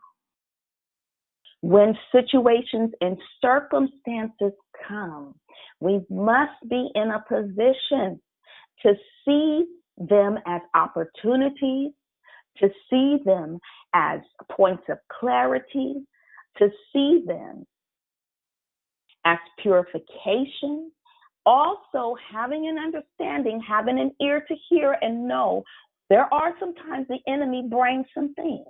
When 1.61 1.97
situations 2.13 2.93
and 3.01 3.19
circumstances 3.43 4.53
come, 4.87 5.35
we 5.81 6.01
must 6.09 6.53
be 6.69 6.89
in 6.95 7.11
a 7.11 7.25
position 7.29 8.21
to 8.83 8.95
see 9.25 9.65
them 9.99 10.39
as 10.47 10.61
opportunities, 10.75 11.93
to 12.59 12.69
see 12.91 13.19
them 13.25 13.59
as 13.95 14.21
points 14.51 14.85
of 14.89 14.99
clarity, 15.21 15.95
to 16.59 16.69
see 16.93 17.23
them 17.27 17.65
as 19.25 19.39
purification, 19.63 20.91
also 21.47 22.17
having 22.33 22.69
an 22.69 22.79
understanding, 22.79 23.63
having 23.67 23.99
an 23.99 24.13
ear 24.21 24.45
to 24.49 24.55
hear 24.69 24.97
and 25.01 25.27
know 25.29 25.63
there 26.11 26.33
are 26.33 26.55
sometimes 26.59 27.07
the 27.09 27.19
enemy 27.31 27.67
brings 27.69 28.07
some 28.15 28.35
things. 28.35 28.67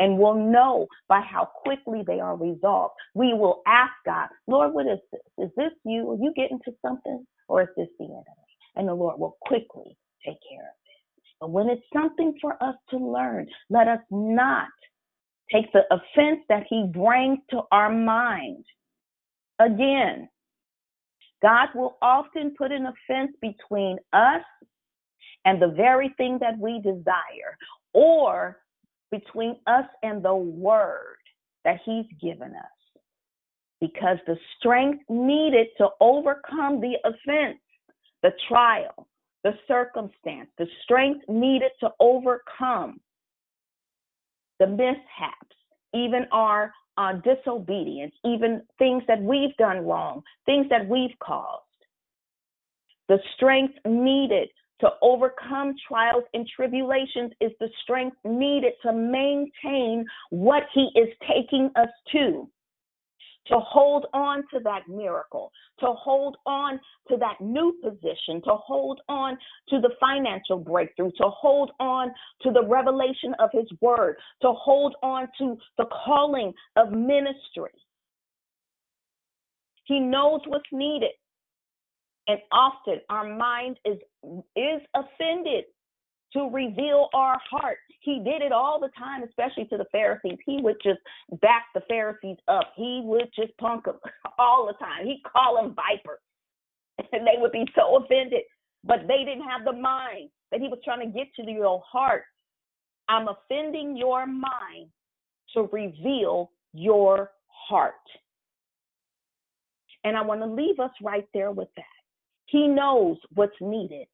And 0.00 0.18
we'll 0.18 0.34
know 0.34 0.88
by 1.08 1.20
how 1.20 1.44
quickly 1.44 2.02
they 2.06 2.18
are 2.18 2.36
resolved. 2.36 2.94
We 3.14 3.32
will 3.32 3.62
ask 3.66 3.92
God, 4.04 4.28
Lord, 4.48 4.74
what 4.74 4.86
is 4.86 4.98
this? 5.12 5.20
Is 5.38 5.50
this 5.56 5.70
you? 5.84 6.10
Are 6.10 6.16
you 6.16 6.32
getting 6.34 6.58
to 6.64 6.72
something? 6.82 7.24
Or 7.46 7.62
is 7.62 7.68
this 7.76 7.86
the 7.98 8.06
enemy? 8.06 8.24
And 8.74 8.88
the 8.88 8.94
Lord 8.94 9.20
will 9.20 9.36
quickly 9.42 9.96
take 10.24 10.38
care 10.48 10.60
of 10.60 10.66
it. 10.66 11.02
But 11.40 11.50
when 11.50 11.68
it's 11.68 11.82
something 11.92 12.36
for 12.40 12.62
us 12.62 12.76
to 12.90 12.96
learn, 12.96 13.46
let 13.70 13.88
us 13.88 14.00
not 14.10 14.68
take 15.52 15.70
the 15.72 15.82
offense 15.90 16.40
that 16.48 16.64
He 16.68 16.86
brings 16.92 17.38
to 17.50 17.62
our 17.70 17.90
mind. 17.92 18.64
Again, 19.58 20.28
God 21.42 21.68
will 21.74 21.98
often 22.00 22.54
put 22.56 22.72
an 22.72 22.86
offense 22.86 23.32
between 23.42 23.98
us 24.12 24.42
and 25.44 25.60
the 25.60 25.74
very 25.76 26.14
thing 26.16 26.38
that 26.40 26.58
we 26.58 26.80
desire, 26.80 27.58
or 27.92 28.62
between 29.10 29.56
us 29.66 29.84
and 30.02 30.24
the 30.24 30.34
word 30.34 31.16
that 31.64 31.80
He's 31.84 32.06
given 32.20 32.52
us. 32.54 33.00
Because 33.80 34.16
the 34.26 34.38
strength 34.58 35.04
needed 35.10 35.66
to 35.76 35.88
overcome 36.00 36.80
the 36.80 36.94
offense, 37.04 37.60
the 38.22 38.32
trial, 38.48 39.06
the 39.44 39.52
circumstance, 39.68 40.48
the 40.58 40.66
strength 40.82 41.20
needed 41.28 41.70
to 41.80 41.90
overcome 42.00 42.98
the 44.58 44.66
mishaps, 44.66 45.56
even 45.92 46.26
our 46.32 46.72
uh, 46.96 47.12
disobedience, 47.24 48.14
even 48.24 48.62
things 48.78 49.02
that 49.06 49.20
we've 49.20 49.54
done 49.58 49.84
wrong, 49.84 50.22
things 50.46 50.66
that 50.70 50.88
we've 50.88 51.16
caused. 51.22 51.62
The 53.08 53.18
strength 53.36 53.74
needed 53.84 54.48
to 54.80 54.90
overcome 55.02 55.74
trials 55.86 56.24
and 56.32 56.48
tribulations 56.48 57.32
is 57.40 57.52
the 57.60 57.68
strength 57.82 58.16
needed 58.24 58.72
to 58.82 58.92
maintain 58.92 60.06
what 60.30 60.62
He 60.72 60.90
is 60.94 61.08
taking 61.28 61.70
us 61.76 61.90
to. 62.12 62.48
To 63.48 63.58
hold 63.60 64.06
on 64.14 64.44
to 64.54 64.60
that 64.64 64.88
miracle, 64.88 65.52
to 65.80 65.86
hold 65.86 66.38
on 66.46 66.80
to 67.08 67.16
that 67.18 67.40
new 67.40 67.74
position, 67.82 68.40
to 68.44 68.56
hold 68.56 69.00
on 69.08 69.36
to 69.68 69.80
the 69.80 69.90
financial 70.00 70.58
breakthrough, 70.58 71.10
to 71.18 71.28
hold 71.28 71.72
on 71.78 72.08
to 72.42 72.52
the 72.52 72.64
revelation 72.66 73.34
of 73.38 73.50
His 73.52 73.66
word, 73.82 74.16
to 74.42 74.52
hold 74.52 74.96
on 75.02 75.28
to 75.38 75.58
the 75.76 75.86
calling 76.06 76.54
of 76.76 76.92
ministry. 76.92 77.70
He 79.84 80.00
knows 80.00 80.40
what's 80.46 80.64
needed. 80.72 81.10
And 82.26 82.38
often 82.52 83.00
our 83.10 83.36
mind 83.36 83.78
is 83.84 83.98
is 84.56 84.80
offended 84.94 85.64
to 86.34 86.50
reveal 86.50 87.08
our 87.14 87.38
heart. 87.50 87.78
He 88.00 88.20
did 88.24 88.42
it 88.42 88.52
all 88.52 88.78
the 88.80 88.90
time, 88.98 89.22
especially 89.22 89.64
to 89.66 89.78
the 89.78 89.86
Pharisees. 89.90 90.38
He 90.44 90.60
would 90.60 90.76
just 90.82 91.00
back 91.40 91.66
the 91.74 91.80
Pharisees 91.88 92.36
up. 92.48 92.72
He 92.76 93.00
would 93.04 93.28
just 93.34 93.56
punk 93.58 93.84
them 93.84 93.98
all 94.38 94.66
the 94.66 94.74
time. 94.84 95.06
He'd 95.06 95.22
call 95.30 95.56
them 95.56 95.74
vipers. 95.74 96.20
And 97.12 97.26
they 97.26 97.40
would 97.40 97.50
be 97.50 97.66
so 97.74 97.96
offended. 97.96 98.42
But 98.84 99.08
they 99.08 99.24
didn't 99.24 99.48
have 99.48 99.64
the 99.64 99.72
mind 99.72 100.30
that 100.52 100.60
he 100.60 100.68
was 100.68 100.78
trying 100.84 101.00
to 101.00 101.18
get 101.18 101.26
to 101.36 101.50
your 101.50 101.82
heart. 101.90 102.22
I'm 103.08 103.26
offending 103.28 103.96
your 103.96 104.26
mind 104.26 104.90
to 105.54 105.68
reveal 105.72 106.50
your 106.72 107.30
heart. 107.48 107.94
And 110.04 110.16
I 110.16 110.22
want 110.22 110.42
to 110.42 110.46
leave 110.46 110.78
us 110.78 110.90
right 111.02 111.26
there 111.34 111.50
with 111.50 111.68
that. 111.76 111.84
He 112.46 112.68
knows 112.68 113.16
what's 113.34 113.56
needed. 113.60 114.06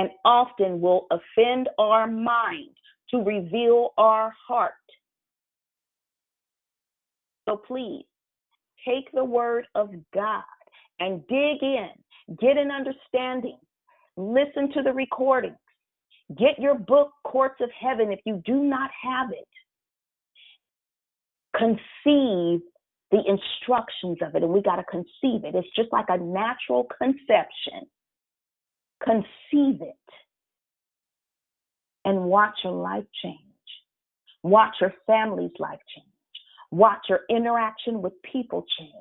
And 0.00 0.08
often 0.24 0.80
will 0.80 1.06
offend 1.10 1.68
our 1.78 2.06
mind 2.06 2.70
to 3.10 3.18
reveal 3.18 3.90
our 3.98 4.32
heart. 4.48 4.72
So 7.46 7.56
please 7.56 8.06
take 8.88 9.12
the 9.12 9.24
word 9.24 9.66
of 9.74 9.90
God 10.14 10.42
and 11.00 11.20
dig 11.28 11.62
in, 11.62 11.90
get 12.40 12.56
an 12.56 12.70
understanding, 12.70 13.58
listen 14.16 14.72
to 14.72 14.82
the 14.82 14.92
recordings, 14.92 15.56
get 16.38 16.58
your 16.58 16.78
book, 16.78 17.10
Courts 17.26 17.60
of 17.60 17.68
Heaven, 17.78 18.10
if 18.10 18.20
you 18.24 18.40
do 18.46 18.64
not 18.64 18.90
have 19.02 19.32
it. 19.32 19.48
Conceive 21.58 22.60
the 23.10 23.22
instructions 23.26 24.16
of 24.22 24.34
it, 24.34 24.42
and 24.42 24.50
we 24.50 24.62
got 24.62 24.76
to 24.76 24.84
conceive 24.84 25.44
it. 25.44 25.54
It's 25.54 25.68
just 25.76 25.92
like 25.92 26.06
a 26.08 26.16
natural 26.16 26.86
conception. 26.96 27.86
Conceive 29.02 29.80
it 29.82 29.96
and 32.04 32.24
watch 32.24 32.54
your 32.64 32.72
life 32.72 33.04
change. 33.22 33.36
Watch 34.42 34.74
your 34.80 34.94
family's 35.06 35.52
life 35.58 35.80
change. 35.94 36.06
Watch 36.70 37.00
your 37.08 37.20
interaction 37.28 38.00
with 38.00 38.12
people 38.22 38.64
change. 38.78 38.92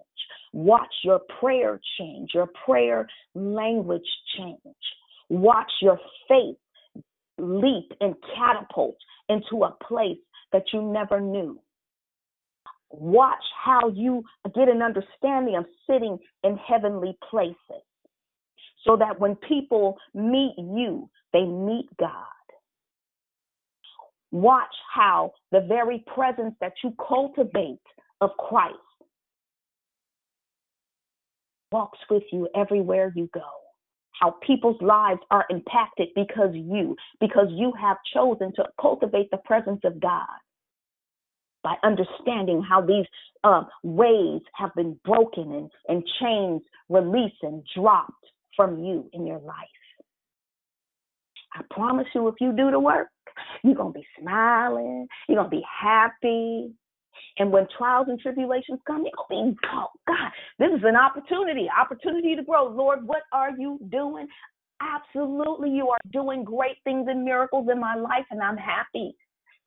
Watch 0.51 0.93
your 1.03 1.21
prayer 1.39 1.79
change, 1.97 2.31
your 2.33 2.49
prayer 2.65 3.07
language 3.35 4.01
change. 4.37 4.59
Watch 5.29 5.71
your 5.81 5.99
faith 6.27 6.57
leap 7.37 7.91
and 8.01 8.15
catapult 8.35 8.97
into 9.29 9.63
a 9.63 9.75
place 9.87 10.17
that 10.51 10.63
you 10.73 10.81
never 10.81 11.21
knew. 11.21 11.59
Watch 12.91 13.43
how 13.63 13.89
you 13.89 14.23
get 14.55 14.67
an 14.67 14.81
understanding 14.81 15.55
of 15.55 15.65
sitting 15.87 16.17
in 16.43 16.57
heavenly 16.57 17.15
places 17.29 17.83
so 18.85 18.95
that 18.97 19.19
when 19.19 19.35
people 19.35 19.97
meet 20.13 20.53
you, 20.57 21.09
they 21.33 21.43
meet 21.43 21.87
God. 21.99 22.11
Watch 24.31 24.75
how 24.93 25.33
the 25.51 25.61
very 25.61 26.03
presence 26.13 26.55
that 26.61 26.73
you 26.83 26.93
cultivate 27.07 27.79
of 28.21 28.31
Christ 28.37 28.77
walks 31.71 31.99
with 32.09 32.23
you 32.31 32.47
everywhere 32.55 33.11
you 33.15 33.29
go. 33.33 33.41
How 34.11 34.35
people's 34.45 34.81
lives 34.81 35.21
are 35.31 35.45
impacted 35.49 36.09
because 36.15 36.53
you, 36.53 36.95
because 37.21 37.47
you 37.51 37.71
have 37.79 37.97
chosen 38.13 38.53
to 38.55 38.65
cultivate 38.79 39.31
the 39.31 39.37
presence 39.37 39.79
of 39.83 39.99
God 39.99 40.25
by 41.63 41.75
understanding 41.83 42.63
how 42.67 42.81
these 42.81 43.05
um, 43.43 43.67
ways 43.83 44.41
have 44.53 44.73
been 44.75 44.99
broken 45.05 45.51
and, 45.53 45.71
and 45.87 46.03
chains 46.21 46.61
released 46.89 47.41
and 47.41 47.63
dropped 47.75 48.13
from 48.59 48.83
you 48.83 49.09
in 49.13 49.25
your 49.25 49.39
life. 49.39 49.55
I 51.53 51.61
promise 51.71 52.07
you, 52.13 52.27
if 52.27 52.35
you 52.41 52.51
do 52.51 52.71
the 52.71 52.79
work, 52.79 53.07
you're 53.63 53.73
going 53.73 53.93
to 53.93 53.99
be 53.99 54.05
smiling, 54.19 55.07
you're 55.29 55.37
going 55.37 55.49
to 55.49 55.55
be 55.55 55.63
happy. 55.81 56.73
And 57.37 57.53
when 57.53 57.67
trials 57.77 58.07
and 58.09 58.19
tribulations 58.19 58.79
come, 58.85 59.05
you're 59.05 59.13
going 59.29 59.51
to 59.51 59.61
be, 59.61 59.67
oh, 59.73 59.87
God, 60.05 60.31
this 60.59 60.77
is 60.77 60.83
an 60.83 60.97
opportunity, 60.97 61.69
opportunity 61.69 62.35
to 62.35 62.43
grow. 62.43 62.67
Lord, 62.67 63.07
what 63.07 63.21
are 63.31 63.51
you 63.57 63.79
doing? 63.89 64.27
Absolutely, 64.81 65.69
you 65.69 65.87
are 65.87 65.99
doing 66.11 66.43
great 66.43 66.75
things 66.83 67.07
and 67.09 67.23
miracles 67.23 67.69
in 67.71 67.79
my 67.79 67.95
life, 67.95 68.25
and 68.29 68.41
I'm 68.41 68.57
happy. 68.57 69.15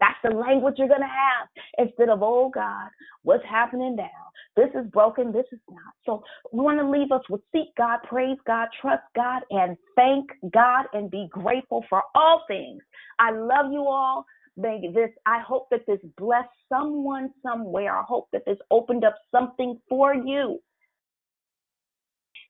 That's 0.03 0.19
the 0.25 0.37
language 0.37 0.75
you're 0.79 0.89
going 0.89 1.01
to 1.01 1.07
have 1.07 1.49
instead 1.79 2.09
of, 2.09 2.25
oh 2.25 2.51
God, 2.53 2.89
what's 3.23 3.45
happening 3.49 3.95
now? 3.95 4.09
This 4.57 4.69
is 4.75 4.91
broken, 4.91 5.31
this 5.31 5.47
is 5.53 5.61
not. 5.71 5.95
So 6.05 6.25
we 6.53 6.65
want 6.65 6.81
to 6.81 6.91
leave 6.91 7.13
us 7.13 7.23
with 7.31 7.41
seek 7.53 7.69
God, 7.79 8.01
praise 8.09 8.37
God, 8.45 8.67
trust 8.81 9.05
God, 9.15 9.43
and 9.51 9.77
thank 9.95 10.29
God 10.53 10.87
and 10.93 11.09
be 11.09 11.29
grateful 11.31 11.85
for 11.89 12.03
all 12.17 12.43
things. 12.49 12.83
I 13.21 13.31
love 13.31 13.71
you 13.71 13.87
all. 13.87 14.27
May 14.57 14.81
this, 14.93 15.11
I 15.25 15.41
hope 15.41 15.69
that 15.71 15.87
this 15.87 16.01
blessed 16.19 16.49
someone 16.69 17.31
somewhere. 17.41 17.97
I 17.97 18.03
hope 18.03 18.27
that 18.33 18.43
this 18.45 18.59
opened 18.73 19.05
up 19.05 19.15
something 19.31 19.79
for 19.89 20.15
you. 20.15 20.59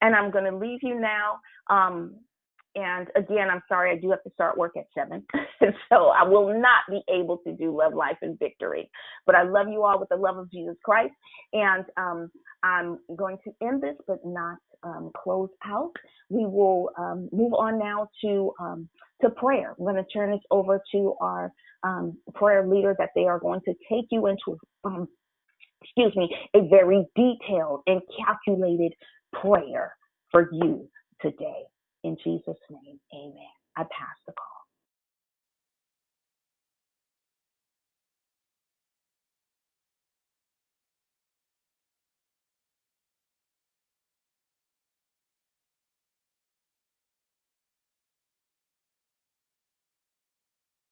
And 0.00 0.16
I'm 0.16 0.30
going 0.30 0.50
to 0.50 0.56
leave 0.56 0.80
you 0.82 0.98
now. 0.98 1.38
Um, 1.68 2.16
and 2.74 3.08
again, 3.16 3.48
I'm 3.50 3.62
sorry, 3.68 3.90
I 3.92 3.96
do 4.00 4.10
have 4.10 4.22
to 4.22 4.30
start 4.32 4.56
work 4.56 4.76
at 4.76 4.86
seven. 4.96 5.24
so 5.90 6.08
I 6.08 6.22
will 6.22 6.58
not 6.60 6.80
be 6.88 7.02
able 7.12 7.38
to 7.38 7.52
do 7.52 7.76
Love, 7.76 7.94
Life, 7.94 8.16
and 8.22 8.38
Victory. 8.38 8.90
But 9.26 9.34
I 9.34 9.42
love 9.42 9.68
you 9.68 9.84
all 9.84 10.00
with 10.00 10.08
the 10.08 10.16
love 10.16 10.38
of 10.38 10.50
Jesus 10.50 10.76
Christ. 10.84 11.12
And 11.52 11.84
um, 11.96 12.30
I'm 12.62 12.98
going 13.16 13.38
to 13.44 13.66
end 13.66 13.82
this, 13.82 13.96
but 14.06 14.18
not 14.24 14.56
um, 14.82 15.10
close 15.16 15.50
out. 15.64 15.92
We 16.30 16.46
will 16.46 16.90
um, 16.98 17.28
move 17.32 17.52
on 17.54 17.78
now 17.78 18.08
to 18.22 18.52
um, 18.60 18.88
to 19.20 19.30
prayer. 19.30 19.74
I'm 19.78 19.84
going 19.84 19.96
to 19.96 20.04
turn 20.04 20.30
this 20.30 20.40
over 20.50 20.80
to 20.92 21.14
our 21.20 21.52
um, 21.84 22.16
prayer 22.34 22.66
leader 22.66 22.94
that 22.98 23.10
they 23.14 23.24
are 23.24 23.38
going 23.38 23.60
to 23.66 23.74
take 23.88 24.06
you 24.10 24.26
into, 24.26 24.58
um, 24.84 25.08
excuse 25.82 26.14
me, 26.16 26.34
a 26.54 26.68
very 26.68 27.06
detailed 27.14 27.82
and 27.86 28.00
calculated 28.24 28.94
prayer 29.32 29.94
for 30.30 30.48
you 30.52 30.88
today. 31.20 31.62
In 32.04 32.16
Jesus' 32.24 32.56
name, 32.70 33.00
amen. 33.14 33.34
I 33.76 33.82
pass 33.84 34.16
the 34.26 34.32
call. 34.32 34.46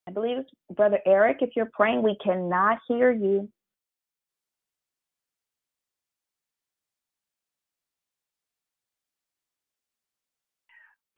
I 0.09 0.13
believe 0.13 0.39
Brother 0.77 1.01
Eric. 1.07 1.39
If 1.41 1.51
you're 1.57 1.71
praying, 1.73 2.03
we 2.03 2.17
cannot 2.25 2.79
hear 2.89 3.13
you. 3.13 3.49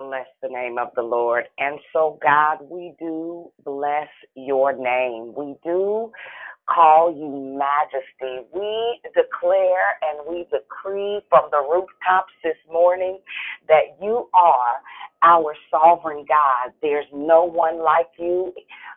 Bless 0.02 0.26
the 0.42 0.48
name 0.48 0.78
of 0.78 0.88
the 0.96 1.02
Lord. 1.02 1.44
And 1.58 1.78
so, 1.92 2.18
God, 2.22 2.58
we 2.68 2.92
do 2.98 3.50
bless 3.64 4.08
your 4.34 4.72
name. 4.72 5.32
We 5.36 5.54
do 5.62 6.10
call 6.68 7.14
you 7.14 7.56
majesty. 7.56 8.48
We 8.52 9.00
declare 9.14 9.98
and 10.02 10.26
we 10.28 10.44
decree 10.50 11.20
from 11.28 11.50
the 11.52 11.58
rooftops 11.58 12.32
this 12.42 12.56
morning 12.70 13.20
that 13.68 13.96
you 14.02 14.28
are 14.34 14.82
our 15.22 15.54
sovereign 15.70 16.24
God. 16.28 16.72
There's 16.82 17.06
no 17.12 17.44
one 17.44 17.82
like 17.82 18.08
you. 18.18 18.52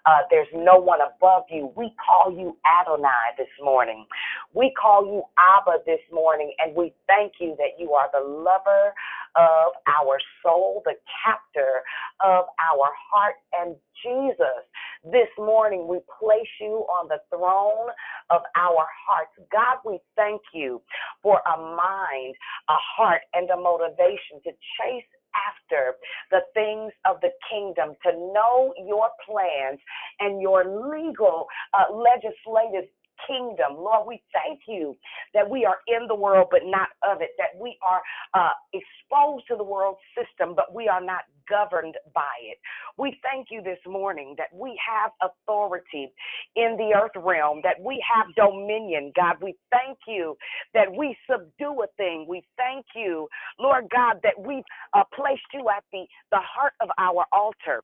Uh, 0.06 0.22
there's 0.30 0.48
no 0.54 0.76
one 0.78 1.00
above 1.02 1.44
you. 1.50 1.72
We 1.76 1.94
call 2.06 2.32
you 2.32 2.58
Adonai 2.66 3.36
this 3.38 3.50
morning. 3.64 4.06
We 4.54 4.74
call 4.80 5.06
you 5.06 5.24
Abba 5.38 5.80
this 5.86 6.02
morning, 6.12 6.54
and 6.60 6.76
we 6.76 6.94
thank 7.08 7.34
you 7.40 7.56
that 7.58 7.80
you 7.80 7.92
are 7.94 8.10
the 8.14 8.26
lover 8.26 8.94
of 9.36 9.74
our 9.88 10.18
soul, 10.44 10.82
the 10.86 10.96
captor 11.26 11.82
of 12.24 12.46
our 12.60 12.92
heart. 13.12 13.36
And 13.54 13.76
Jesus, 14.04 14.64
this 15.04 15.30
morning 15.38 15.88
we 15.88 16.00
place 16.20 16.50
you 16.62 16.86
on 16.90 17.08
the 17.08 17.20
throne 17.30 17.90
of 18.30 18.42
our 18.56 18.86
hearts. 19.08 19.32
God, 19.52 19.78
we 19.86 20.00
thank 20.16 20.42
you 20.54 20.82
for 21.22 21.42
a 21.46 21.58
mind, 21.58 22.36
a 22.70 22.78
heart, 22.98 23.22
and 23.34 23.50
a 23.50 23.58
motivation 23.58 24.42
to 24.44 24.52
chase 24.52 25.06
after 25.48 25.96
the 26.32 26.42
things 26.54 26.92
of 27.06 27.22
the 27.22 27.32
kingdom, 27.50 27.96
to 28.04 28.12
know 28.34 28.74
your 28.88 29.10
plans 29.28 29.80
and 30.20 30.42
your 30.42 30.64
legal 30.66 31.48
uh, 31.74 31.94
legislative 31.94 32.90
kingdom. 33.28 33.78
Lord, 33.78 34.08
we 34.08 34.22
thank 34.34 34.62
you 34.68 34.96
that 35.34 35.50
we 35.50 35.66
are 35.66 35.78
in 35.88 36.08
the 36.08 36.16
world 36.16 36.48
but 36.52 36.62
not 36.66 36.90
of 37.04 37.22
it, 37.22 37.32
that 37.38 37.60
we 37.60 37.78
are 37.86 38.02
uh, 38.34 38.54
exposed 38.74 39.46
to 39.50 39.56
the 39.56 39.64
world 39.64 39.98
system 40.16 40.56
but 40.56 40.74
we 40.74 40.88
are 40.88 41.02
not 41.02 41.24
governed 41.50 41.96
by 42.14 42.34
it. 42.44 42.58
We 42.98 43.20
thank 43.24 43.48
you 43.52 43.62
this 43.62 43.80
morning 43.88 44.36
that 44.38 44.48
we 44.54 44.80
have 44.82 45.12
authority 45.22 46.12
in 46.56 46.76
the 46.78 46.98
earth 46.98 47.16
realm, 47.16 47.62
that 47.64 47.80
we 47.82 48.04
have 48.14 48.34
dominion, 48.36 49.12
God. 49.16 49.36
We 49.42 49.56
thank 49.72 50.00
you 50.08 50.36
that 50.74 50.92
we 50.92 51.16
subdue 51.30 51.84
a 51.84 51.88
thing. 51.98 52.26
We 52.28 52.44
thank 52.58 52.86
you, 52.96 53.28
Lord 53.60 53.86
God, 53.94 54.20
that 54.24 54.40
we've 54.40 54.64
uh, 54.94 55.04
placed 55.16 55.42
you 55.54 55.70
at 55.70 55.84
the, 55.92 56.06
the 56.32 56.40
heart 56.40 56.74
of 56.82 56.90
our 56.98 57.26
altar 57.34 57.84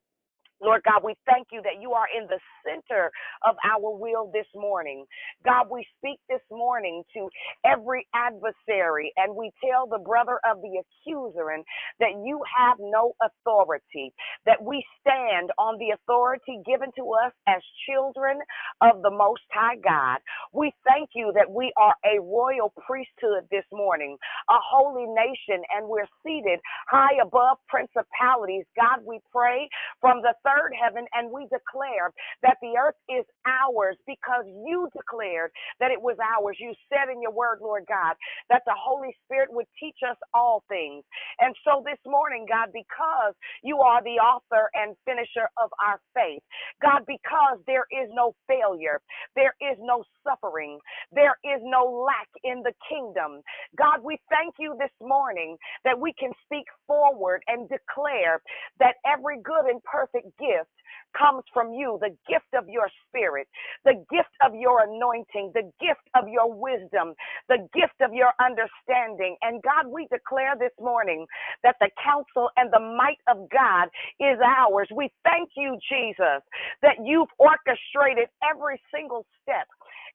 Lord 0.62 0.82
God, 0.86 1.04
we 1.06 1.16
thank 1.28 1.50
you 1.52 1.62
that 1.64 1.82
you 1.82 1.94
are 1.94 2.08
in 2.16 2.28
the 2.28 2.40
center 2.66 3.12
of 3.48 3.56
our 3.66 3.96
will 3.98 4.32
this 4.34 4.48
morning. 4.56 5.06
God, 5.46 5.68
we 5.72 5.86
speak 6.00 6.20
this 6.30 6.42
morning 6.52 7.04
to 7.16 7.30
every 7.66 8.08
adversary 8.16 9.14
and 9.18 9.36
we 9.36 9.52
tell 9.64 9.88
the 9.88 10.00
brother 10.04 10.40
of 10.50 10.62
the 10.62 10.82
accuser 10.84 11.52
and 11.52 11.66
that 12.00 12.14
you 12.26 12.42
have 12.58 12.78
no 12.80 13.14
authority, 13.22 14.14
that 14.46 14.64
we 14.64 14.86
stand 15.02 15.52
on 15.60 15.78
the 15.80 15.92
authority 15.96 16.62
given 16.66 16.90
to 16.98 17.04
us 17.26 17.34
as 17.48 17.62
children 17.90 18.40
of 18.82 19.02
the 19.04 19.12
Most 19.12 19.44
High 19.54 19.78
God. 19.84 20.20
We 20.54 20.74
thank 20.88 21.12
you 21.16 21.32
that 21.36 21.52
we 21.52 21.74
are 21.78 21.96
a 22.06 22.22
royal 22.22 22.74
priesthood 22.88 23.46
this 23.52 23.66
morning, 23.74 24.18
a 24.50 24.60
holy 24.62 25.06
nation, 25.08 25.64
and 25.76 25.88
we're 25.88 26.10
seated 26.26 26.60
high 26.90 27.18
above 27.24 27.58
principalities. 27.70 28.66
God, 28.78 29.06
we 29.06 29.20
pray 29.32 29.70
from 30.02 30.22
the 30.22 30.34
third 30.52 30.74
heaven 30.76 31.08
and 31.16 31.32
we 31.32 31.44
declare 31.48 32.12
that 32.44 32.58
the 32.62 32.76
earth 32.80 33.00
is 33.10 33.26
ours 33.48 33.98
because 34.08 34.46
you 34.68 34.90
declared 34.98 35.52
that 35.80 35.92
it 35.92 36.02
was 36.02 36.18
ours. 36.20 36.58
You 36.60 36.74
said 36.92 37.12
in 37.14 37.22
your 37.24 37.32
word, 37.34 37.60
Lord 37.62 37.86
God, 37.90 38.16
that 38.50 38.64
the 38.68 38.76
Holy 38.78 39.16
Spirit 39.26 39.50
would 39.54 39.68
teach 39.80 39.98
us 40.10 40.18
all 40.36 40.64
things. 40.70 41.06
And 41.40 41.56
so 41.66 41.84
this 41.86 42.00
morning, 42.06 42.46
God, 42.50 42.70
because 42.74 43.36
you 43.64 43.80
are 43.80 44.04
the 44.04 44.20
author 44.22 44.70
and 44.76 44.96
finisher 45.06 45.50
of 45.62 45.72
our 45.84 46.02
faith, 46.16 46.44
God, 46.84 47.04
because 47.08 47.60
there 47.68 47.88
is 47.92 48.10
no 48.14 48.36
failure, 48.48 49.02
there 49.36 49.56
is 49.62 49.78
no 49.82 50.04
suffering, 50.28 50.80
there 51.14 51.38
is 51.46 51.62
no 51.64 52.06
lack 52.06 52.30
in 52.44 52.64
the 52.64 52.74
kingdom. 52.90 53.42
God, 53.78 54.04
we 54.04 54.20
thank 54.30 54.56
you 54.60 54.76
this 54.80 54.94
morning 55.02 55.58
that 55.86 56.00
we 56.00 56.14
can 56.20 56.32
speak 56.46 56.66
forward 56.88 57.44
and 57.48 57.70
declare 57.70 58.42
that 58.80 58.96
every 59.06 59.38
good 59.44 59.66
and 59.70 59.84
perfect 59.84 60.28
gift 60.42 60.74
comes 61.18 61.44
from 61.54 61.74
you 61.74 62.00
the 62.02 62.12
gift 62.28 62.50
of 62.58 62.70
your 62.70 62.90
spirit, 63.08 63.48
the 63.86 63.96
gift 64.12 64.34
of 64.46 64.56
your 64.56 64.84
anointing, 64.84 65.52
the 65.54 65.70
gift 65.80 66.06
of 66.16 66.28
your 66.30 66.52
wisdom, 66.52 67.14
the 67.50 67.60
gift 67.74 68.00
of 68.02 68.14
your 68.14 68.34
understanding. 68.42 69.38
And 69.42 69.62
God, 69.64 69.88
we 69.92 70.08
declare 70.12 70.56
this 70.60 70.74
morning 70.82 71.26
that 71.64 71.78
the 71.82 71.90
counsel 72.04 72.50
and 72.58 72.72
the 72.74 72.82
might 72.82 73.22
of 73.30 73.50
God 73.50 73.90
is 74.20 74.40
ours. 74.44 74.90
We 74.96 75.12
thank 75.24 75.52
you, 75.58 75.78
Jesus, 75.90 76.44
that 76.82 76.98
you've 77.04 77.32
orchestrated 77.40 78.30
every 78.44 78.82
single 78.94 79.26
step 79.44 79.68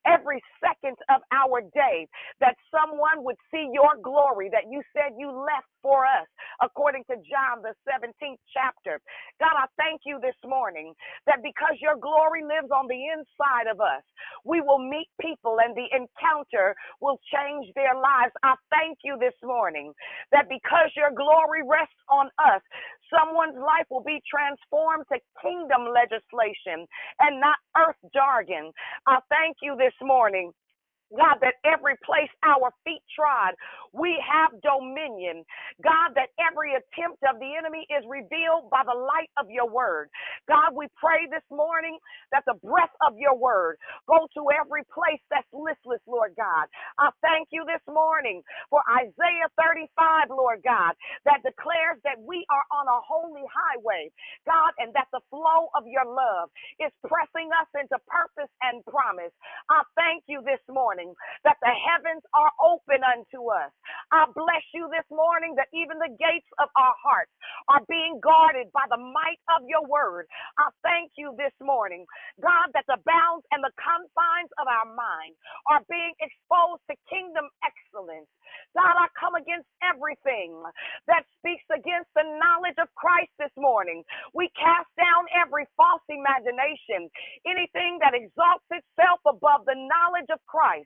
every 0.09 0.43
second 0.63 0.97
of 1.11 1.23
our 1.33 1.63
day, 1.75 2.09
that 2.41 2.57
someone 2.73 3.25
would 3.25 3.37
see 3.53 3.69
your 3.73 3.97
glory 4.03 4.51
that 4.53 4.71
you 4.71 4.83
said 4.97 5.15
you 5.19 5.31
left 5.31 5.69
for 5.83 6.07
us, 6.07 6.27
according 6.63 7.05
to 7.11 7.17
John, 7.29 7.63
the 7.63 7.75
17th 7.89 8.41
chapter. 8.55 9.01
God, 9.41 9.57
I 9.59 9.67
thank 9.79 10.03
you 10.07 10.19
this 10.23 10.39
morning 10.47 10.95
that 11.27 11.43
because 11.43 11.79
your 11.81 11.97
glory 11.99 12.43
lives 12.45 12.71
on 12.75 12.89
the 12.89 12.99
inside 13.15 13.71
of 13.71 13.81
us, 13.81 14.03
we 14.45 14.61
will 14.63 14.81
meet 14.81 15.09
people 15.21 15.59
and 15.63 15.75
the 15.77 15.89
encounter 15.95 16.77
will 17.01 17.19
change 17.33 17.69
their 17.75 17.95
lives. 17.97 18.33
I 18.45 18.55
thank 18.71 18.99
you 19.05 19.19
this 19.21 19.37
morning 19.45 19.93
that 20.33 20.49
because 20.49 20.93
your 20.97 21.13
glory 21.13 21.63
rests 21.67 21.99
on 22.11 22.29
us, 22.41 22.63
someone's 23.13 23.59
life 23.59 23.87
will 23.91 24.05
be 24.05 24.23
transformed 24.29 25.07
to 25.13 25.19
kingdom 25.43 25.89
legislation 25.93 26.87
and 27.21 27.41
not 27.41 27.59
earth 27.79 28.01
jargon. 28.15 28.73
I 29.09 29.21
thank 29.31 29.59
you 29.63 29.77
this 29.79 29.96
morning 30.03 30.53
God, 31.15 31.39
that 31.43 31.61
every 31.65 31.95
place 32.05 32.31
our 32.43 32.73
feet 32.85 33.03
trod, 33.15 33.55
we 33.93 34.17
have 34.25 34.51
dominion. 34.63 35.45
God, 35.85 36.17
that 36.17 36.33
every 36.41 36.73
attempt 36.75 37.21
of 37.29 37.39
the 37.39 37.53
enemy 37.59 37.85
is 37.93 38.03
revealed 38.09 38.71
by 38.73 38.83
the 38.87 38.97
light 38.97 39.31
of 39.39 39.51
your 39.51 39.69
word. 39.69 40.09
God, 40.49 40.73
we 40.75 40.89
pray 40.97 41.29
this 41.31 41.45
morning 41.53 41.99
that 42.33 42.45
the 42.49 42.57
breath 42.65 42.95
of 43.07 43.15
your 43.21 43.37
word 43.37 43.77
go 44.09 44.25
to 44.35 44.43
every 44.57 44.83
place 44.89 45.21
that's 45.31 45.49
listless, 45.53 46.01
Lord 46.09 46.33
God. 46.39 46.67
I 46.99 47.11
thank 47.23 47.51
you 47.53 47.65
this 47.69 47.83
morning 47.91 48.43
for 48.71 48.81
Isaiah 48.89 49.51
35, 49.61 50.31
Lord 50.33 50.63
God, 50.65 50.95
that 51.29 51.45
declares 51.45 52.01
that 52.09 52.19
we 52.23 52.47
are 52.51 52.67
on 52.73 52.87
a 52.89 53.01
holy 53.05 53.45
highway, 53.51 54.11
God, 54.47 54.73
and 54.81 54.95
that 54.95 55.11
the 55.13 55.23
flow 55.31 55.69
of 55.77 55.85
your 55.87 56.07
love 56.09 56.49
is 56.81 56.93
pressing 57.05 57.51
us 57.53 57.69
into 57.77 57.99
purpose 58.09 58.51
and 58.65 58.81
promise. 58.89 59.35
I 59.71 59.83
thank 59.97 60.25
you 60.29 60.43
this 60.47 60.63
morning 60.71 60.96
morning 60.97 61.15
that 61.45 61.57
the 61.63 61.73
heavens 61.73 62.23
are 62.35 62.53
open 62.65 63.01
unto 63.05 63.51
us. 63.53 63.73
I 64.13 64.27
bless 64.35 64.65
you 64.75 64.89
this 64.93 65.07
morning 65.13 65.55
that 65.61 65.69
even 65.77 65.99
the 66.01 66.13
gates 66.17 66.49
of 66.61 66.69
our 66.77 66.97
hearts 67.03 67.33
are 67.69 67.85
being 67.89 68.21
guarded 68.25 68.73
by 68.73 68.87
the 68.91 68.99
might 69.01 69.41
of 69.57 69.67
your 69.69 69.85
word. 69.89 70.27
I 70.59 70.71
thank 70.85 71.13
you 71.19 71.35
this 71.39 71.55
morning, 71.61 72.07
God, 72.41 72.73
that 72.75 72.89
the 72.89 72.99
bounds 73.05 73.45
and 73.53 73.63
the 73.65 73.75
confines 73.77 74.53
of 74.61 74.67
our 74.69 74.89
mind 74.95 75.35
are 75.69 75.83
being 75.91 76.15
exposed 76.23 76.83
to 76.91 76.97
kingdom 77.11 77.47
excellence. 77.65 78.29
God, 78.77 78.95
I 78.97 79.09
come 79.19 79.35
against 79.37 79.69
everything 79.85 80.63
that 81.09 81.25
speaks 81.41 81.65
against 81.73 82.11
the 82.17 82.25
knowledge 82.41 82.79
of 82.81 82.89
Christ 82.97 83.33
this 83.39 83.53
morning. 83.59 84.05
We 84.35 84.51
cast 84.57 84.89
down 84.99 85.27
every 85.35 85.67
false 85.77 86.05
imagination, 86.09 87.11
anything 87.47 87.99
that 88.03 88.15
exalts 88.15 88.67
itself 88.71 89.21
above 89.27 89.67
the 89.67 89.77
knowledge 89.79 90.31
of 90.33 90.41
Christ. 90.47 90.86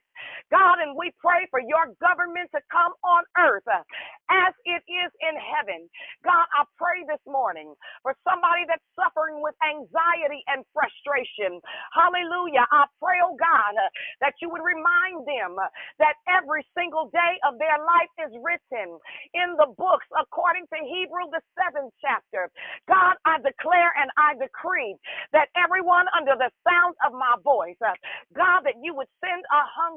God, 0.53 0.79
and 0.83 0.95
we 0.95 1.11
pray 1.19 1.49
for 1.51 1.59
your 1.61 1.91
government 1.99 2.51
to 2.55 2.63
come 2.71 2.95
on 3.03 3.25
earth 3.39 3.67
uh, 3.67 3.83
as 4.31 4.55
it 4.67 4.83
is 4.87 5.11
in 5.25 5.35
heaven. 5.41 5.91
God, 6.23 6.47
I 6.55 6.65
pray 6.79 7.03
this 7.09 7.23
morning 7.27 7.75
for 8.07 8.15
somebody 8.23 8.63
that's 8.71 8.85
suffering 8.95 9.43
with 9.43 9.57
anxiety 9.67 10.47
and 10.53 10.63
frustration. 10.71 11.59
Hallelujah. 11.97 12.67
I 12.71 12.87
pray, 13.03 13.19
oh 13.27 13.35
God, 13.39 13.75
uh, 13.75 13.91
that 14.23 14.39
you 14.43 14.51
would 14.55 14.63
remind 14.63 15.27
them 15.27 15.59
uh, 15.59 15.67
that 15.99 16.15
every 16.31 16.63
single 16.79 17.11
day 17.11 17.35
of 17.49 17.59
their 17.59 17.79
life 17.83 18.13
is 18.23 18.33
written 18.45 18.99
in 19.35 19.57
the 19.59 19.71
books 19.79 20.07
according 20.15 20.67
to 20.71 20.79
Hebrew, 20.83 21.27
the 21.35 21.43
seventh 21.59 21.95
chapter. 21.99 22.51
God, 22.87 23.19
I 23.27 23.43
declare 23.43 23.91
and 23.99 24.11
I 24.21 24.39
decree 24.39 24.95
that 25.35 25.51
everyone 25.59 26.07
under 26.15 26.39
the 26.39 26.51
sound 26.63 26.95
of 27.07 27.15
my 27.17 27.35
voice, 27.43 27.79
uh, 27.83 27.95
God, 28.37 28.63
that 28.69 28.77
you 28.83 28.95
would 28.95 29.09
send 29.25 29.43
a 29.51 29.63
hunger 29.67 29.90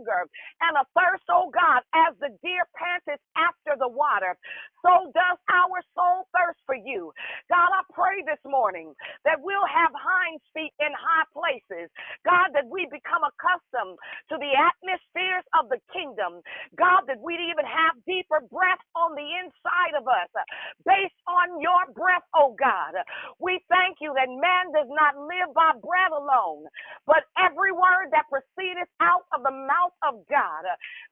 and 0.61 0.73
a 0.79 0.85
thirst, 0.97 1.25
oh 1.29 1.51
God, 1.53 1.83
as 1.93 2.15
the 2.19 2.33
deer 2.41 2.65
panteth 2.77 3.21
after 3.37 3.77
the 3.77 3.89
water, 3.89 4.33
so 4.81 5.11
does 5.13 5.39
our 5.51 5.79
soul 5.93 6.29
thirst 6.33 6.61
for 6.65 6.75
you. 6.77 7.11
God, 7.51 7.69
I 7.75 7.83
pray 7.91 8.23
this 8.23 8.41
morning 8.47 8.93
that 9.25 9.41
we'll 9.43 9.67
have 9.67 9.91
hinds 9.93 10.43
feet 10.55 10.73
in 10.79 10.93
high 10.95 11.27
places. 11.35 11.91
God, 12.23 12.53
that 12.55 12.67
we 12.71 12.87
become 12.87 13.23
accustomed 13.27 13.99
to 14.31 14.35
the 14.39 14.53
atmospheres 14.55 15.43
of 15.59 15.67
the 15.67 15.81
kingdom. 15.91 16.39
God, 16.79 17.03
that 17.11 17.19
we'd 17.19 17.43
even 17.43 17.67
have 17.67 17.99
deeper 18.07 18.39
breath 18.47 18.81
on 18.95 19.15
the 19.19 19.27
inside 19.43 19.95
of 19.99 20.07
us 20.07 20.29
uh, 20.37 20.45
based 20.87 21.19
on 21.27 21.59
your 21.59 21.83
breath, 21.91 22.23
oh 22.37 22.55
God. 22.55 22.95
We 23.43 23.59
thank 23.67 23.99
you 23.99 24.15
that 24.15 24.31
man 24.31 24.71
does 24.71 24.87
not 24.87 25.19
live 25.19 25.51
by 25.51 25.75
bread 25.83 26.11
alone, 26.15 26.71
but 27.07 27.27
every 27.35 27.71
word 27.75 28.15
that 28.15 28.31
proceedeth 28.31 28.87
out 29.03 29.27
of 29.35 29.43
the 29.43 29.51
mouth 29.51 29.82
of 30.07 30.23
God. 30.29 30.63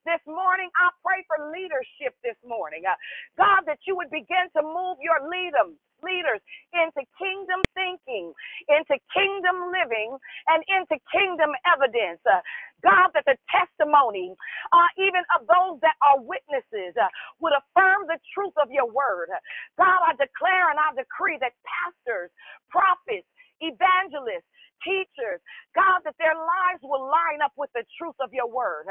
This 0.05 0.21
morning, 0.27 0.71
I 0.79 0.89
pray 1.03 1.25
for 1.27 1.51
leadership 1.51 2.15
this 2.23 2.37
morning. 2.47 2.83
God, 3.37 3.67
that 3.67 3.79
you 3.87 3.95
would 3.97 4.11
begin 4.11 4.47
to 4.55 4.61
move 4.63 4.97
your 5.01 5.19
leaders 5.27 5.75
leaders 6.03 6.41
into 6.73 7.05
kingdom 7.21 7.61
thinking, 7.77 8.33
into 8.67 8.97
kingdom 9.13 9.69
living, 9.69 10.17
and 10.49 10.61
into 10.67 10.97
kingdom 11.13 11.53
evidence. 11.69 12.19
Uh, 12.25 12.41
God, 12.83 13.13
that 13.13 13.23
the 13.29 13.37
testimony, 13.53 14.33
uh, 14.73 14.89
even 14.97 15.21
of 15.37 15.45
those 15.45 15.77
that 15.85 15.95
are 16.01 16.19
witnesses, 16.19 16.97
uh, 16.97 17.07
would 17.39 17.53
affirm 17.53 18.09
the 18.09 18.17
truth 18.33 18.55
of 18.57 18.71
your 18.73 18.89
word. 18.89 19.29
God, 19.77 20.01
I 20.05 20.17
declare 20.17 20.71
and 20.73 20.79
I 20.81 20.91
decree 20.97 21.37
that 21.41 21.53
pastors, 21.63 22.31
prophets, 22.73 23.27
evangelists, 23.61 24.49
teachers, 24.85 25.41
God, 25.75 26.03
that 26.05 26.17
their 26.19 26.35
lives 26.35 26.81
will 26.83 27.05
line 27.09 27.41
up 27.45 27.53
with 27.57 27.71
the 27.73 27.85
truth 27.97 28.17
of 28.21 28.33
your 28.33 28.49
word. 28.49 28.87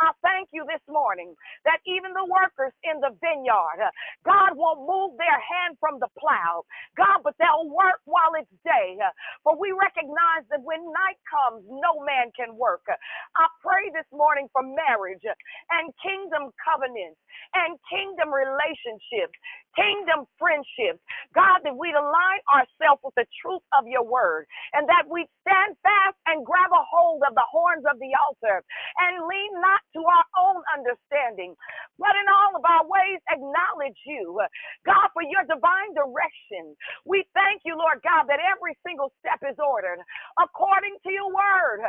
I 0.00 0.12
thank 0.24 0.50
you 0.52 0.64
this 0.68 0.82
morning 0.88 1.34
that 1.64 1.80
even 1.86 2.12
the 2.12 2.26
workers 2.26 2.74
in 2.84 3.00
the 3.00 3.12
vineyard, 3.20 3.80
God 4.26 4.56
won't 4.56 4.84
move 4.88 5.16
their 5.18 5.40
hand 5.40 5.78
from 5.80 6.00
the 6.00 6.10
plow, 6.18 6.64
God, 6.96 7.22
but 7.24 7.36
they'll 7.40 7.70
work 7.70 8.00
while 8.06 8.34
it's 8.38 8.50
day. 8.64 8.98
For 9.44 9.56
we 9.56 9.72
recognize 9.72 10.44
that 10.52 10.62
when 10.64 10.84
night 10.92 11.20
comes, 11.28 11.64
no 11.68 12.00
man 12.04 12.32
can 12.36 12.56
work. 12.56 12.84
I 12.88 13.46
pray 13.64 13.88
this 13.94 14.08
morning 14.12 14.48
for 14.52 14.62
marriage 14.64 15.24
and 15.24 15.92
kingdom 16.04 16.52
covenants 16.60 17.20
and 17.56 17.78
kingdom 17.88 18.32
relationships, 18.34 19.36
kingdom 19.76 20.28
friendships. 20.38 21.00
God, 21.34 21.60
that 21.64 21.76
we'd 21.76 21.96
align 21.96 22.40
ourselves 22.52 23.00
with 23.04 23.14
the 23.16 23.26
truth 23.42 23.64
of 23.76 23.86
your 23.88 24.04
word 24.04 24.46
and 24.74 24.88
that 24.88 25.08
we 25.08 25.26
stand 25.42 25.74
fast 25.82 26.18
and 26.30 26.46
grab 26.46 26.70
a 26.70 26.84
hold 26.86 27.22
of 27.26 27.34
the 27.34 27.48
horns 27.50 27.84
of 27.90 27.98
the 27.98 28.12
altar 28.14 28.62
and 29.02 29.26
lean 29.26 29.52
not 29.58 29.82
to 29.98 30.00
our 30.06 30.26
own 30.38 30.62
understanding, 30.76 31.56
but 31.98 32.14
in 32.14 32.26
all 32.30 32.54
of 32.54 32.64
our 32.64 32.86
ways 32.86 33.20
acknowledge 33.30 33.98
you. 34.06 34.38
God, 34.86 35.10
for 35.12 35.24
your 35.26 35.44
divine 35.50 35.92
direction. 35.98 36.76
We 37.04 37.26
thank 37.34 37.64
you, 37.66 37.76
Lord 37.76 38.00
God, 38.06 38.30
that 38.30 38.40
every 38.40 38.76
single 38.86 39.12
step 39.20 39.42
is 39.44 39.58
ordered 39.60 40.00
according 40.40 40.96
to 41.04 41.10
your 41.12 41.28
word. 41.28 41.82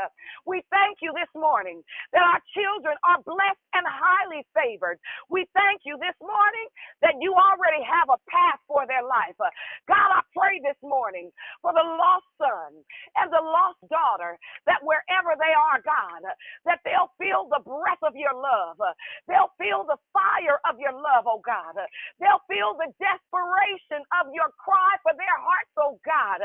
We 0.47 0.63
thank 0.73 0.99
you 1.05 1.13
this 1.15 1.31
morning 1.37 1.83
that 2.13 2.25
our 2.25 2.41
children 2.57 2.97
are 3.07 3.21
blessed 3.23 3.65
and 3.77 3.85
highly 3.87 4.43
favored. 4.57 4.99
We 5.29 5.45
thank 5.53 5.85
you 5.85 5.97
this 6.01 6.17
morning 6.21 6.67
that 7.03 7.15
you 7.21 7.33
already 7.35 7.83
have 7.85 8.09
a 8.09 8.19
path 8.31 8.59
for 8.67 8.87
their 8.89 9.05
life. 9.05 9.37
God, 9.87 10.09
I 10.11 10.21
pray 10.37 10.59
this 10.61 10.77
morning 10.83 11.31
for 11.63 11.73
the 11.73 11.83
lost 11.85 12.27
son 12.37 12.75
and 13.17 13.31
the 13.33 13.41
lost 13.41 13.81
daughter 13.89 14.37
that 14.67 14.83
wherever 14.83 15.33
they 15.39 15.53
are, 15.55 15.81
God, 15.81 16.21
that 16.67 16.81
they'll 16.85 17.13
feel 17.17 17.47
the 17.49 17.63
breath 17.63 18.03
of 18.03 18.13
your 18.19 18.35
love. 18.35 18.77
They'll 19.27 19.53
feel 19.57 19.87
the 19.87 19.97
fire 20.13 20.59
of 20.69 20.77
your 20.79 20.93
love, 20.93 21.25
oh 21.25 21.41
God. 21.41 21.77
They'll 22.21 22.43
feel 22.51 22.75
the 22.77 22.91
desperation 23.01 24.03
of 24.21 24.31
your 24.35 24.51
cry 24.59 24.93
for 25.03 25.15
their 25.17 25.37
hearts, 25.41 25.73
oh 25.79 25.97
God. 26.05 26.41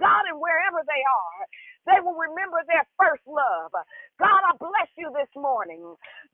God, 0.00 0.24
and 0.30 0.38
wherever 0.40 0.82
they 0.86 1.02
are, 1.04 1.42
they 1.90 2.00
will 2.02 2.16
remember 2.18 2.62
their 2.66 2.86
first 2.98 3.24
love. 3.26 3.72
God, 4.20 4.42
I 4.46 4.54
bless 4.60 4.90
you 4.98 5.10
this 5.14 5.30
morning. 5.36 5.82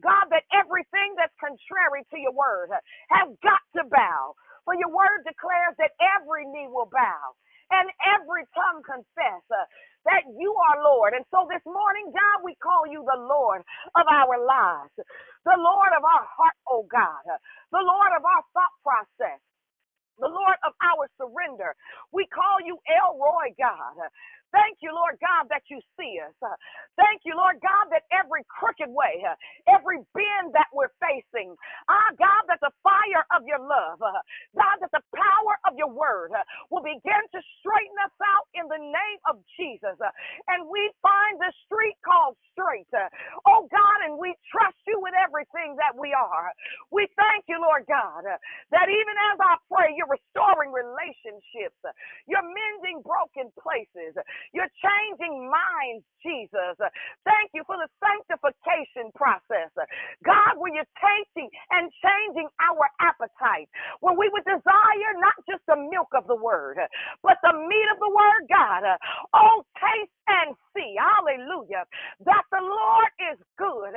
God, 0.05 0.29
that 0.31 0.45
everything 0.53 1.17
that's 1.17 1.35
contrary 1.41 2.05
to 2.13 2.19
your 2.21 2.35
word 2.37 2.71
has 3.11 3.29
got 3.43 3.63
to 3.81 3.85
bow. 3.89 4.35
For 4.65 4.75
your 4.77 4.91
word 4.93 5.25
declares 5.27 5.77
that 5.79 5.93
every 6.01 6.47
knee 6.47 6.69
will 6.71 6.91
bow 6.93 7.35
and 7.73 7.89
every 8.19 8.45
tongue 8.55 8.83
confess 8.85 9.43
uh, 9.51 9.67
that 10.07 10.25
you 10.39 10.53
are 10.55 10.85
Lord. 10.85 11.15
And 11.17 11.25
so 11.33 11.49
this 11.51 11.65
morning, 11.67 12.13
God, 12.13 12.45
we 12.45 12.57
call 12.63 12.87
you 12.89 13.03
the 13.07 13.21
Lord 13.21 13.63
of 13.97 14.07
our 14.09 14.37
lives, 14.41 14.95
the 15.45 15.59
Lord 15.59 15.93
of 15.97 16.05
our 16.05 16.27
heart, 16.29 16.59
oh 16.69 16.87
God, 16.91 17.25
the 17.73 17.83
Lord 17.85 18.13
of 18.17 18.25
our 18.25 18.45
thought 18.55 18.77
process. 18.85 19.41
The 20.21 20.31
Lord 20.31 20.59
of 20.63 20.75
our 20.79 21.11
surrender. 21.19 21.75
We 22.15 22.27
call 22.31 22.63
you 22.63 22.79
El 22.87 23.19
Roi, 23.19 23.51
God. 23.59 23.99
Thank 24.53 24.81
you, 24.81 24.95
Lord 24.97 25.21
God, 25.21 25.49
that 25.53 25.69
you 25.69 25.81
see 26.01 26.19
us. 26.25 26.35
Uh, 26.41 26.57
thank 26.97 27.23
you, 27.29 27.37
Lord 27.37 27.61
God, 27.61 27.93
that 27.93 28.09
every 28.15 28.45
crooked 28.49 28.89
way, 28.89 29.21
uh, 29.27 29.37
every 29.69 30.01
bend 30.17 30.57
that 30.57 30.73
we're 30.73 30.93
facing, 31.05 31.53
ah, 31.93 32.11
God, 32.17 32.43
that 32.49 32.61
the 32.65 32.73
fire 32.81 33.25
of 33.37 33.45
your 33.45 33.61
love, 33.61 34.01
uh, 34.01 34.23
God, 34.57 34.77
that 34.81 34.93
the 34.97 35.05
power 35.13 35.55
of 35.69 35.77
your 35.77 35.93
word 35.93 36.33
will 36.73 36.85
begin 36.85 37.23
to 37.37 37.41
straighten 37.61 37.99
us 38.05 38.17
out 38.25 38.47
in 38.57 38.67
the 38.73 38.81
name 38.81 39.21
of 39.29 39.37
Jesus. 39.61 39.99
And 40.49 40.65
we 40.71 40.83
find 41.05 41.37
the 41.41 41.53
street 41.69 41.99
called 42.07 42.37
straight. 42.57 42.89
Oh, 43.47 43.69
God, 43.71 43.99
and 44.09 44.17
we 44.19 44.35
trust 44.51 44.79
you 44.89 44.99
with 45.03 45.15
everything 45.19 45.77
that 45.77 45.93
we 45.99 46.15
are. 46.17 46.53
We 46.91 47.09
thank 47.17 47.47
you, 47.49 47.61
Lord 47.61 47.85
God, 47.89 48.25
that 48.27 48.89
even 48.89 49.17
as 49.35 49.39
I 49.41 49.55
pray, 49.71 49.95
you're 49.97 50.11
restoring 50.11 50.73
relationships, 50.73 51.79
you're 52.27 52.45
mending 52.47 53.03
broken 53.05 53.53
places. 53.61 54.17
You're 54.53 54.73
changing 54.83 55.49
minds, 55.51 56.05
Jesus. 56.25 56.77
Thank 57.25 57.53
you 57.55 57.65
for 57.67 57.77
the 57.79 57.89
sanctification 58.01 59.13
process. 59.17 59.73
God, 60.25 60.59
when 60.59 60.75
you're 60.75 60.89
tasting 61.01 61.51
and 61.73 61.91
changing 62.03 62.49
our 62.61 62.87
appetite, 63.01 63.69
when 64.01 64.17
we 64.19 64.29
would 64.33 64.45
desire 64.47 65.13
not 65.21 65.37
just 65.49 65.65
the 65.69 65.77
milk 65.79 66.11
of 66.17 66.27
the 66.29 66.37
word, 66.37 66.79
but 67.23 67.39
the 67.43 67.55
meat 67.55 67.89
of 67.93 67.99
the 68.01 68.13
word, 68.13 68.43
God. 68.51 68.85
Oh, 69.35 69.65
taste 69.79 70.13
and 70.47 70.57
see, 70.77 70.95
hallelujah, 70.99 71.85
that 72.27 72.45
the 72.53 72.63
Lord 72.63 73.11
is 73.33 73.39
good. 73.59 73.95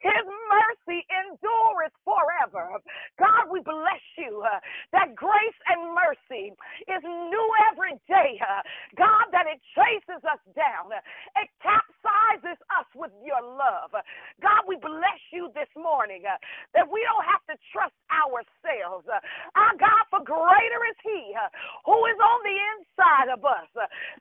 His 0.00 0.24
mercy 0.50 1.06
endureth 1.10 1.94
forever. 2.04 2.80
God, 3.18 3.50
we 3.52 3.60
bless 3.62 4.04
you 4.18 4.44
that 4.92 5.14
grace 5.14 5.60
and 5.70 5.94
mercy 5.94 6.52
is 6.88 7.02
new 7.04 7.48
every 7.72 7.96
day. 8.08 8.38
God, 8.96 9.26
that 9.32 9.46
it 9.50 9.60
chases 9.74 10.22
us 10.26 10.42
down, 10.54 10.92
it 10.94 11.48
capsizes 11.62 12.58
us 12.78 12.88
with 12.94 13.12
your 13.24 13.42
love. 13.42 13.94
God, 14.42 14.62
we 14.66 14.76
bless 14.80 15.20
you 15.32 15.50
this 15.54 15.70
morning 15.76 16.24
uh, 16.26 16.38
that 16.74 16.86
we 16.88 17.02
don't 17.06 17.26
have 17.28 17.44
to 17.52 17.56
trust 17.72 17.96
ourselves. 18.10 19.06
Uh, 19.06 19.20
our 19.58 19.74
God, 19.78 20.04
for 20.10 20.22
greater 20.24 20.82
is 20.90 20.98
He 21.04 21.34
uh, 21.36 21.50
who 21.86 21.96
is 22.10 22.18
on 22.18 22.40
the 22.46 22.58
inside 22.76 23.28
of 23.32 23.42
us 23.44 23.68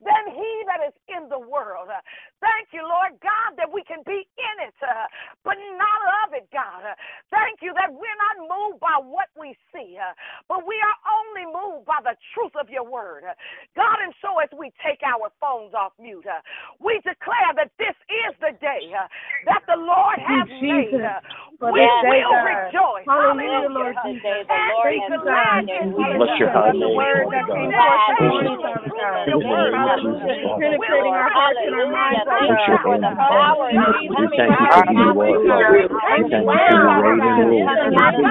than 0.04 0.24
He 0.36 0.52
that 0.70 0.82
is 0.86 0.96
in 1.10 1.30
the 1.30 1.39
world. 1.40 1.90
Uh, 1.90 2.04
thank 2.44 2.72
you, 2.76 2.84
Lord 2.84 3.18
God, 3.24 3.56
that 3.58 3.72
we 3.72 3.84
can 3.84 4.04
be 4.06 4.24
in 4.24 4.56
it, 4.68 4.78
uh, 4.84 5.08
but 5.44 5.56
not 5.80 6.02
of 6.26 6.36
it, 6.36 6.48
God. 6.52 6.84
Uh, 6.84 6.96
thank 7.32 7.64
you 7.64 7.74
that 7.76 7.92
we're 7.92 8.20
not 8.20 8.48
moved 8.48 8.80
by 8.80 9.00
what 9.00 9.32
we 9.40 9.56
see, 9.74 9.98
but 10.48 10.68
we 10.68 10.76
are 10.80 10.98
only 11.08 11.46
moved 11.48 11.86
by 11.86 12.00
the 12.04 12.16
truth 12.36 12.54
of 12.60 12.70
your 12.70 12.86
word. 12.86 13.24
God, 13.76 13.98
and 14.04 14.14
so 14.22 14.38
as 14.40 14.50
we 14.56 14.72
take 14.84 15.00
our 15.04 15.32
phones 15.40 15.74
off 15.74 15.94
mute, 16.00 16.26
we 16.80 17.00
declare 17.04 17.52
that 17.56 17.72
this 17.80 17.96
is 18.10 18.34
the 18.42 18.54
day 18.60 18.92
that 19.46 19.64
the 19.68 19.78
Lord 19.78 20.20
has 20.20 20.48
made. 20.50 21.00
We 21.60 21.70
will 21.70 22.40
rejoice. 22.44 23.08
Hallelujah, 23.08 23.70
Lord 23.70 23.96
Jesus. 24.04 24.24
Thank 24.50 25.04
you, 25.10 25.20
God. 25.24 25.64
Bless 26.18 26.40
your 26.40 26.52
high 26.52 26.72
name, 26.72 26.80
The 26.80 26.96
word 26.96 27.30
Lord 27.30 27.36
that 27.36 27.46
God. 27.48 27.56
came 27.56 27.72
forth 27.72 28.04
this 28.10 28.20
morning, 28.20 28.58
Father 28.60 28.90
God. 28.90 29.28
In 29.30 29.40
the 29.40 29.46
name 29.46 29.74
of 29.74 29.80
Hallelujah. 29.80 30.26
Jesus, 30.26 30.44
Father. 30.44 30.64
Penetrating 30.64 31.14
our 31.14 31.29
hearts 31.34 31.62
and 31.66 31.76
our 31.76 31.88
minds, 31.88 32.24
Bless 32.26 32.42
Father 32.42 32.48
your 32.68 32.68
God. 32.68 32.86
name, 32.86 34.14
We 34.18 34.28
thank 34.38 34.60
you 34.60 34.68
for 34.74 34.84
who 34.86 34.98
you 35.00 35.20
are, 35.22 35.42
Father. 35.48 35.82
We 36.18 36.24
thank 36.30 36.50
you 36.52 36.60
for 36.60 36.70
your 36.70 36.90
reign 36.92 37.24
and 37.28 37.40
rule. 37.44 37.72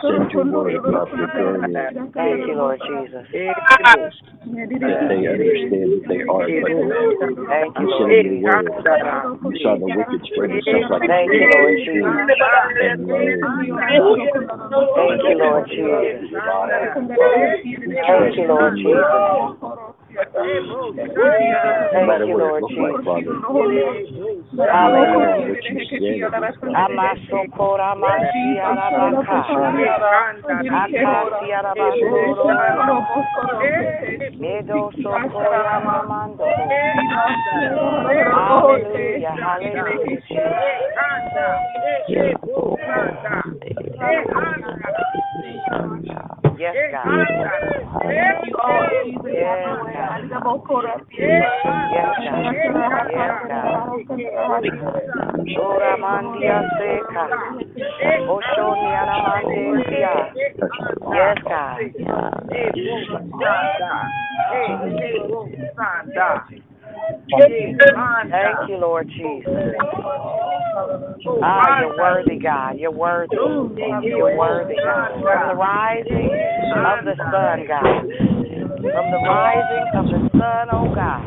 send 0.00 0.30
your 0.32 0.44
word 0.46 0.74
about 0.76 1.10
preparing 1.10 1.72
them 1.72 2.12
Thank 2.14 2.40
you, 2.46 2.54
Lord 2.56 2.80
Jesus. 2.80 3.26
that 4.80 5.08
they 5.08 5.26
understand 5.26 5.92
that 6.08 6.08
they 6.08 6.20
are 6.32 6.48
but. 6.62 7.36
Thank 7.48 7.78
you, 7.78 7.86
Lord 7.90 8.10
Jesus. 8.10 8.40
word, 8.40 9.40
you 9.44 9.58
saw 9.62 9.76
the 9.78 9.86
wicked 9.86 10.22
spread 10.32 10.50
like 10.90 11.02
Thank 11.08 11.32
you, 11.32 11.46
Lord 11.50 11.76
Jesus. 11.78 12.30
Thank 14.96 15.22
you, 15.22 15.34
Lord 15.38 15.66
Jesus. 15.68 16.04
Thank 18.06 18.36
you, 18.36 18.46
Lord 18.46 18.76
Jesus. 18.76 19.99
Thank 21.92 22.26
you, 22.26 22.38
Lord 22.38 22.64
Jesus. 22.68 23.06
Hallelujah. 24.70 25.48
What 25.48 25.58
you 25.68 25.76
said 25.90 26.02
it 26.08 26.32
was 26.34 26.54
going 26.60 26.74
to 26.74 26.80
Amasokora 26.82 27.94
masiarabaka. 27.96 29.40
Akasiarabasoro. 30.82 32.48
Medo 34.38 34.90
sokoya 35.02 35.80
mamando. 35.84 36.46
Hallelujah. 38.34 39.36
Hallelujah. 39.40 40.40
Yes, 46.60 46.76
God. 46.92 47.08
Yes, 48.04 48.36
God. 48.52 48.92
Yes, 51.90 52.12
God. 52.20 52.44
Yes, 53.08 53.32
God. 53.48 53.80
Ora 55.56 55.96
mandia 55.96 56.60
seca. 56.76 57.24
Oshoni 58.28 58.90
aramandesia. 58.92 60.12
Yes, 61.16 61.38
God. 61.48 61.80
Thank 67.30 68.68
you, 68.68 68.76
Lord 68.78 69.08
Jesus. 69.08 69.46
Ah, 71.42 71.80
you're 71.80 71.96
worthy, 71.96 72.38
God. 72.38 72.78
You're 72.78 72.90
worthy. 72.90 73.36
You're 73.36 74.36
worthy, 74.36 74.74
God. 74.82 75.12
From 75.22 75.48
the 75.48 75.54
rising 75.54 76.30
of 76.74 77.04
the 77.04 77.14
sun, 77.30 77.66
God. 77.68 78.02
From 78.90 79.06
the 79.10 79.20
rising 79.28 79.86
of 79.94 80.04
the 80.06 80.20
sun, 80.38 80.68
oh 80.72 80.94
God. 80.94 81.22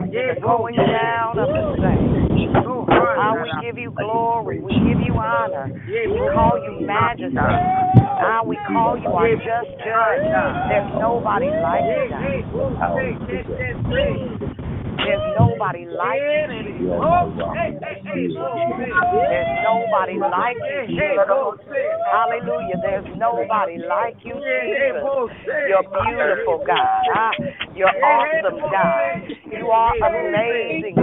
To 0.00 0.34
the 0.34 0.40
going 0.40 0.74
down 0.76 1.38
of 1.38 1.48
the 1.48 1.76
same. 1.78 2.10
Ah, 2.90 3.34
we 3.34 3.50
give 3.66 3.78
you 3.78 3.90
glory. 3.92 4.60
We 4.60 4.72
give 4.74 5.00
you 5.06 5.14
honor. 5.14 5.70
We 5.86 6.18
call 6.34 6.58
you 6.62 6.86
majesty. 6.86 7.36
Ah, 7.38 8.42
we 8.44 8.56
call 8.66 8.98
you 8.98 9.08
our 9.08 9.28
just 9.36 9.70
judge. 9.78 10.24
There's 10.68 10.92
nobody 10.98 11.46
like 11.46 11.84
you, 11.84 12.08
God. 12.10 12.24
There's 14.96 15.26
nobody 15.38 15.84
like 15.86 16.20
you. 16.20 16.80
You 16.80 16.92
are 16.92 17.00
my 17.00 17.22
rock 17.38 17.56
and 17.56 17.80
my 17.80 17.94
shield. 18.02 18.34
There's 19.30 19.52
nobody 19.62 20.16
like 20.18 20.58
you, 20.66 20.80
Hallelujah. 22.10 22.78
There's 22.82 23.08
nobody 23.16 23.76
like 23.78 24.16
you, 24.24 24.34
Jesus. 24.34 25.02
You're 25.68 25.86
beautiful, 25.86 26.58
God. 26.66 27.02
Ah, 27.14 27.30
You're 27.74 27.94
awesome, 28.02 28.58
God. 28.60 29.30
You 29.50 29.66
are 29.70 29.94
amazing, 30.10 30.96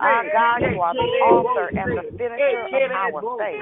Our 0.00 0.24
God, 0.32 0.58
you 0.72 0.80
are 0.80 0.94
the 0.94 1.10
author 1.28 1.68
and 1.76 1.96
the 1.96 2.04
finisher 2.16 2.64
of 2.72 2.90
our 2.90 3.20
faith. 3.38 3.60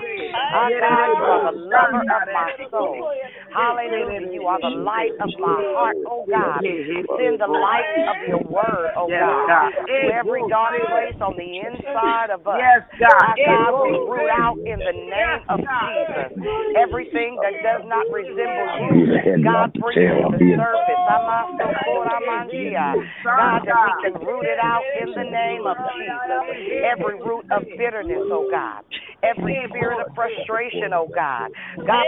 Our 0.55 0.71
God, 0.71 1.07
you 1.19 1.25
are 1.25 1.53
the 1.53 1.59
lover 1.59 2.03
of 2.03 2.23
my 2.33 2.51
soul. 2.71 3.11
Hallelujah. 3.53 4.33
You 4.33 4.47
are 4.47 4.61
the 4.61 4.75
light 4.85 5.13
of 5.21 5.31
my 5.39 5.59
heart, 5.75 5.97
oh 6.07 6.27
God. 6.31 6.63
Send 6.63 7.41
the 7.41 7.51
light 7.51 7.89
of 8.11 8.17
your 8.29 8.43
word, 8.45 8.91
oh 8.97 9.09
God, 9.09 9.73
to 9.87 10.13
every 10.15 10.43
dark 10.49 10.75
place 10.89 11.17
on 11.21 11.35
the 11.37 11.51
inside 11.67 12.31
of 12.31 12.47
us. 12.47 12.59
Yes, 12.61 12.83
God. 13.01 13.11
Our 13.19 13.37
God, 13.37 13.83
we 13.83 13.91
root 14.07 14.31
out 14.31 14.57
in 14.67 14.79
the 14.79 14.93
name 14.93 15.43
of 15.49 15.59
Jesus 15.61 16.31
everything 16.77 17.39
that 17.43 17.55
does 17.63 17.83
not 17.89 18.07
resemble 18.13 18.69
you. 18.87 19.43
God, 19.45 19.73
bring 19.81 19.99
it 19.99 20.23
to 20.23 20.39
the 20.39 20.45
surface. 20.55 21.03
Amasokoramantia. 21.09 22.95
God, 23.25 23.61
that 23.65 23.79
we 23.85 23.93
can 24.03 24.15
root 24.27 24.45
it 24.45 24.61
out 24.61 24.85
in 25.01 25.09
the 25.15 25.25
name 25.25 25.67
of 25.67 25.77
Jesus. 25.97 26.43
Every 26.85 27.15
root 27.21 27.45
of 27.53 27.63
bitterness, 27.77 28.25
oh 28.31 28.45
God. 28.51 28.83
Every 29.23 29.59
spirit 29.69 29.99
of 30.01 30.15
frustration, 30.15 30.93
oh 30.95 31.09
God. 31.15 31.51
God, 31.87 32.05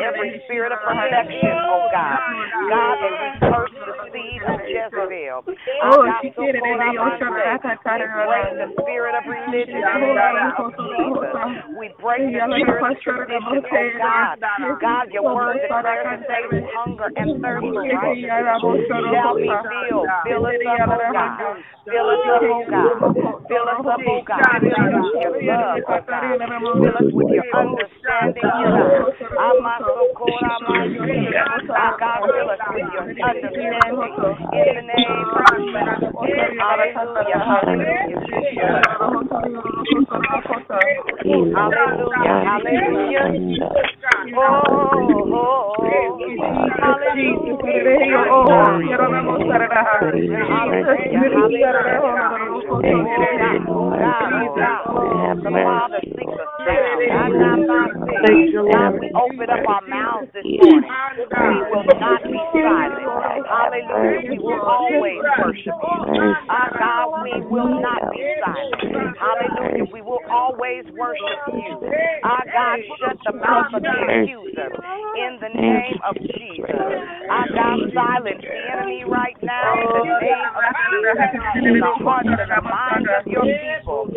every 0.00 0.40
spirit 0.44 0.72
of 0.72 0.78
perfection, 0.80 1.54
oh 1.68 1.88
God. 1.92 2.20
God, 2.70 2.94
that 3.00 3.14
we 3.20 3.28
curse 3.48 3.74
the 3.74 3.92
seed 4.12 4.40
of 4.48 4.58
Jezebel. 4.68 5.44
Spirit 8.84 9.14
of 9.14 9.24
religion 9.28 9.76
in 9.76 9.84
the 9.84 10.14
name 10.14 10.52
of 10.56 10.72
Jesus. 10.72 11.36
We 11.76 11.88
break 12.00 12.22
the 12.32 12.40
spirit 12.48 12.80
of 12.84 12.96
tradition, 13.02 13.64
oh 13.68 13.88
God. 14.00 14.38
God, 14.80 15.04
your 15.12 15.24
word 15.28 15.60
declares 15.60 16.06
that 16.08 16.24
they 16.28 16.44
who 16.48 16.64
hunger 16.72 17.08
and 17.16 17.42
thirst 17.42 17.64
for 17.64 17.84
righteousness 17.84 18.88
shall 18.88 19.36
be 19.36 19.50
filled. 19.90 20.08
Fill 20.24 20.44
us 20.46 20.60
up, 20.64 20.80
oh 20.88 21.04
God. 21.12 21.60
Fill 21.84 22.08
us 22.08 22.24
up, 22.32 22.43
oh 22.50 22.64
God. 22.68 22.96
Fill 23.48 23.68
us 23.68 23.84
up, 23.86 24.00
oh 24.06 24.22
God. 24.26 24.60
Fill 24.60 24.80
us 24.80 24.92
with 25.02 25.20
your 25.20 25.36
love, 25.44 25.80
oh 25.88 26.00
God. 26.08 26.38
Fill 26.82 26.96
us 26.96 27.10
with 27.12 27.28
your 27.32 27.44
understanding, 27.54 28.44
oh 28.44 28.70
God. 28.72 29.04
Our 29.34 29.60
ah, 31.76 31.96
God, 31.98 32.20
fill 32.24 32.50
us 32.50 32.60
with 32.70 32.86
your 32.92 33.02
understanding. 33.02 33.54
In 34.52 34.68
the 34.74 34.84
name 34.84 35.28
of 35.28 35.44
Jesus. 35.58 35.88
Hallelujah, 36.60 37.40
hallelujah. 37.44 38.20
Hallelujah, 41.54 42.34
hallelujah. 42.44 43.26
Oh, 44.36 44.62
oh, 45.32 45.34
oh. 45.34 45.94
Open 59.14 59.50
up 59.50 59.62
our 59.68 59.82
mouths 59.88 60.28
this 60.34 60.44
morning. 60.44 60.90
We 61.30 61.58
will 61.70 61.86
not 62.00 62.22
be 62.24 62.34
silent. 62.52 63.46
Hallelujah. 63.46 64.30
We 64.30 64.38
will 64.38 64.60
always 64.60 65.22
worship 65.22 65.78
you. 65.78 66.34
Our 66.50 66.70
God, 66.78 67.22
we 67.22 67.32
will 67.46 67.80
not 67.80 68.10
be 68.10 68.22
silent. 68.42 69.16
Hallelujah. 69.18 69.86
We 69.92 70.02
will 70.02 70.20
always 70.30 70.84
worship 70.98 71.40
you. 71.54 71.80
Our 72.24 72.44
God, 72.50 72.78
shut 72.98 73.16
the 73.24 73.32
mouth 73.38 73.74
of 73.74 73.82
the 73.82 73.88
accuser 73.88 74.70
in 75.14 75.38
the 75.40 75.48
name 75.54 75.98
of 76.08 76.16
Jesus. 76.18 76.74
Our 77.30 77.48
God, 77.54 77.78
silence 77.94 78.42
the 78.42 78.60
enemy 78.72 79.04
right 79.06 79.36
now 79.42 79.74
in 79.78 79.86
the 79.94 80.20
name 80.20 80.50
of 80.58 80.64
Jesus. 80.90 82.23
In 82.24 82.30
the 82.32 82.60
hearts 82.64 83.04
and 83.04 83.08
of 83.20 83.26
your 83.28 83.44
people. 83.44 84.08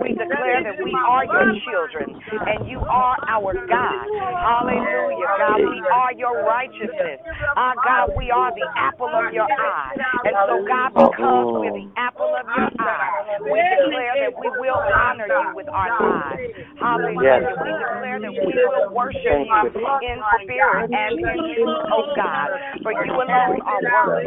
We 0.00 0.14
declare 0.14 0.62
that 0.64 0.76
we 0.84 0.92
are 0.94 1.24
your 1.24 1.52
children 1.68 2.16
and 2.48 2.68
you 2.68 2.80
are 2.80 3.16
our 3.28 3.52
God. 3.68 4.04
Hallelujah, 4.08 5.28
God. 5.36 5.60
We 5.60 5.82
are 5.92 6.12
your 6.16 6.44
righteousness. 6.44 7.20
Our 7.56 7.74
God, 7.84 8.10
we 8.16 8.30
are 8.30 8.52
the 8.54 8.64
apple 8.76 9.12
of 9.12 9.32
your 9.32 9.48
eye. 9.48 9.92
And 10.24 10.36
so, 10.48 10.64
God, 10.64 10.92
because 10.96 11.46
we're 11.60 11.76
the 11.76 11.88
apple 11.96 12.32
of 12.32 12.46
your 12.56 12.70
eye, 12.80 13.10
we 13.44 13.60
declare 13.60 14.14
that 14.24 14.32
we 14.38 14.48
will 14.60 14.80
honor 14.96 15.26
you 15.28 15.56
with 15.56 15.68
our 15.68 15.88
lives. 15.88 16.56
Hallelujah. 16.80 17.52
We 17.64 17.70
declare 17.72 18.20
that 18.20 18.32
we 18.32 18.52
will 18.54 18.92
worship 18.94 19.24
you 19.24 19.72
in 20.08 20.18
spirit 20.42 20.88
and 20.92 21.18
in 21.18 21.34
truth, 21.54 21.82
oh 21.92 22.12
God. 22.14 22.50
For 22.82 22.92
you 22.92 23.12
alone 23.12 23.60
are 23.66 23.82
worthy. 23.82 24.26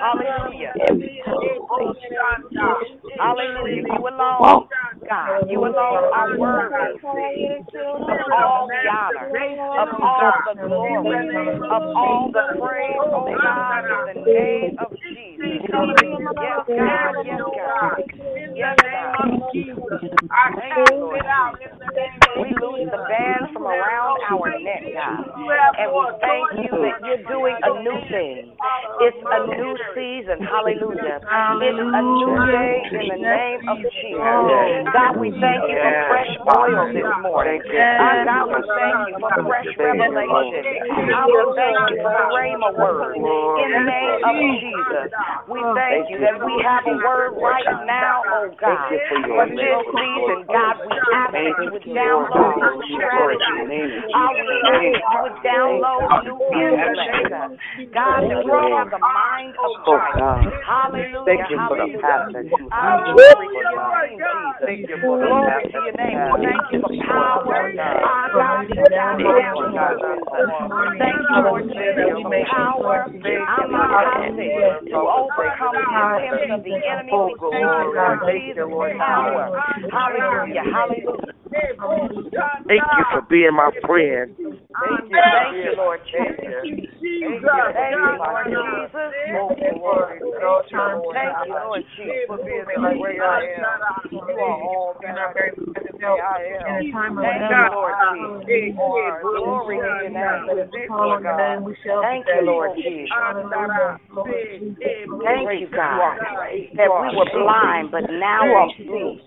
Hallelujah. 0.00 0.74
Hallelujah. 3.18 3.82
You 3.86 4.08
alone, 4.08 4.68
God, 5.08 5.50
you 5.50 5.58
alone 5.60 6.08
are 6.14 6.30
worthy 6.36 6.98
of 8.10 8.18
all 8.32 8.68
the 8.68 8.90
honor, 8.90 9.30
of 9.78 9.88
all 10.02 10.32
the 10.46 10.54
glory, 10.66 11.28
of 11.70 11.82
all 11.96 12.30
the 12.32 12.42
praise, 12.60 12.96
oh 13.14 13.30
God, 13.42 13.84
in 13.90 14.04
the 14.06 14.14
name 14.32 14.76
of 14.78 14.92
Jesus. 15.12 15.62
Yes, 16.40 16.60
God. 16.76 17.14
Yes, 17.24 17.44
God. 17.56 18.04
Yes, 18.54 18.78
God. 18.92 19.28
Thank 20.56 20.76
you, 20.88 20.94
Lord. 21.00 21.22
We 22.40 22.48
lose 22.60 22.88
the 22.90 22.98
bands 23.08 23.50
from 23.52 23.66
around 23.66 24.18
our 24.30 24.50
neck, 24.50 24.82
God. 24.94 25.24
And 25.52 25.88
we 25.92 26.04
thank 26.20 26.46
you 26.64 26.72
that 26.72 26.96
you're 27.04 27.24
doing 27.28 27.56
a 27.60 27.70
new 27.82 27.98
thing. 28.08 28.52
It's 29.02 29.22
a 29.24 29.40
new 29.48 29.72
season. 29.96 30.44
Hallelujah. 30.46 31.18
It's 31.18 31.80
a 31.80 32.02
new 32.02 32.34
day 32.48 32.76
in 32.92 33.04
the 33.08 33.20
name 33.20 33.60
of 33.68 33.76
ah, 33.76 33.92
Jesus. 34.00 34.92
God, 34.92 35.12
we 35.18 35.28
thank 35.42 35.62
you 35.68 35.76
for 35.76 35.94
fresh 36.12 36.32
oil 36.46 36.92
this 36.92 37.08
morning. 37.24 37.60
God, 37.66 38.46
we 38.48 38.60
thank 38.62 38.98
you 39.10 39.16
for 39.18 39.32
fresh 39.48 39.70
revelation. 39.76 40.62
I 41.10 41.24
will 41.26 41.52
thank 41.56 41.76
you 41.90 41.98
for 42.04 42.12
the 42.12 42.26
Rhema 42.30 42.70
word 42.76 43.16
in 43.16 43.68
the 43.72 43.82
name 43.82 44.20
of 44.22 44.34
Jesus. 44.60 45.08
We 45.48 45.60
thank 45.74 46.12
you 46.12 46.18
that 46.22 46.38
we 46.38 46.54
have 46.62 46.84
a 46.86 46.96
word 47.00 47.36
right 47.40 47.68
now, 47.84 48.22
oh 48.28 48.48
God. 48.56 48.88
For 48.92 49.46
this 49.50 49.78
season, 49.90 50.38
God, 50.46 50.74
we 50.84 50.94
ask 51.12 51.32
that 51.32 51.54
you 51.58 51.68
would 51.72 51.86
download 51.90 52.54
new 52.60 52.76
strategy. 52.96 53.58
I 54.12 54.32
we 54.32 54.56
ask 54.62 54.82
that 54.82 55.06
you 55.12 55.18
would 55.22 55.38
download 55.42 56.24
new. 56.24 56.38
God, 57.92 58.22
we 58.22 58.34
have 58.34 58.90
the 58.90 58.98
mind 58.98 59.54
of 59.58 59.70
oh, 59.86 59.98
Christ. 59.98 60.54
Hallelujah. 60.66 61.26
Thank 61.26 61.50
you 61.50 61.58
for 61.68 61.76
the 61.76 61.88
pastor. 62.00 62.42
To 62.42 62.50
your 62.50 63.18
name, 63.62 64.18
Jesus. 64.18 64.98
Glory 65.02 65.66
to 65.66 65.78
your 65.82 65.96
name. 65.98 66.18
Thank 66.42 66.64
you 66.72 66.78
for 66.80 66.92
power. 67.06 67.42
Our 67.42 68.32
God, 68.32 68.64
to 68.68 68.82
down 68.90 69.18
down 69.18 69.56
purpose. 69.74 70.22
Thank 70.98 71.18
you, 71.18 71.38
ah, 71.38 71.46
Lord 71.46 71.64
Jesus, 71.68 72.08
for 72.22 72.38
power. 72.48 73.12
To 74.90 74.98
overcome 74.98 75.74
the 75.74 76.02
of 76.52 76.62
the 76.62 76.76
enemy. 76.78 77.12
We 77.12 77.34
thank 77.50 78.56
you, 78.56 78.66
Lord 78.70 78.96
power. 78.98 79.60
Hallelujah. 79.90 80.62
Hallelujah. 80.64 81.32
Thank 81.52 82.82
you 82.96 83.04
for 83.12 83.22
being 83.28 83.54
my 83.54 83.70
friend. 83.84 84.34
Thank 84.36 85.10
you, 85.10 85.20
thank 85.32 85.56
you, 85.64 85.72
Lord 85.76 86.00
Jesus. 86.04 86.36
Thank 86.52 87.42
you, 87.42 87.64
thank 87.72 87.96
you, 87.96 88.16
Lord 88.18 88.46
Jesus. 88.52 88.92
Thank 91.12 91.36
you, 91.46 91.52
Lord 91.52 91.84
Jesus. 91.96 92.26
For 92.26 92.36
being 92.38 92.64
the 92.68 93.00
way 93.00 93.16
I 93.20 93.40
am. 93.56 93.80
You 94.12 94.20
are 94.20 94.60
all 94.62 94.94
that 95.02 95.16
I 95.18 95.32
am. 96.68 96.82
Thank 97.22 97.42
you, 97.48 97.68
Lord 97.72 97.94
Jesus. 98.12 98.46
Glory 99.22 99.76
to 99.78 99.84
your 100.02 100.10
name. 100.10 100.48
Thank 102.02 102.26
you, 102.28 102.42
Lord 102.46 102.70
Jesus. 102.76 103.10
Thank 105.24 105.60
you, 105.60 105.68
God, 105.72 106.18
that 106.76 106.90
we 107.00 107.08
were 107.16 107.30
blind, 107.32 107.90
but 107.90 108.04
now 108.10 108.42
we 108.44 108.74
see. 108.78 109.20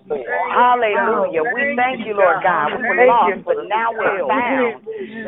Hallelujah. 0.55 1.43
We 1.53 1.61
thank 1.75 2.05
you, 2.05 2.13
Lord 2.15 2.37
God. 2.43 2.67
We 2.71 2.83
were 2.87 3.05
lost, 3.07 3.43
but 3.45 3.57
now 3.67 3.89
we're 3.91 4.19
found. 4.29 4.83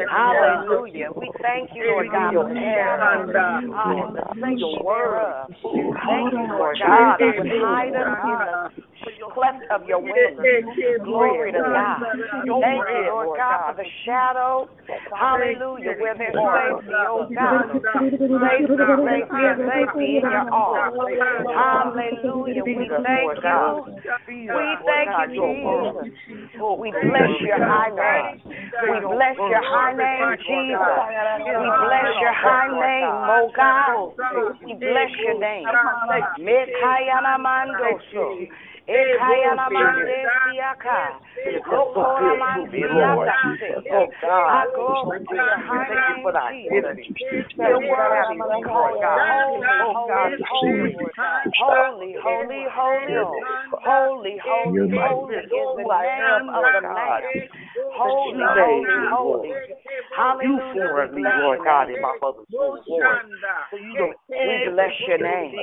Hallelujah. 0.09 0.66
We 0.67 1.31
thank 1.41 1.71
you, 1.73 1.87
Lord 1.87 2.07
God, 2.11 2.33
for 2.33 2.49
uh, 2.51 3.87
and 3.87 4.15
the 4.15 4.23
single 4.41 4.83
word. 4.83 5.47
Thank 5.47 6.33
you, 6.33 6.43
Lord 6.59 6.77
God, 6.79 7.17
that 7.19 7.33
would 7.39 7.47
hide 7.47 7.95
us 7.95 8.71
in 8.75 8.81
the 8.83 8.96
cleft 9.33 9.63
of 9.71 9.87
your 9.87 9.99
wings. 10.01 10.39
Glory 11.03 11.51
to 11.51 11.59
God. 11.59 12.03
Thank 12.61 12.83
you, 12.89 13.03
Lord 13.09 13.37
God, 13.37 13.73
for 13.73 13.83
the 13.83 13.89
shadow 14.05 14.69
Hallelujah. 14.87 15.95
Where 15.99 16.15
there's 16.15 16.33
safety, 16.33 16.93
oh 16.95 17.27
God. 17.35 17.67
Safety, 17.83 18.77
safety, 19.03 19.43
and 19.43 19.59
safety 19.67 20.17
in 20.17 20.23
your 20.23 20.47
arms. 20.53 20.95
Hallelujah. 21.51 22.63
We 22.63 22.87
thank 23.03 23.43
you. 23.43 23.83
We 24.27 24.65
thank 24.87 25.09
you, 25.19 25.43
Jesus. 25.43 26.61
We 26.79 26.91
bless 26.91 27.31
your 27.43 27.59
high 27.59 27.91
name. 27.91 28.41
We 28.47 28.99
bless 29.11 29.35
your 29.35 29.63
high 29.63 29.93
name, 29.93 30.37
Jesus. 30.47 30.79
We 31.37 31.67
bless 31.83 32.07
your 32.21 32.33
high 32.33 32.71
name, 32.71 33.11
oh 33.27 33.51
God. 33.55 34.13
We 34.63 34.73
bless 34.73 35.11
your 35.19 35.39
name. 35.39 35.67
Mekayana 38.97 39.69
mandoso. 39.69 40.09
Ekayana 40.09 40.65
mandesiaka. 40.65 41.21
Okora 41.69 42.33
mandesiaka. 42.35 43.37
Oh 43.91 44.07
God. 44.21 44.49
I 44.49 44.65
glory 44.73 45.19
to 45.29 45.35
your 45.35 45.57
high 45.57 45.89
name, 45.93 46.33
Jesus. 46.47 46.97
That 47.57 47.77
you 47.79 47.93
are 47.93 48.15
having 48.15 48.39
called 48.63 48.99
God. 49.01 49.21
Oh 49.81 49.93
God, 50.07 50.31
holy, 50.49 50.95
holy, 51.03 52.15
holy, 52.23 52.65
holy, 52.73 53.67
holy, 53.85 54.37
holy, 54.43 54.89
holy 54.97 55.35
is 55.35 55.69
the 55.75 55.85
name 55.85 56.49
of 56.55 56.65
the 56.73 56.81
Lamb. 56.81 57.21
Holy, 57.95 58.43
holy, 58.55 59.05
holy. 59.09 59.53
Hallelujah. 60.17 60.49
You 60.49 60.73
formed 60.73 61.13
me, 61.13 61.23
Lord 61.37 61.59
God, 61.63 61.89
in 61.93 62.01
my 62.01 62.17
mother's 62.21 62.49
womb, 62.51 62.81
Lord. 62.89 63.21
So 63.69 63.77
you 63.77 63.93
don't 63.97 64.17
We 64.27 64.71
bless 64.73 64.93
your 65.05 65.17
name. 65.21 65.53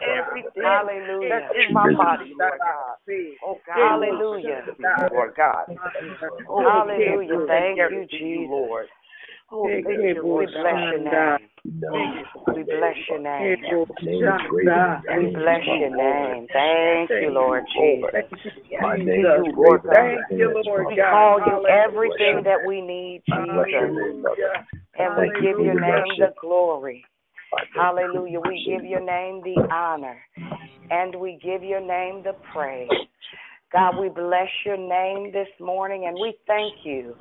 everything 0.00 0.64
Hallelujah. 0.64 1.28
that's 1.28 1.68
in 1.68 1.74
my 1.74 1.92
body, 1.92 2.32
Lord 2.40 2.58
God. 2.58 2.96
Oh 3.44 3.60
God. 3.66 3.76
Hallelujah. 3.76 4.64
Lord 5.12 5.34
God. 5.36 5.64
Oh, 6.48 6.60
Hallelujah. 6.64 7.46
Thank 7.46 7.78
you, 7.78 8.06
Jesus. 8.10 8.48
Lord. 8.48 8.88
We 9.50 9.82
thank 9.82 10.16
you, 10.16 10.22
Lord 10.22 10.48
bless 10.52 10.92
your 10.92 11.00
name. 11.00 11.48
We 12.54 12.62
bless 12.64 12.96
your 13.08 13.18
name. 13.18 13.64
Name 14.02 14.24
is 14.24 14.40
great 14.48 14.68
and 14.68 15.18
We 15.18 15.36
bless 15.36 15.64
your 15.66 15.96
name. 15.96 16.46
Thank 16.52 17.10
you, 17.10 17.30
Lord 17.30 17.64
Jesus. 17.76 18.10
My 18.82 18.96
name 18.96 19.08
Jesus, 19.08 19.48
is 19.48 19.54
Lord 19.56 19.82
God. 19.84 19.94
than 19.94 20.18
Thank 20.28 20.38
you, 20.38 20.62
Lord 20.66 20.88
We 20.88 20.96
call 20.96 21.40
you 21.46 21.66
everything 21.66 22.42
that 22.44 22.58
we 22.66 22.80
need, 22.80 23.22
Jesus. 23.26 24.36
And 24.98 25.16
we 25.16 25.32
give 25.40 25.58
your 25.58 25.80
name 25.80 26.18
the 26.18 26.34
glory. 26.40 27.04
My 27.52 27.62
name 27.62 27.70
is 27.70 27.76
Hallelujah. 27.76 28.40
We 28.40 28.64
give 28.66 28.84
your 28.84 29.04
name 29.04 29.42
the 29.42 29.56
honor. 29.72 30.18
And 30.90 31.14
we 31.16 31.38
give 31.42 31.62
your 31.62 31.80
name 31.80 32.22
the 32.22 32.34
praise. 32.52 32.88
God, 33.70 33.98
we 34.00 34.08
bless 34.08 34.48
your 34.64 34.78
name 34.78 35.30
this 35.30 35.48
morning 35.60 36.06
and 36.06 36.14
we 36.14 36.34
thank 36.46 36.72
you 36.84 37.14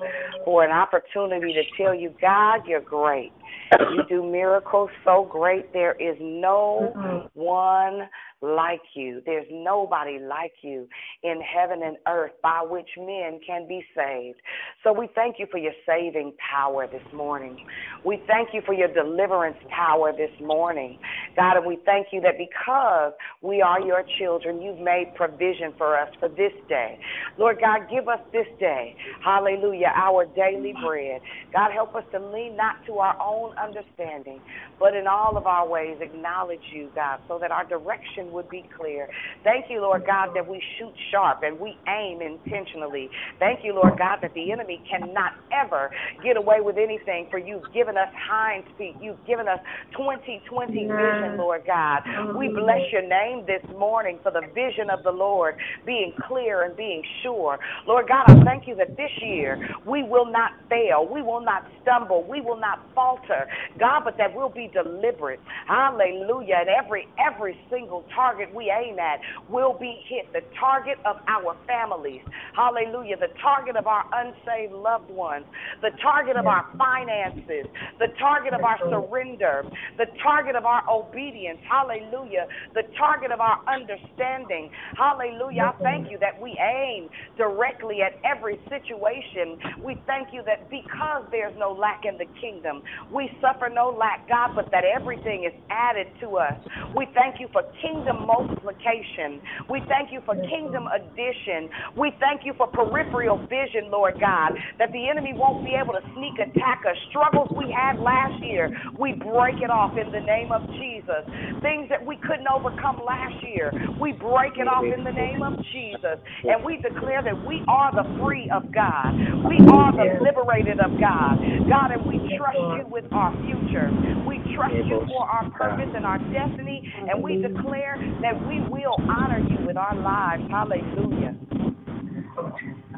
for 0.45 0.63
an 0.63 0.71
opportunity 0.71 1.53
to 1.53 1.63
tell 1.75 1.93
you, 1.93 2.13
God, 2.21 2.61
you're 2.65 2.79
great. 2.79 3.33
You 3.77 4.03
do 4.07 4.23
miracles 4.23 4.89
so 5.03 5.27
great. 5.29 5.73
There 5.73 5.95
is 5.99 6.15
no 6.21 6.93
mm-hmm. 6.95 7.27
one 7.33 8.07
like 8.41 8.81
you. 8.93 9.21
There's 9.25 9.47
nobody 9.51 10.19
like 10.19 10.53
you 10.61 10.87
in 11.23 11.41
heaven 11.41 11.81
and 11.83 11.97
earth 12.07 12.33
by 12.43 12.61
which 12.67 12.89
men 12.97 13.39
can 13.45 13.67
be 13.67 13.83
saved. 13.95 14.39
So 14.83 14.93
we 14.93 15.09
thank 15.15 15.37
you 15.39 15.47
for 15.51 15.57
your 15.57 15.73
saving 15.85 16.33
power 16.37 16.87
this 16.87 17.01
morning. 17.13 17.57
We 18.05 18.21
thank 18.27 18.49
you 18.53 18.61
for 18.65 18.73
your 18.73 18.89
deliverance 18.93 19.57
power 19.75 20.11
this 20.11 20.31
morning. 20.39 20.99
God, 21.35 21.57
and 21.57 21.65
we 21.65 21.79
thank 21.85 22.07
you 22.11 22.21
that 22.21 22.37
because 22.37 23.13
we 23.41 23.61
are 23.61 23.81
your 23.81 24.03
children, 24.19 24.61
you've 24.61 24.79
made 24.79 25.13
provision 25.15 25.73
for 25.77 25.97
us 25.97 26.09
for 26.19 26.29
this 26.29 26.53
day. 26.69 26.99
Lord 27.37 27.57
God, 27.59 27.81
give 27.89 28.07
us 28.07 28.19
this 28.31 28.47
day, 28.59 28.95
hallelujah, 29.23 29.91
our 29.95 30.25
daily 30.25 30.73
bread. 30.85 31.21
God, 31.53 31.71
help 31.73 31.95
us 31.95 32.03
to 32.11 32.19
lean 32.19 32.55
not 32.55 32.75
to 32.85 32.93
our 32.99 33.15
own 33.21 33.51
understanding, 33.61 34.41
but 34.79 34.95
in 34.95 35.07
all 35.07 35.37
of 35.37 35.45
our 35.45 35.67
ways 35.67 35.97
acknowledge 36.01 36.63
you, 36.71 36.91
God, 36.95 37.19
so 37.27 37.39
that 37.39 37.51
our 37.51 37.65
direction 37.67 38.26
would 38.31 38.49
be 38.49 38.63
clear. 38.75 39.07
Thank 39.43 39.65
you, 39.69 39.81
Lord 39.81 40.03
God, 40.05 40.29
that 40.35 40.47
we 40.47 40.61
shoot 40.77 40.93
sharp 41.11 41.39
and 41.43 41.59
we 41.59 41.75
aim 41.87 42.21
intentionally. 42.21 43.09
Thank 43.39 43.61
you, 43.63 43.73
Lord 43.73 43.97
God, 43.97 44.19
that 44.21 44.33
the 44.33 44.51
enemy 44.51 44.81
cannot 44.89 45.31
ever 45.51 45.89
get 46.23 46.37
away 46.37 46.61
with 46.61 46.77
anything, 46.77 47.27
for 47.31 47.39
you've 47.39 47.71
given 47.73 47.97
us 47.97 48.09
hinds 48.29 48.67
feet. 48.77 48.95
You've 49.01 49.23
given 49.25 49.47
us 49.47 49.59
2020 49.97 50.73
vision, 50.73 51.37
Lord 51.37 51.63
God. 51.65 52.01
We 52.37 52.49
bless 52.49 52.81
your 52.91 53.07
name 53.07 53.45
this 53.45 53.63
morning 53.77 54.19
for 54.23 54.31
the 54.31 54.41
vision 54.53 54.89
of 54.89 55.03
the 55.03 55.11
Lord 55.11 55.55
being 55.85 56.13
clear 56.27 56.63
and 56.63 56.75
being 56.75 57.03
sure. 57.23 57.57
Lord 57.87 58.07
God, 58.07 58.25
I 58.27 58.43
thank 58.43 58.67
you 58.67 58.75
that 58.75 58.97
this 58.97 59.11
year 59.21 59.59
we 59.85 60.03
will 60.03 60.25
not 60.25 60.51
fail. 60.69 61.07
We 61.11 61.21
will 61.21 61.41
not 61.41 61.63
stumble. 61.81 62.25
We 62.27 62.41
will 62.41 62.59
not 62.59 62.79
falter. 62.93 63.47
God, 63.79 64.01
but 64.03 64.17
that 64.17 64.35
we'll 64.35 64.49
be 64.49 64.69
deliberate. 64.73 65.39
Hallelujah. 65.67 66.55
And 66.61 66.69
every 66.69 67.07
every 67.17 67.57
single 67.69 68.05
target 68.17 68.49
we 68.53 68.73
aim 68.73 68.97
at 68.97 69.21
will 69.47 69.77
be 69.77 70.01
hit. 70.09 70.33
The 70.33 70.41
target 70.59 70.97
of 71.05 71.17
our 71.29 71.55
families. 71.69 72.21
Hallelujah. 72.57 73.17
The 73.17 73.29
target 73.41 73.77
of 73.77 73.85
our 73.85 74.03
unsaved 74.11 74.73
loved 74.73 75.11
ones. 75.11 75.45
The 75.81 75.91
target 76.01 76.35
of 76.35 76.47
our 76.47 76.65
finances. 76.77 77.69
The 78.01 78.09
target 78.17 78.53
of 78.57 78.65
our 78.65 78.81
surrender. 78.89 79.63
The 79.97 80.09
target 80.23 80.55
of 80.55 80.65
our 80.65 80.81
obedience. 80.89 81.59
Hallelujah. 81.69 82.47
The 82.73 82.83
target 82.97 83.31
of 83.31 83.39
our 83.39 83.61
understanding. 83.69 84.71
Hallelujah. 84.97 85.77
I 85.77 85.83
thank 85.83 86.09
you 86.09 86.17
that 86.19 86.41
we 86.41 86.57
aim 86.57 87.09
directly 87.37 88.01
at 88.01 88.17
every 88.25 88.57
situation. 88.65 89.61
We 89.83 90.01
thank 90.07 90.29
you 90.33 90.41
that 90.49 90.69
because 90.69 91.29
there's 91.29 91.53
no 91.57 91.71
lack 91.71 92.01
in 92.05 92.17
the 92.17 92.25
kingdom, 92.41 92.81
we 93.13 93.29
suffer 93.41 93.69
no 93.69 93.93
lack, 93.93 94.27
God, 94.27 94.51
but 94.55 94.71
that 94.71 94.83
everything 94.83 95.45
is 95.45 95.53
added 95.69 96.07
to 96.21 96.37
us. 96.37 96.57
We 96.95 97.05
thank 97.13 97.39
you 97.39 97.47
for 97.51 97.61
kingdom 97.81 98.06
multiplication. 98.13 99.41
We 99.69 99.81
thank 99.87 100.11
you 100.11 100.21
for 100.25 100.35
kingdom 100.35 100.87
addition. 100.87 101.69
We 101.95 102.11
thank 102.19 102.45
you 102.45 102.53
for 102.57 102.67
peripheral 102.67 103.37
vision, 103.47 103.89
Lord 103.91 104.19
God, 104.19 104.53
that 104.79 104.91
the 104.91 105.09
enemy 105.09 105.33
won't 105.35 105.65
be 105.65 105.75
able 105.75 105.93
to 105.93 106.03
sneak 106.15 106.39
attack 106.39 106.83
us. 106.87 106.95
Struggles 107.09 107.49
we 107.55 107.73
had 107.73 107.99
last 107.99 108.43
year, 108.43 108.71
we 108.99 109.13
break 109.13 109.59
it 109.61 109.69
off 109.69 109.97
in 109.97 110.11
the 110.11 110.21
name 110.21 110.51
of 110.51 110.61
Jesus. 110.79 111.23
Things 111.61 111.89
that 111.89 112.03
we 112.03 112.17
couldn't 112.17 112.47
overcome 112.47 113.01
last 113.05 113.35
year, 113.43 113.71
we 113.99 114.13
break 114.13 114.57
it 114.57 114.67
off 114.67 114.85
in 114.85 115.03
the 115.03 115.11
name 115.11 115.43
of 115.43 115.57
Jesus. 115.71 116.19
And 116.43 116.63
we 116.63 116.77
declare 116.77 117.23
that 117.23 117.37
we 117.45 117.63
are 117.67 117.91
the 117.91 118.05
free 118.21 118.49
of 118.53 118.71
God. 118.71 119.13
We 119.43 119.57
are 119.71 119.91
the 119.91 120.23
liberated 120.23 120.79
of 120.79 120.91
God. 120.99 121.39
God, 121.69 121.91
and 121.91 122.05
we 122.05 122.17
trust 122.37 122.57
you 122.77 122.85
with 122.87 123.05
our 123.11 123.33
future. 123.43 123.89
We 124.27 124.39
trust 124.55 124.75
you 124.85 125.03
for 125.07 125.25
our 125.25 125.49
purpose 125.51 125.91
and 125.95 126.05
our 126.05 126.19
destiny. 126.31 126.83
And 127.09 127.23
we 127.23 127.41
declare 127.41 127.96
that 128.21 128.35
we 128.47 128.61
will 128.69 128.95
honor 129.09 129.39
you 129.39 129.65
with 129.65 129.77
our 129.77 129.95
lives. 129.95 130.43
Hallelujah. 130.49 131.35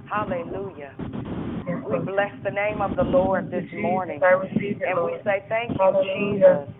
Hallelujah. 0.09 0.93
We 1.89 1.99
bless 1.99 2.33
the 2.43 2.51
name 2.51 2.81
of 2.81 2.95
the 2.95 3.03
Lord 3.03 3.51
this 3.51 3.65
morning. 3.73 4.19
And 4.23 4.41
we 5.03 5.17
say, 5.23 5.43
Thank 5.49 5.71
you, 5.71 6.39
Jesus. 6.39 6.78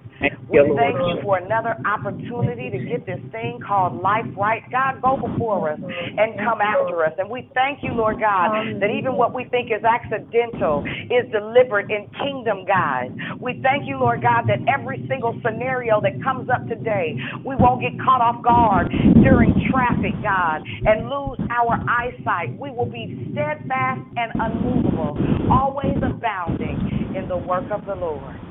We 0.50 0.60
thank 0.76 0.98
you 0.98 1.22
for 1.24 1.38
another 1.38 1.78
opportunity 1.86 2.70
to 2.70 2.80
get 2.84 3.06
this 3.06 3.20
thing 3.32 3.60
called 3.66 4.02
life 4.02 4.26
right. 4.36 4.64
God, 4.72 5.02
go 5.02 5.16
before 5.16 5.72
us 5.72 5.80
and 5.80 6.36
come 6.40 6.60
after 6.60 7.06
us. 7.06 7.14
And 7.18 7.30
we 7.30 7.50
thank 7.54 7.80
you, 7.84 7.94
Lord 7.94 8.20
God, 8.20 8.82
that 8.82 8.90
even 8.90 9.16
what 9.16 9.34
we 9.34 9.46
think 9.46 9.72
is 9.72 9.84
accidental 9.84 10.84
is 11.08 11.30
deliberate 11.32 11.90
in 11.91 12.10
kingdom 12.18 12.66
guise. 12.66 13.12
We 13.40 13.62
thank 13.64 13.88
you, 13.88 13.98
Lord 13.98 14.22
God, 14.22 14.48
that 14.48 14.60
every 14.68 15.06
single 15.08 15.40
scenario 15.46 16.02
that 16.02 16.22
comes 16.24 16.50
up 16.50 16.68
today, 16.68 17.16
we 17.46 17.56
won't 17.56 17.82
get 17.82 17.94
caught 18.04 18.22
off 18.22 18.44
guard 18.44 18.91
during 19.24 19.54
traffic, 19.72 20.18
God, 20.24 20.66
and 20.66 21.08
lose 21.08 21.40
our 21.54 21.80
eyesight. 21.88 22.58
We 22.60 22.72
will 22.72 22.90
be 22.90 23.30
steadfast 23.32 24.02
and 24.18 24.32
unmovable, 24.36 25.16
always 25.52 25.96
abounding 26.02 27.16
in 27.16 27.28
the 27.30 27.38
work 27.38 27.70
of 27.72 27.86
the 27.86 27.96
Lord. 27.96 28.49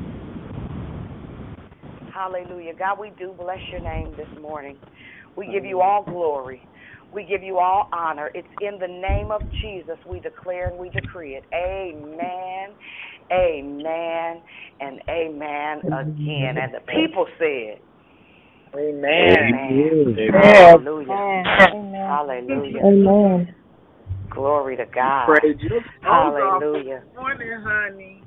Hallelujah. 2.19 2.73
God, 2.77 2.99
we 2.99 3.13
do 3.17 3.33
bless 3.39 3.61
your 3.71 3.81
name 3.81 4.13
this 4.17 4.27
morning. 4.43 4.77
We 5.37 5.47
give 5.53 5.65
you 5.65 5.81
all 5.81 6.03
glory. 6.03 6.61
We 7.15 7.23
give 7.23 7.45
you 7.45 7.59
all 7.59 7.89
honor. 7.93 8.29
It's 8.35 8.49
in 8.61 8.81
the 8.81 8.89
name 8.89 9.31
of 9.31 9.43
Jesus 9.63 9.97
we 10.05 10.19
declare 10.19 10.69
and 10.69 10.79
we 10.81 10.91
decree 10.91 11.37
it. 11.37 11.45
Amen, 11.55 12.75
amen, 13.33 14.43
and 14.81 15.01
amen 15.09 15.83
again. 15.87 16.57
And 16.59 16.75
the 16.75 16.81
people 16.93 17.27
said, 17.39 17.79
Amen. 18.75 19.55
Amen. 19.55 20.17
Amen. 20.19 20.43
Hallelujah. 20.43 21.13
Amen. 21.13 22.07
Hallelujah. 22.09 22.83
Amen. 22.85 23.55
Glory 24.31 24.77
to 24.77 24.87
God. 24.93 25.39
Praise 25.39 25.57
you. 25.61 25.81
Hallelujah. 26.03 27.05
Good 27.15 27.21
morning, 27.21 27.63
honey. 27.65 28.25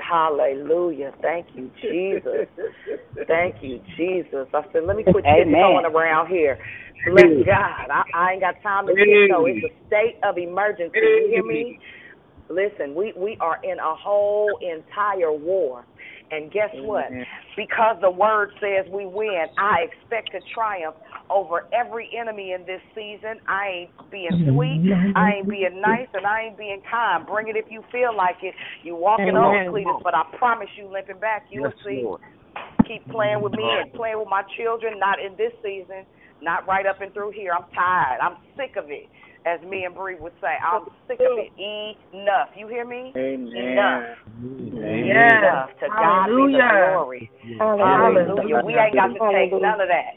Hallelujah. 0.00 1.12
Thank 1.22 1.48
you, 1.54 1.70
Jesus. 1.90 2.48
Thank 3.26 3.56
you, 3.62 3.80
Jesus. 3.96 4.48
I 4.54 4.62
said, 4.72 4.84
let 4.84 4.96
me 4.96 5.04
quit 5.04 5.24
Amen. 5.24 5.46
tiptoeing 5.46 5.84
around 5.86 6.28
here. 6.28 6.58
Bless 7.06 7.46
God. 7.46 7.90
I, 7.90 8.02
I 8.14 8.32
ain't 8.32 8.40
got 8.40 8.54
time 8.62 8.86
to 8.86 8.92
tiptoe. 8.92 9.46
It's 9.46 9.64
a 9.64 9.86
state 9.86 10.16
of 10.24 10.38
emergency. 10.38 10.98
You 11.00 11.28
hear 11.30 11.44
me? 11.44 11.78
Listen, 12.48 12.94
we, 12.94 13.12
we 13.16 13.36
are 13.40 13.58
in 13.62 13.78
a 13.78 13.94
whole 13.94 14.58
entire 14.60 15.32
war. 15.32 15.86
And 16.30 16.50
guess 16.52 16.70
what? 16.82 17.10
Because 17.56 17.96
the 18.00 18.10
word 18.10 18.50
says 18.60 18.86
we 18.92 19.06
win, 19.06 19.46
I 19.58 19.86
expect 19.86 20.32
to 20.32 20.40
triumph 20.54 20.96
over 21.30 21.66
every 21.72 22.10
enemy 22.18 22.52
in 22.52 22.66
this 22.66 22.82
season. 22.94 23.40
I 23.48 23.86
ain't 23.86 24.10
being 24.10 24.30
mm-hmm. 24.32 24.54
sweet, 24.54 24.90
I 25.16 25.38
ain't 25.38 25.46
mm-hmm. 25.46 25.50
being 25.50 25.80
nice, 25.80 26.08
and 26.12 26.26
I 26.26 26.50
ain't 26.50 26.58
being 26.58 26.82
kind. 26.90 27.26
Bring 27.26 27.48
it 27.48 27.56
if 27.56 27.70
you 27.70 27.82
feel 27.92 28.14
like 28.14 28.36
it. 28.42 28.54
You 28.82 28.96
walking 28.96 29.30
Amen. 29.30 29.70
on, 29.70 29.72
Cletus, 29.72 30.02
but 30.02 30.14
I 30.14 30.24
promise 30.36 30.68
you, 30.76 30.90
limping 30.90 31.20
back, 31.20 31.46
you'll 31.50 31.70
Yes, 31.70 31.78
see. 31.86 32.02
Lord. 32.02 32.20
Keep 32.86 33.08
playing 33.08 33.40
with 33.40 33.52
me 33.52 33.62
and 33.62 33.92
playing 33.92 34.18
with 34.18 34.28
my 34.28 34.42
children. 34.58 34.98
Not 34.98 35.20
in 35.20 35.36
this 35.36 35.52
season, 35.62 36.04
not 36.42 36.66
right 36.66 36.86
up 36.86 37.00
and 37.00 37.12
through 37.14 37.30
here. 37.30 37.52
I'm 37.54 37.70
tired. 37.72 38.18
I'm 38.20 38.36
sick 38.56 38.74
of 38.76 38.90
it. 38.90 39.06
As 39.46 39.60
me 39.62 39.84
and 39.84 39.94
Bree 39.94 40.16
would 40.20 40.32
say, 40.40 40.52
I'm 40.60 40.84
sick 41.08 41.18
of 41.20 41.38
it. 41.38 41.50
Enough. 42.12 42.48
You 42.56 42.68
hear 42.68 42.84
me? 42.84 43.12
Enough. 43.16 44.04
Enough. 44.40 45.70
To 45.80 45.88
God 45.88 46.26
be 46.28 46.32
the 46.32 46.60
Hallelujah. 46.60 46.68
glory. 46.76 47.30
Hallelujah. 47.58 48.60
We 48.64 48.76
ain't 48.76 48.94
got 48.94 49.08
to 49.08 49.20
take 49.32 49.52
none 49.52 49.80
of 49.80 49.88
that. 49.88 50.12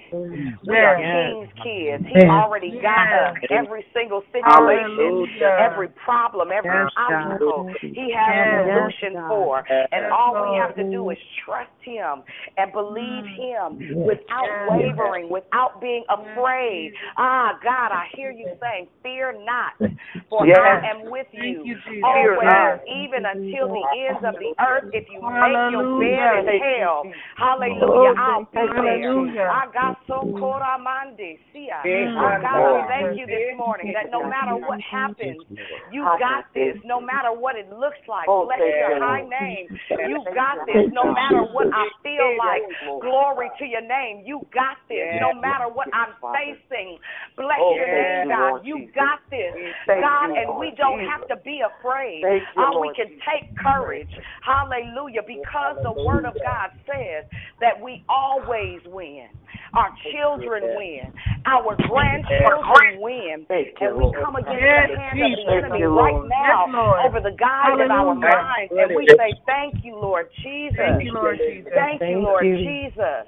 We 0.68 0.78
are 0.78 0.96
King's 0.96 1.50
kids. 1.64 2.04
He 2.08 2.20
already 2.28 2.80
got 2.82 3.12
us. 3.12 3.38
Every 3.52 3.86
single 3.94 4.24
situation, 4.32 4.44
Hallelujah. 4.44 5.58
every 5.60 5.90
problem, 6.04 6.50
every 6.52 6.70
obstacle, 6.98 7.68
He 7.82 8.12
has 8.16 8.48
a 8.48 8.64
solution 8.64 9.16
for. 9.28 9.64
And 9.92 10.12
all 10.12 10.36
we 10.36 10.56
have 10.60 10.76
to 10.76 10.84
do 10.92 11.10
is 11.10 11.18
trust 11.46 11.72
Him 11.84 12.24
and 12.58 12.72
believe 12.72 13.24
Him 13.36 13.80
without 14.06 14.48
wavering, 14.68 15.30
without 15.30 15.82
being 15.82 16.04
afraid. 16.10 16.94
Ah, 17.18 17.60
God, 17.64 17.92
I 17.92 18.08
hear 18.16 18.32
you 18.32 18.48
saying, 18.62 18.88
Fear 19.14 19.46
not, 19.46 19.78
for 20.30 20.42
Yes. 20.42 20.58
I 20.58 20.90
am 20.90 21.12
with 21.14 21.28
you, 21.34 21.62
you, 21.62 21.76
Jesus. 21.86 22.02
always, 22.02 22.42
Fear 22.42 22.50
not. 22.50 22.82
even 22.90 23.22
until 23.30 23.70
the 23.70 23.86
ends 24.10 24.26
of 24.26 24.34
the 24.42 24.50
earth. 24.58 24.90
If 24.94 25.06
you 25.14 25.22
make 25.22 25.62
your 25.70 25.86
Hallelujah. 25.86 26.42
bed 26.42 26.50
in 26.50 26.62
hell, 26.82 27.06
hallelujah, 27.38 28.10
Oh, 28.10 28.18
I'll 28.18 28.50
be 28.50 28.58
there. 28.58 28.74
hallelujah. 28.74 29.50
I 29.54 29.70
got 29.70 30.02
so 30.10 30.34
coramande, 30.34 31.38
sia. 31.54 31.78
Oh, 31.86 32.34
God, 32.42 32.74
we 32.74 32.82
thank 32.90 33.18
you 33.18 33.28
this 33.30 33.54
morning 33.54 33.94
that 33.94 34.10
no 34.10 34.26
matter 34.26 34.58
what 34.58 34.82
happens, 34.82 35.46
you 35.94 36.02
got 36.18 36.50
this. 36.58 36.74
No 36.84 37.00
matter 37.00 37.30
what 37.30 37.56
it 37.56 37.70
looks 37.70 38.02
like, 38.10 38.26
Oh, 38.28 38.46
bless 38.50 38.60
your 38.60 38.98
high 38.98 39.22
name. 39.22 39.70
You 40.10 40.26
got 40.34 40.66
this. 40.66 40.90
No 40.90 41.06
matter 41.14 41.46
what 41.54 41.68
I 41.70 41.86
feel 42.02 42.34
like, 42.38 42.66
glory 43.02 43.52
to 43.60 43.66
your 43.66 43.86
name. 43.86 44.24
You 44.26 44.42
got 44.54 44.78
this. 44.90 45.06
No 45.22 45.34
matter 45.34 45.70
what 45.70 45.88
I'm 45.94 46.16
facing, 46.34 46.98
bless 47.38 47.60
Oh, 47.60 47.76
your 47.76 47.88
name, 47.88 48.30
God. 48.30 48.66
You 48.66 48.78
Jesus. 48.80 48.94
Got 49.04 49.20
this, 49.30 49.54
Thank 49.86 50.02
God, 50.02 50.32
you, 50.32 50.36
and 50.40 50.48
Lord 50.48 50.60
we 50.64 50.72
don't 50.80 51.00
Jesus. 51.00 51.12
have 51.12 51.28
to 51.28 51.38
be 51.44 51.62
afraid. 51.62 52.24
Thank 52.24 52.44
you, 52.56 52.62
Uh, 52.64 52.80
we 52.80 52.88
Lord 52.88 52.96
can 52.96 53.12
take 53.28 53.52
courage. 53.60 54.10
Hallelujah. 54.42 55.22
Because 55.28 55.76
the 55.84 55.92
word 55.92 56.26
of 56.26 56.40
God 56.40 56.72
says 56.88 57.28
that 57.60 57.76
we 57.82 58.04
always 58.10 58.82
win. 58.88 59.28
Our 59.74 59.92
children 60.12 60.74
win. 60.76 61.12
Our 61.46 61.76
grandchildren 61.76 63.02
win. 63.02 63.46
Thank 63.48 63.76
And 63.82 63.98
we 63.98 64.08
come 64.22 64.36
against 64.36 64.62
Yes, 64.62 64.90
the 64.90 64.98
hands 64.98 65.20
Jesus. 65.20 65.38
of 65.38 65.46
the 65.46 65.54
enemy 65.58 65.70
Thank 65.70 65.82
you, 65.82 65.90
right 65.90 66.14
Lord. 66.14 66.30
now 66.30 66.68
Yes, 66.68 67.06
over 67.06 67.20
the 67.20 67.36
guide 67.38 67.80
of 67.82 67.90
our 67.92 68.16
Hallelujah. 68.16 68.30
minds. 68.32 68.74
And 68.78 68.96
we 68.96 69.08
say, 69.18 69.36
Thank 69.46 69.84
you, 69.84 69.96
Lord 69.96 70.28
Jesus. 70.44 70.78
Thank 70.78 71.04
you, 71.04 71.14
Lord 71.14 71.38
Jesus. 71.46 71.72
Thank 71.74 72.02
you, 72.10 72.20
Lord. 72.20 72.46
Jesus. 72.46 73.28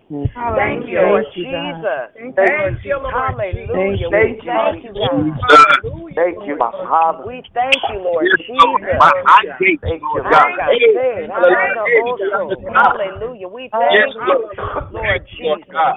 Thank 0.56 0.88
you, 0.88 1.00
Lord 1.02 1.26
Thank 1.26 1.38
you, 1.38 1.44
God. 1.52 1.82
Jesus. 1.82 2.10
Thank 2.16 2.38
you, 2.38 2.48
Lord 2.48 2.74
Jesus. 2.84 3.06
Hallelujah. 3.12 4.10
Thank 4.12 4.44
you. 4.44 4.52
thank 4.52 4.84
you, 4.84 4.94
God. 4.94 5.65
Thank 6.16 6.40
you, 6.48 6.58
my 6.58 6.72
Father. 6.84 7.26
We 7.26 7.44
thank 7.54 7.84
you, 7.90 8.00
Lord 8.00 8.30
Yes, 8.30 8.40
Lord. 8.60 8.82
Jesus. 8.82 9.00
My 9.00 9.12
eye 9.28 9.46
gates, 9.60 9.84
Thank 9.84 10.02
you, 10.02 10.10
Lord 10.14 10.26
Ah, 10.26 10.30
God. 10.30 10.52
God, 10.56 10.78
say, 10.94 11.28
Hallelujah. 11.28 12.40
Hallelujah. 12.74 13.48
We 13.48 13.72
Yes, 13.90 14.10
thank 14.10 14.18
you, 14.22 14.40
Lord. 14.40 14.58
Lord 14.92 15.22
Lord 15.42 15.62
Jesus. 15.62 15.70
God. 15.72 15.96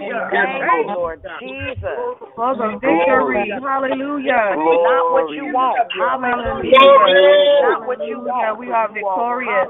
We 0.00 0.22
Hallelujah. 0.22 0.30
thank 0.30 0.72
you, 0.72 0.88
Lord. 0.88 0.92
Lord 0.92 1.22
Jesus. 1.40 2.10
For 2.36 2.56
the 2.56 2.78
victory. 2.80 3.52
Hallelujah. 3.62 4.58
Not 4.82 5.10
what 5.10 5.26
you 5.36 5.46
want. 5.46 5.88
Hallelujah. 5.98 6.74
Hallelujah. 6.80 7.58
Not 7.60 7.84
what 7.86 7.98
you 8.08 8.20
Hallelujah. 8.20 8.20
want. 8.20 8.58
We 8.58 8.72
are 8.72 8.92
victorious. 8.92 9.68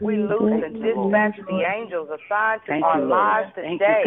We 0.00 0.16
loose 0.16 0.50
and 0.64 0.74
dispatch 0.82 1.36
the 1.46 1.62
angels 1.62 2.08
assigned 2.10 2.60
to 2.66 2.72
our 2.82 3.00
lives 3.06 3.54
today 3.54 4.02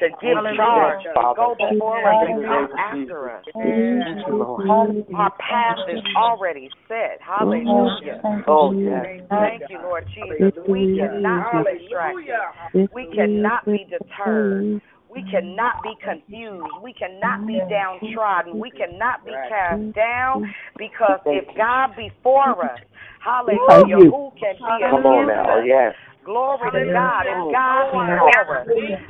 to 0.00 0.08
give 0.20 0.34
Hallelujah. 0.34 0.56
charge, 0.56 1.04
to 1.04 1.12
Father. 1.14 1.36
go 1.36 1.54
before 1.54 2.10
us 2.10 2.18
and 2.26 2.44
come 2.44 2.68
after 2.76 3.30
us. 3.30 3.44
Thank 3.54 4.26
you, 4.26 4.34
Lord. 4.34 4.66
Our 5.14 5.30
path 5.38 5.86
is 5.88 6.02
already 6.16 6.68
set. 6.88 7.20
Hallelujah. 7.22 8.20
Oh, 8.48 8.72
yes. 8.72 9.22
Thank 9.30 9.62
you, 9.70 9.78
Lord 9.78 10.04
Jesus. 10.12 10.52
We 10.66 10.98
cannot 10.98 11.64
be 11.64 11.78
distracted. 11.78 12.90
We 12.92 13.06
cannot 13.14 13.64
be 13.66 13.86
deterred. 13.88 14.82
We 15.10 15.24
cannot 15.30 15.82
be 15.82 15.92
confused. 16.04 16.70
We 16.82 16.92
cannot 16.94 17.46
be 17.46 17.58
downtrodden. 17.68 18.58
We 18.58 18.70
cannot 18.70 19.24
be 19.24 19.32
cast 19.32 19.94
down 19.94 20.54
because 20.78 21.20
if 21.26 21.44
God 21.56 21.96
be 21.96 22.10
for 22.22 22.64
us, 22.64 22.80
hallelujah, 23.24 23.96
who 24.10 24.30
can 24.38 24.54
be 24.54 24.84
Come 24.90 25.06
on 25.06 25.28
against 25.28 25.48
now. 25.48 25.88
us? 25.90 25.94
Glory 26.30 26.70
to 26.70 26.92
God. 26.94 27.26
If 27.26 27.50
God 27.50 27.90
be 27.90 28.06
for 28.22 28.30
us, 28.54 28.68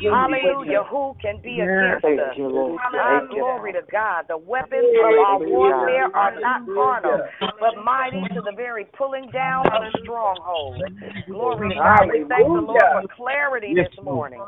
hallelujah, 0.09 0.84
who 0.88 1.12
can 1.20 1.36
be 1.42 1.60
against 1.60 2.05
us? 2.16 2.32
Lord. 2.38 2.80
Ah, 2.80 3.20
glory 3.28 3.72
to 3.74 3.82
God. 3.92 4.24
The 4.28 4.38
weapons 4.38 4.88
of 4.97 5.18
our 5.18 5.38
warfare 5.44 6.09
are 6.16 6.32
not 6.40 6.62
carnal, 6.72 7.20
but 7.60 7.76
mighty 7.76 8.24
to 8.32 8.40
the 8.40 8.52
very 8.56 8.86
pulling 8.97 9.30
down 9.32 9.68
of 9.68 9.82
strongholds. 10.01 10.80
Glory 11.28 11.68
to 11.68 11.76
God. 11.76 12.09
We 12.09 12.24
thank 12.28 12.47
the 12.56 12.64
Lord 12.64 12.88
for 12.92 13.02
clarity 13.14 13.74
this 13.76 13.92
morning. 14.02 14.40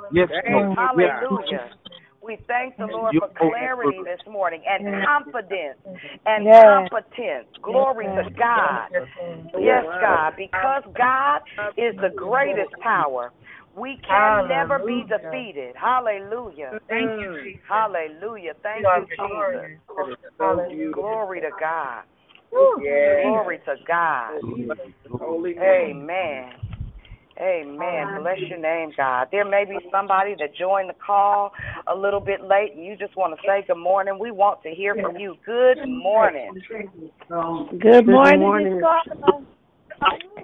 Hallelujah. 0.76 1.68
We 2.22 2.36
thank 2.46 2.76
the 2.78 2.86
Lord 2.86 3.14
for 3.18 3.28
clarity 3.34 3.98
this 4.04 4.20
morning 4.26 4.62
and 4.66 5.04
confidence 5.04 5.78
and 6.26 6.44
Yes. 6.44 6.88
competence. 6.88 7.48
Glory 7.62 8.06
to 8.06 8.30
God. 8.38 8.88
Yes, 9.58 9.84
God. 10.00 10.36
Because 10.36 10.84
God 10.94 11.42
is 11.76 11.96
the 11.96 12.10
greatest 12.10 12.72
power. 12.80 13.32
We 13.74 13.96
can 13.98 14.46
never 14.48 14.78
be 14.78 15.02
defeated. 15.04 15.74
Hallelujah. 15.76 16.78
Thank 16.88 17.10
you, 17.18 17.34
Jesus. 17.42 17.64
Hallelujah. 17.68 18.54
Thank 18.62 18.78
We 18.80 18.86
are 18.86 19.00
you, 19.00 19.06
Jesus. 19.06 19.82
Hallelujah. 20.38 20.92
Glory 20.92 21.40
to 21.40 21.50
God. 21.58 22.04
Yes. 22.52 23.22
Glory 23.22 23.58
to 23.66 23.76
God. 23.86 24.32
Amen. 25.58 26.52
Amen. 27.42 28.22
Bless 28.22 28.38
your 28.48 28.60
name, 28.60 28.92
God. 28.96 29.28
There 29.32 29.44
may 29.44 29.64
be 29.64 29.78
somebody 29.90 30.36
that 30.38 30.54
joined 30.54 30.88
the 30.88 30.94
call 31.04 31.50
a 31.88 31.94
little 31.94 32.20
bit 32.20 32.40
late 32.42 32.72
and 32.76 32.84
you 32.84 32.96
just 32.96 33.16
want 33.16 33.34
to 33.34 33.40
say 33.46 33.64
good 33.66 33.78
morning. 33.78 34.18
We 34.20 34.30
want 34.30 34.62
to 34.62 34.70
hear 34.70 34.94
from 34.94 35.16
you. 35.16 35.36
Good 35.44 35.78
morning. 35.88 36.54
Good 37.80 38.06
morning. 38.06 38.40
morning. 38.40 38.80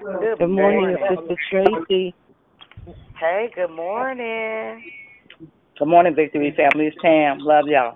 Good 0.02 0.38
Good 0.38 0.48
morning, 0.48 0.96
morning. 0.96 0.96
Sister 1.08 1.36
Tracy. 1.50 2.14
Hey, 3.20 3.50
good 3.54 3.70
morning. 3.70 4.82
Good 5.78 5.88
morning, 5.88 6.14
Victory 6.16 6.52
Family. 6.56 6.86
It's 6.86 6.96
Tam. 7.00 7.38
Love 7.38 7.66
y'all. 7.68 7.94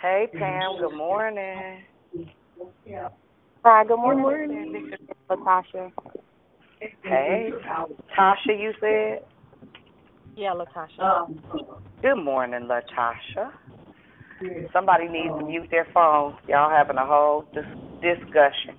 Hey, 0.00 0.28
Pam. 0.38 0.78
Good 0.78 0.96
morning. 0.96 1.82
Hi, 3.64 3.84
good 3.84 3.96
morning, 3.98 4.90
Latasha. 5.30 5.92
Hey, 6.80 7.50
Tasha, 8.16 8.48
you 8.48 8.72
said? 8.80 9.24
Yeah, 10.36 10.52
Latasha. 10.52 11.00
Um, 11.00 11.42
Good 12.02 12.16
morning, 12.22 12.68
Latasha. 12.68 13.50
Somebody 14.72 15.08
needs 15.08 15.34
to 15.38 15.44
mute 15.44 15.68
their 15.70 15.86
phone. 15.94 16.34
Y'all 16.46 16.70
having 16.70 16.96
a 16.96 17.06
whole 17.06 17.46
dis- 17.54 17.64
discussion. 18.02 18.76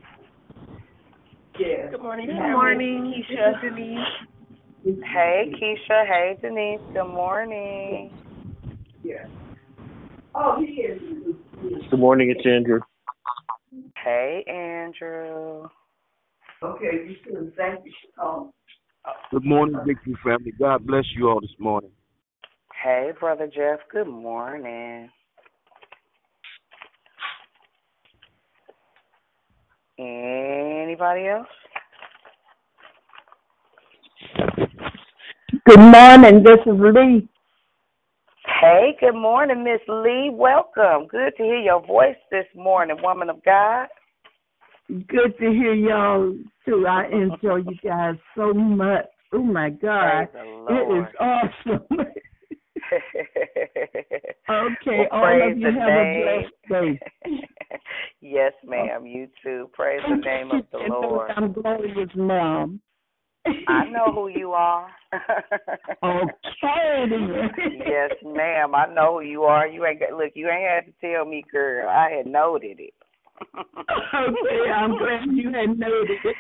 Good 1.58 2.00
morning. 2.00 2.28
Good 2.28 2.52
morning, 2.52 3.24
Keisha. 3.28 3.60
Denise. 3.62 4.00
Hey, 5.04 5.52
Keisha. 5.60 6.06
Hey, 6.06 6.38
Denise. 6.40 6.80
Good 6.94 7.08
morning. 7.08 8.12
Yeah. 9.04 9.26
Oh, 10.36 10.58
he 10.60 10.66
is. 10.74 11.02
Good 11.90 12.00
morning, 12.00 12.30
it's 12.30 12.46
Andrew. 12.46 12.82
Hey, 14.04 14.44
Andrew. 14.48 15.68
Good 19.32 19.46
morning, 19.46 19.80
Victory 19.86 20.16
family. 20.24 20.54
God 20.58 20.88
bless 20.88 21.04
you 21.16 21.30
all 21.30 21.40
this 21.40 21.52
morning. 21.60 21.92
Hey, 22.84 23.12
Brother 23.20 23.48
Jeff. 23.48 23.80
Good 23.92 24.08
morning. 24.08 25.10
Anybody 30.00 31.28
else? 31.28 31.48
Good 35.66 35.80
morning. 35.80 36.44
This 36.44 36.60
is 36.66 36.80
Lee. 36.80 37.28
Hey, 38.62 38.96
good 39.00 39.16
morning, 39.16 39.64
Miss 39.64 39.82
Lee. 39.88 40.30
Welcome. 40.32 41.08
Good 41.08 41.34
to 41.38 41.44
hear 41.44 41.60
your 41.60 41.86
voice 41.86 42.16
this 42.32 42.46
morning, 42.56 42.98
woman 43.02 43.30
of 43.30 43.44
God. 43.44 43.88
Good 44.88 45.38
to 45.40 45.52
hear 45.52 45.74
y'all 45.74 46.34
too. 46.66 46.88
I 46.88 47.08
enjoy 47.08 47.58
you 47.58 47.76
guys 47.84 48.16
so 48.36 48.54
much. 48.54 49.06
Oh 49.34 49.44
my 49.44 49.70
God, 49.70 50.28
it 50.34 50.98
is 50.98 51.16
awesome. 51.20 51.86
okay, 54.50 55.08
well, 55.12 55.24
all 55.24 55.52
of 55.52 55.58
you 55.58 55.66
have 55.66 55.76
name. 55.76 56.24
a 56.24 56.42
blessed 56.70 56.70
day. 56.70 57.00
yes, 58.22 58.54
ma'am. 58.66 59.06
You 59.06 59.28
too. 59.44 59.70
Praise 59.74 60.00
the 60.08 60.16
name 60.16 60.52
of 60.52 60.64
the 60.72 60.78
Lord. 60.90 61.32
I'm 61.36 61.52
Gloria's 61.52 62.10
mom. 62.16 62.80
I 63.68 63.90
know 63.90 64.14
who 64.14 64.30
you 64.30 64.52
are. 64.52 64.90
okay. 66.04 66.32
yes, 67.86 68.12
ma'am. 68.24 68.74
I 68.74 68.86
know 68.94 69.20
who 69.20 69.26
you 69.26 69.44
are. 69.44 69.68
You 69.68 69.86
ain't 69.86 70.00
got 70.00 70.14
look. 70.14 70.32
You 70.36 70.50
ain't 70.50 70.70
had 70.70 70.86
to 70.86 70.94
tell 71.02 71.26
me, 71.26 71.44
girl. 71.52 71.90
I 71.90 72.10
had 72.10 72.26
noted 72.26 72.80
it. 72.80 72.94
okay, 73.56 74.72
I'm 74.74 74.98
glad 74.98 75.26
you 75.32 75.52
had 75.52 75.78
noted 75.78 76.20
it. 76.24 76.38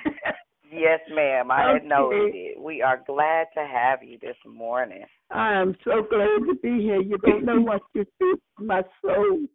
yes, 0.71 0.99
ma'am. 1.13 1.51
I 1.51 1.73
had 1.73 1.83
Okay. 1.83 1.87
noted 1.87 2.35
it. 2.35 2.59
We 2.59 2.81
are 2.81 3.01
glad 3.05 3.47
to 3.55 3.65
have 3.65 4.03
you 4.03 4.17
this 4.21 4.37
morning. 4.45 5.03
I 5.31 5.53
am 5.53 5.75
so 5.83 6.05
glad 6.09 6.39
to 6.47 6.55
be 6.61 6.81
here. 6.81 7.01
You 7.01 7.17
don't 7.17 7.43
know 7.45 7.61
what 7.61 7.81
you 7.93 8.05
do 8.19 8.39
to 8.57 8.63
my 8.63 8.81
soul. 9.01 9.45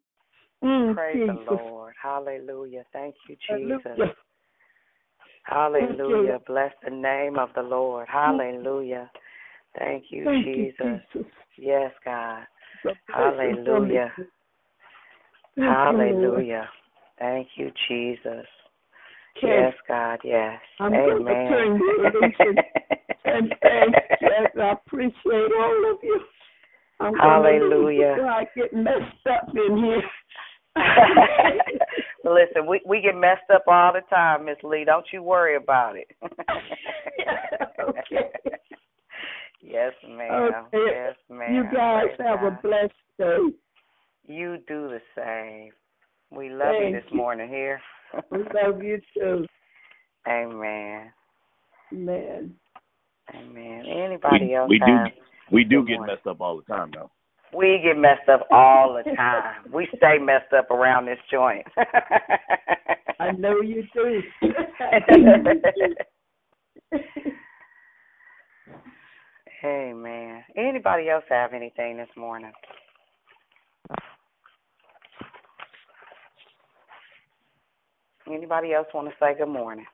Mm, 0.62 0.94
Praise 0.94 1.18
Jesus. 1.26 1.36
the 1.46 1.52
Lord. 1.52 1.94
Hallelujah. 2.00 2.84
Thank 2.92 3.14
you, 3.28 3.36
Jesus. 3.48 3.80
Hallelujah. 3.84 4.14
Hallelujah. 5.44 6.38
Bless 6.46 6.72
the 6.84 6.90
name 6.90 7.38
of 7.38 7.50
the 7.54 7.62
Lord. 7.62 8.06
Hallelujah. 8.08 9.10
Thank 9.78 10.04
you, 10.10 10.24
Thank 10.24 10.46
you, 10.46 10.52
Jesus. 10.54 11.00
Jesus. 11.14 11.32
Yes, 11.58 11.92
God. 12.04 12.44
So 12.82 12.90
blessed 13.08 13.64
for 13.66 13.80
me. 13.80 13.94
Hallelujah. 13.96 14.12
Hallelujah. 15.56 16.68
Thank 17.22 17.50
you, 17.54 17.70
Jesus. 17.88 18.46
Yes, 19.40 19.74
God. 19.86 20.18
Yes. 20.24 20.58
I'm 20.80 20.90
going 20.90 21.24
to 21.24 21.30
Amen. 21.30 21.48
turn 21.48 21.80
and, 23.24 23.54
thank 23.62 23.94
you. 24.20 24.28
I 24.60 24.72
appreciate 24.72 25.52
all 25.56 25.92
of 25.92 25.98
you. 26.02 26.20
I'm 26.98 27.14
Hallelujah. 27.14 28.16
I 28.28 28.44
get 28.56 28.72
messed 28.72 29.26
up 29.30 29.54
in 29.54 29.76
here. 29.76 30.02
listen, 32.24 32.66
we 32.66 32.80
we 32.86 33.00
get 33.00 33.14
messed 33.14 33.48
up 33.54 33.64
all 33.68 33.92
the 33.92 34.00
time, 34.10 34.46
Miss 34.46 34.56
Lee. 34.64 34.84
Don't 34.84 35.06
you 35.12 35.22
worry 35.22 35.56
about 35.56 35.96
it. 35.96 36.10
okay. 37.80 38.30
Yes, 39.64 39.92
ma'am. 40.04 40.66
Okay. 40.74 40.90
Yes, 40.92 41.14
ma'am. 41.30 41.54
You 41.54 41.62
guys 41.72 42.06
Praise 42.16 42.28
have 42.28 42.40
God. 42.40 42.46
a 42.48 42.58
blessed 42.62 42.92
day. 43.16 43.36
You 44.26 44.56
do 44.66 44.88
the 44.88 45.00
same. 45.16 45.70
We 46.34 46.48
love 46.50 46.74
you 46.80 46.92
this 46.92 47.04
you. 47.10 47.18
morning 47.18 47.48
here. 47.48 47.80
We 48.30 48.38
love 48.38 48.82
you 48.82 49.00
too, 49.14 49.46
Amen. 50.28 51.12
man. 51.90 52.54
Amen. 53.34 53.84
Anybody 53.86 54.46
We, 54.46 54.54
else 54.54 54.70
we 54.70 54.78
do 54.78 54.84
have? 54.86 55.10
we 55.50 55.64
do 55.64 55.84
get 55.84 55.96
morning. 55.96 56.16
messed 56.16 56.26
up 56.26 56.40
all 56.40 56.56
the 56.56 56.62
time 56.64 56.90
though. 56.94 57.10
We 57.54 57.80
get 57.84 57.98
messed 57.98 58.30
up 58.32 58.46
all 58.50 58.94
the 58.94 59.02
time. 59.16 59.64
we 59.72 59.86
stay 59.96 60.16
messed 60.18 60.52
up 60.56 60.70
around 60.70 61.04
this 61.06 61.18
joint. 61.30 61.66
I 63.20 63.32
know 63.32 63.60
you 63.60 63.84
do. 63.94 64.22
hey 69.60 69.92
man. 69.94 70.42
Anybody 70.56 71.10
else 71.10 71.24
have 71.28 71.52
anything 71.52 71.98
this 71.98 72.08
morning? 72.16 72.52
Anybody 78.32 78.72
else 78.72 78.86
want 78.94 79.08
to 79.08 79.14
say 79.20 79.36
good 79.36 79.48
morning? 79.52 79.84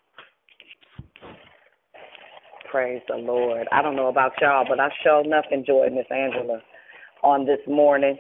Praise 2.71 3.03
the 3.09 3.17
Lord. 3.17 3.67
I 3.73 3.83
don't 3.83 3.97
know 3.97 4.09
about 4.09 4.33
y'all, 4.41 4.65
but 4.69 4.79
I 4.79 4.89
sure 5.03 5.25
enough 5.25 5.47
enjoyed 5.51 5.93
Miss 5.93 6.07
Angela 6.11 6.61
on 7.23 7.47
this 7.47 7.59
morning. 7.67 8.17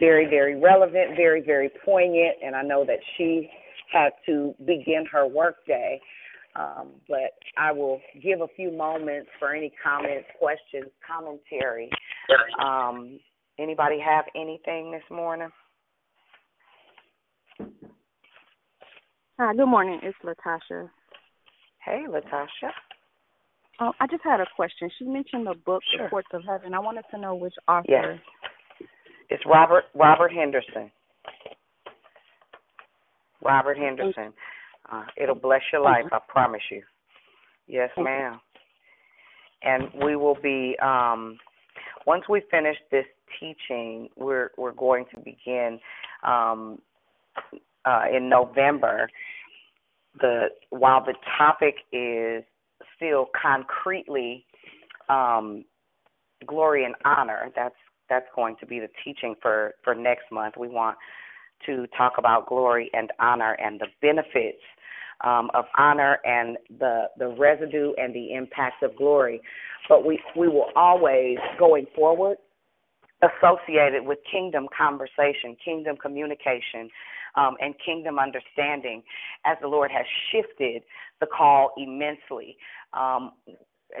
Very, 0.00 0.26
very 0.28 0.60
relevant, 0.60 1.16
very, 1.16 1.40
very 1.40 1.70
poignant, 1.84 2.36
and 2.44 2.54
I 2.54 2.62
know 2.62 2.84
that 2.84 2.98
she 3.16 3.48
had 3.92 4.10
to 4.26 4.54
begin 4.66 5.06
her 5.10 5.26
workday. 5.26 6.00
Um, 6.56 6.90
but 7.08 7.32
I 7.56 7.72
will 7.72 8.00
give 8.22 8.40
a 8.40 8.48
few 8.54 8.70
moments 8.70 9.28
for 9.38 9.54
any 9.54 9.72
comments, 9.82 10.26
questions, 10.38 10.90
commentary. 11.06 11.90
Um, 12.62 13.18
anybody 13.58 13.98
have 13.98 14.24
anything 14.36 14.92
this 14.92 15.02
morning? 15.10 15.48
Hi, 19.36 19.52
good 19.52 19.66
morning. 19.66 19.98
It's 20.04 20.16
Latasha. 20.24 20.88
Hey, 21.84 22.04
Latasha. 22.08 22.70
Oh, 23.80 23.92
I 23.98 24.06
just 24.06 24.22
had 24.22 24.38
a 24.38 24.46
question. 24.54 24.88
She 24.96 25.04
mentioned 25.04 25.44
the 25.48 25.54
book, 25.66 25.82
Sure. 25.96 26.06
The 26.06 26.10
Courts 26.10 26.28
of 26.32 26.42
Heaven. 26.48 26.72
I 26.72 26.78
wanted 26.78 27.04
to 27.10 27.18
know 27.18 27.34
which 27.34 27.54
author. 27.66 27.84
Yes. 27.88 28.18
It's 29.30 29.42
Robert 29.44 29.84
Robert 29.92 30.30
Henderson. 30.32 30.88
Robert 33.42 33.76
Henderson. 33.76 34.32
Uh, 34.92 35.04
it'll 35.20 35.34
bless 35.34 35.62
your 35.72 35.82
life, 35.82 36.04
I 36.12 36.18
promise 36.28 36.62
you. 36.70 36.82
Yes, 37.66 37.90
ma'am. 37.98 38.38
And 39.62 39.84
we 40.04 40.14
will 40.14 40.36
be 40.40 40.76
um 40.80 41.38
once 42.06 42.22
we 42.28 42.42
finish 42.52 42.76
this 42.92 43.06
teaching, 43.40 44.08
we're 44.16 44.50
we're 44.56 44.72
going 44.72 45.06
to 45.12 45.16
begin 45.18 45.80
um 46.22 46.78
uh 47.84 48.04
in 48.14 48.28
November 48.28 49.08
the 50.20 50.48
while 50.70 51.04
the 51.04 51.14
topic 51.38 51.76
is 51.92 52.44
still 52.96 53.28
concretely 53.40 54.44
um 55.08 55.64
glory 56.46 56.84
and 56.84 56.94
honor, 57.04 57.50
that's 57.54 57.74
that's 58.08 58.26
going 58.36 58.56
to 58.60 58.66
be 58.66 58.80
the 58.80 58.88
teaching 59.04 59.34
for 59.40 59.74
for 59.82 59.94
next 59.94 60.30
month. 60.30 60.54
We 60.58 60.68
want 60.68 60.96
to 61.66 61.86
talk 61.96 62.14
about 62.18 62.46
glory 62.46 62.90
and 62.92 63.10
honor 63.18 63.52
and 63.54 63.80
the 63.80 63.86
benefits 64.02 64.60
um, 65.24 65.50
of 65.54 65.64
honor 65.78 66.18
and 66.24 66.58
the 66.78 67.04
the 67.18 67.28
residue 67.28 67.92
and 67.96 68.14
the 68.14 68.34
impact 68.34 68.82
of 68.82 68.96
glory. 68.96 69.40
But 69.88 70.04
we 70.04 70.20
we 70.36 70.48
will 70.48 70.70
always 70.76 71.38
going 71.58 71.86
forward 71.94 72.38
associated 73.22 74.04
with 74.04 74.18
kingdom 74.30 74.66
conversation, 74.76 75.56
kingdom 75.64 75.96
communication, 75.96 76.90
um, 77.36 77.56
and 77.60 77.74
kingdom 77.84 78.18
understanding, 78.18 79.02
as 79.44 79.56
the 79.60 79.68
Lord 79.68 79.90
has 79.90 80.06
shifted 80.30 80.82
the 81.20 81.26
call 81.26 81.72
immensely. 81.76 82.56
Um, 82.92 83.32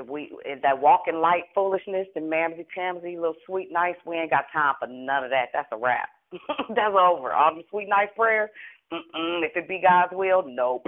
we 0.08 0.36
that 0.62 0.80
walking 0.80 1.16
light 1.16 1.44
foolishness, 1.54 2.06
the 2.14 2.20
mamsy 2.20 2.66
tamsy, 2.76 3.16
little 3.16 3.34
sweet 3.46 3.70
nice, 3.70 3.94
we 4.06 4.16
ain't 4.16 4.30
got 4.30 4.46
time 4.52 4.74
for 4.80 4.88
none 4.88 5.24
of 5.24 5.30
that. 5.30 5.46
That's 5.52 5.68
a 5.72 5.76
wrap. 5.76 6.08
That's 6.32 6.94
over. 6.98 7.32
All 7.32 7.54
the 7.54 7.62
sweet 7.70 7.88
nice 7.88 8.08
prayers. 8.16 8.50
Mm-mm. 8.92 9.44
If 9.44 9.56
it 9.56 9.68
be 9.68 9.80
God's 9.82 10.12
will, 10.12 10.44
nope. 10.46 10.86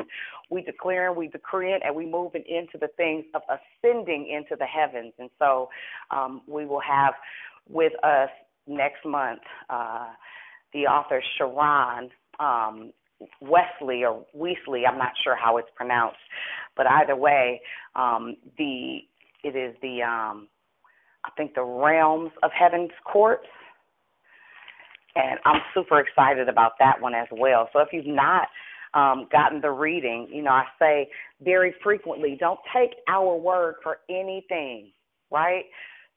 We 0.50 0.62
declaring, 0.62 1.16
we 1.16 1.28
decreeing, 1.28 1.80
and 1.84 1.94
we 1.94 2.06
moving 2.06 2.44
into 2.46 2.78
the 2.78 2.88
things 2.96 3.24
of 3.34 3.42
ascending 3.48 4.28
into 4.28 4.56
the 4.56 4.66
heavens. 4.66 5.12
And 5.18 5.30
so, 5.38 5.68
um, 6.10 6.42
we 6.46 6.66
will 6.66 6.80
have 6.80 7.14
with 7.68 7.92
us 8.04 8.28
next 8.66 9.04
month 9.04 9.40
uh, 9.70 10.08
the 10.72 10.80
author 10.80 11.22
Sharon 11.38 12.10
um, 12.40 12.92
Wesley 13.40 14.04
or 14.04 14.24
Weasley. 14.36 14.82
I'm 14.88 14.98
not 14.98 15.12
sure 15.24 15.36
how 15.36 15.56
it's 15.56 15.68
pronounced, 15.74 16.18
but 16.76 16.86
either 16.86 17.16
way, 17.16 17.60
um, 17.94 18.36
the 18.58 18.98
it 19.42 19.56
is 19.56 19.76
the 19.82 20.02
um, 20.02 20.48
I 21.24 21.30
think 21.36 21.54
the 21.54 21.64
realms 21.64 22.32
of 22.42 22.50
heaven's 22.52 22.90
courts, 23.10 23.46
and 25.14 25.38
I'm 25.44 25.60
super 25.74 26.00
excited 26.00 26.48
about 26.48 26.72
that 26.78 27.00
one 27.00 27.14
as 27.14 27.28
well. 27.32 27.68
So 27.72 27.80
if 27.80 27.88
you've 27.92 28.06
not 28.06 28.48
um, 28.94 29.28
gotten 29.32 29.60
the 29.60 29.70
reading, 29.70 30.28
you 30.30 30.42
know 30.42 30.50
I 30.50 30.64
say 30.78 31.08
very 31.42 31.74
frequently, 31.82 32.36
don't 32.38 32.60
take 32.74 32.96
our 33.08 33.36
word 33.36 33.76
for 33.82 33.98
anything, 34.10 34.90
right? 35.30 35.64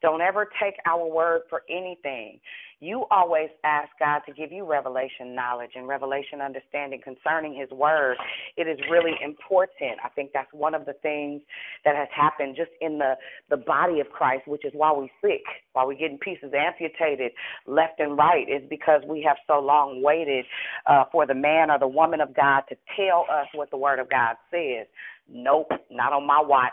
Don't 0.02 0.20
ever 0.20 0.48
take 0.62 0.74
our 0.86 1.06
word 1.06 1.42
for 1.48 1.62
anything. 1.68 2.40
You 2.82 3.04
always 3.10 3.50
ask 3.62 3.90
God 3.98 4.20
to 4.26 4.32
give 4.32 4.50
you 4.50 4.64
revelation 4.64 5.34
knowledge 5.34 5.72
and 5.74 5.86
revelation 5.86 6.40
understanding 6.40 7.00
concerning 7.04 7.54
His 7.54 7.70
Word. 7.70 8.16
It 8.56 8.66
is 8.66 8.78
really 8.90 9.12
important. 9.22 9.98
I 10.02 10.08
think 10.08 10.30
that's 10.32 10.48
one 10.52 10.74
of 10.74 10.86
the 10.86 10.94
things 10.94 11.42
that 11.84 11.94
has 11.94 12.08
happened 12.14 12.56
just 12.56 12.70
in 12.80 12.98
the 12.98 13.16
the 13.50 13.58
body 13.58 14.00
of 14.00 14.08
Christ, 14.08 14.48
which 14.48 14.64
is 14.64 14.72
why 14.74 14.92
we're 14.92 15.08
sick, 15.20 15.42
why 15.74 15.84
we're 15.84 15.94
getting 15.94 16.18
pieces 16.18 16.52
amputated 16.56 17.32
left 17.66 18.00
and 18.00 18.16
right, 18.16 18.48
is 18.48 18.62
because 18.70 19.02
we 19.06 19.22
have 19.28 19.36
so 19.46 19.60
long 19.60 20.02
waited 20.02 20.46
uh, 20.86 21.04
for 21.12 21.26
the 21.26 21.34
man 21.34 21.70
or 21.70 21.78
the 21.78 21.88
woman 21.88 22.22
of 22.22 22.34
God 22.34 22.62
to 22.70 22.76
tell 22.96 23.26
us 23.30 23.46
what 23.54 23.70
the 23.70 23.76
Word 23.76 23.98
of 23.98 24.08
God 24.08 24.36
says. 24.50 24.86
Nope, 25.28 25.70
not 25.90 26.14
on 26.14 26.26
my 26.26 26.40
watch. 26.42 26.72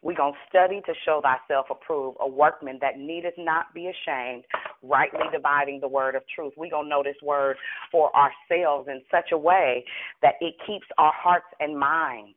We're 0.00 0.16
going 0.16 0.32
to 0.32 0.38
study 0.48 0.80
to 0.86 0.94
show 1.04 1.20
thyself 1.22 1.66
approved, 1.70 2.18
a 2.20 2.28
workman 2.28 2.78
that 2.80 2.98
needeth 2.98 3.34
not 3.36 3.74
be 3.74 3.88
ashamed, 3.88 4.44
rightly 4.82 5.26
dividing 5.32 5.80
the 5.80 5.88
word 5.88 6.14
of 6.14 6.22
truth. 6.32 6.52
We're 6.56 6.70
going 6.70 6.84
to 6.84 6.88
know 6.88 7.02
this 7.02 7.20
word 7.22 7.56
for 7.90 8.10
ourselves 8.14 8.88
in 8.88 9.02
such 9.10 9.32
a 9.32 9.38
way 9.38 9.84
that 10.22 10.34
it 10.40 10.54
keeps 10.66 10.86
our 10.98 11.12
hearts 11.14 11.46
and 11.58 11.76
minds, 11.76 12.36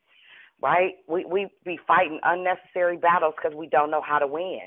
right? 0.61 0.93
We 1.07 1.23
we 1.25 1.47
be 1.63 1.79
fighting 1.87 2.19
unnecessary 2.23 2.97
battles 2.97 3.35
because 3.37 3.55
we 3.55 3.67
don't 3.67 3.91
know 3.91 4.01
how 4.01 4.17
to 4.17 4.27
win. 4.27 4.61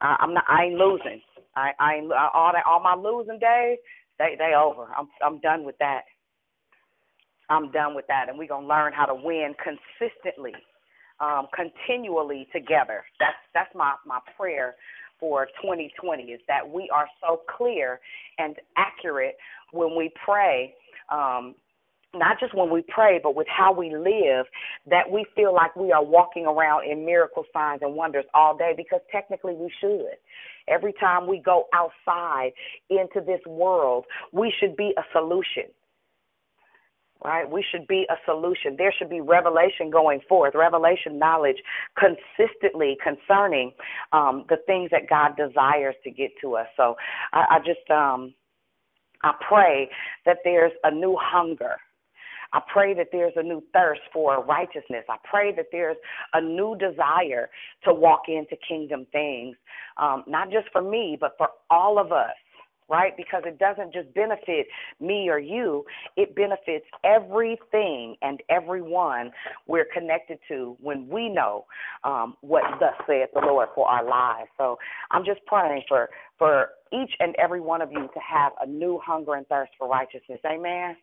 I, 0.00 0.16
I'm 0.18 0.34
not. 0.34 0.44
I 0.48 0.64
ain't 0.64 0.74
losing. 0.74 1.20
I 1.54 1.70
I 1.78 1.94
ain't 1.94 2.12
all 2.12 2.50
that 2.52 2.64
all 2.66 2.82
my 2.82 2.96
losing 2.96 3.38
days. 3.38 3.78
They 4.18 4.34
they 4.36 4.54
over. 4.58 4.88
I'm 4.96 5.08
I'm 5.24 5.40
done 5.40 5.64
with 5.64 5.78
that. 5.78 6.02
I'm 7.48 7.70
done 7.70 7.94
with 7.94 8.06
that, 8.08 8.28
and 8.28 8.36
we're 8.36 8.48
gonna 8.48 8.66
learn 8.66 8.92
how 8.92 9.06
to 9.06 9.14
win 9.14 9.54
consistently 9.62 10.52
um, 11.20 11.46
continually 11.54 12.48
together. 12.52 13.04
That's 13.18 13.36
that's 13.54 13.74
my 13.74 13.94
my 14.06 14.18
prayer 14.36 14.76
for 15.18 15.46
2020 15.62 16.24
is 16.24 16.40
that 16.46 16.68
we 16.68 16.90
are 16.92 17.06
so 17.26 17.40
clear 17.56 18.00
and 18.38 18.56
accurate 18.76 19.36
when 19.72 19.96
we 19.96 20.12
pray. 20.24 20.74
Um, 21.10 21.54
not 22.14 22.40
just 22.40 22.54
when 22.54 22.70
we 22.70 22.82
pray, 22.88 23.20
but 23.22 23.34
with 23.34 23.46
how 23.48 23.72
we 23.72 23.94
live, 23.94 24.46
that 24.88 25.10
we 25.10 25.26
feel 25.34 25.54
like 25.54 25.76
we 25.76 25.92
are 25.92 26.02
walking 26.02 26.46
around 26.46 26.90
in 26.90 27.04
miracle 27.04 27.44
signs 27.52 27.80
and 27.82 27.94
wonders 27.94 28.24
all 28.32 28.56
day 28.56 28.72
because 28.74 29.00
technically 29.12 29.52
we 29.52 29.70
should. 29.80 30.16
Every 30.68 30.94
time 30.94 31.26
we 31.26 31.40
go 31.44 31.66
outside 31.74 32.52
into 32.88 33.20
this 33.20 33.40
world, 33.46 34.06
we 34.32 34.52
should 34.58 34.76
be 34.76 34.94
a 34.96 35.02
solution 35.12 35.64
right? 37.24 37.50
We 37.50 37.64
should 37.70 37.86
be 37.86 38.06
a 38.10 38.16
solution. 38.24 38.76
There 38.76 38.92
should 38.96 39.10
be 39.10 39.20
revelation 39.20 39.90
going 39.90 40.20
forth, 40.28 40.54
revelation 40.54 41.18
knowledge 41.18 41.56
consistently 41.98 42.96
concerning 43.02 43.72
um, 44.12 44.44
the 44.48 44.58
things 44.66 44.90
that 44.90 45.08
God 45.08 45.36
desires 45.36 45.94
to 46.04 46.10
get 46.10 46.30
to 46.42 46.56
us. 46.56 46.66
So 46.76 46.96
I, 47.32 47.56
I 47.56 47.58
just 47.58 47.90
um, 47.90 48.34
I 49.22 49.32
pray 49.48 49.90
that 50.24 50.38
there's 50.44 50.72
a 50.84 50.90
new 50.90 51.16
hunger. 51.20 51.76
I 52.52 52.60
pray 52.72 52.94
that 52.94 53.08
there's 53.10 53.32
a 53.36 53.42
new 53.42 53.62
thirst 53.72 54.02
for 54.12 54.42
righteousness. 54.44 55.04
I 55.10 55.16
pray 55.24 55.54
that 55.56 55.66
there's 55.72 55.96
a 56.32 56.40
new 56.40 56.76
desire 56.78 57.50
to 57.84 57.92
walk 57.92 58.22
into 58.28 58.56
kingdom 58.68 59.06
things, 59.10 59.56
um, 59.96 60.22
not 60.26 60.50
just 60.50 60.68
for 60.72 60.80
me, 60.80 61.18
but 61.20 61.32
for 61.38 61.48
all 61.70 61.98
of 61.98 62.12
us 62.12 62.34
right? 62.88 63.16
Because 63.16 63.42
it 63.46 63.58
doesn't 63.58 63.92
just 63.92 64.12
benefit 64.14 64.66
me 65.00 65.28
or 65.28 65.38
you, 65.38 65.84
it 66.16 66.34
benefits 66.34 66.86
everything 67.04 68.16
and 68.22 68.40
everyone 68.48 69.30
we're 69.66 69.86
connected 69.92 70.38
to 70.48 70.76
when 70.80 71.08
we 71.08 71.28
know 71.28 71.64
um, 72.04 72.34
what 72.40 72.62
thus 72.78 72.94
saith 73.06 73.30
the 73.34 73.40
Lord 73.40 73.68
for 73.74 73.88
our 73.88 74.04
lives. 74.04 74.48
So 74.56 74.76
I'm 75.10 75.24
just 75.24 75.40
praying 75.46 75.82
for 75.88 76.08
for 76.38 76.68
each 76.92 77.12
and 77.18 77.34
every 77.42 77.60
one 77.60 77.82
of 77.82 77.90
you 77.90 78.08
to 78.12 78.20
have 78.20 78.52
a 78.60 78.66
new 78.66 79.00
hunger 79.04 79.34
and 79.34 79.46
thirst 79.48 79.72
for 79.78 79.88
righteousness. 79.88 80.38
Amen. 80.46 80.96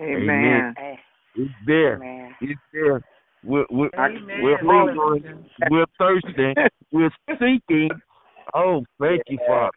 Amen. 0.00 0.74
Amen. 0.78 0.98
It's 1.36 1.50
there. 1.66 1.96
Amen. 1.96 2.34
It's 2.40 2.60
there. 2.72 3.02
We're 3.42 3.64
we're, 3.70 3.90
we're 4.42 4.58
hungering. 4.62 5.44
We're 5.70 5.86
thirsty. 5.98 6.54
we're 6.92 7.10
seeking 7.38 7.90
Oh, 8.54 8.84
thank 9.00 9.22
you, 9.28 9.38
Father. 9.46 9.70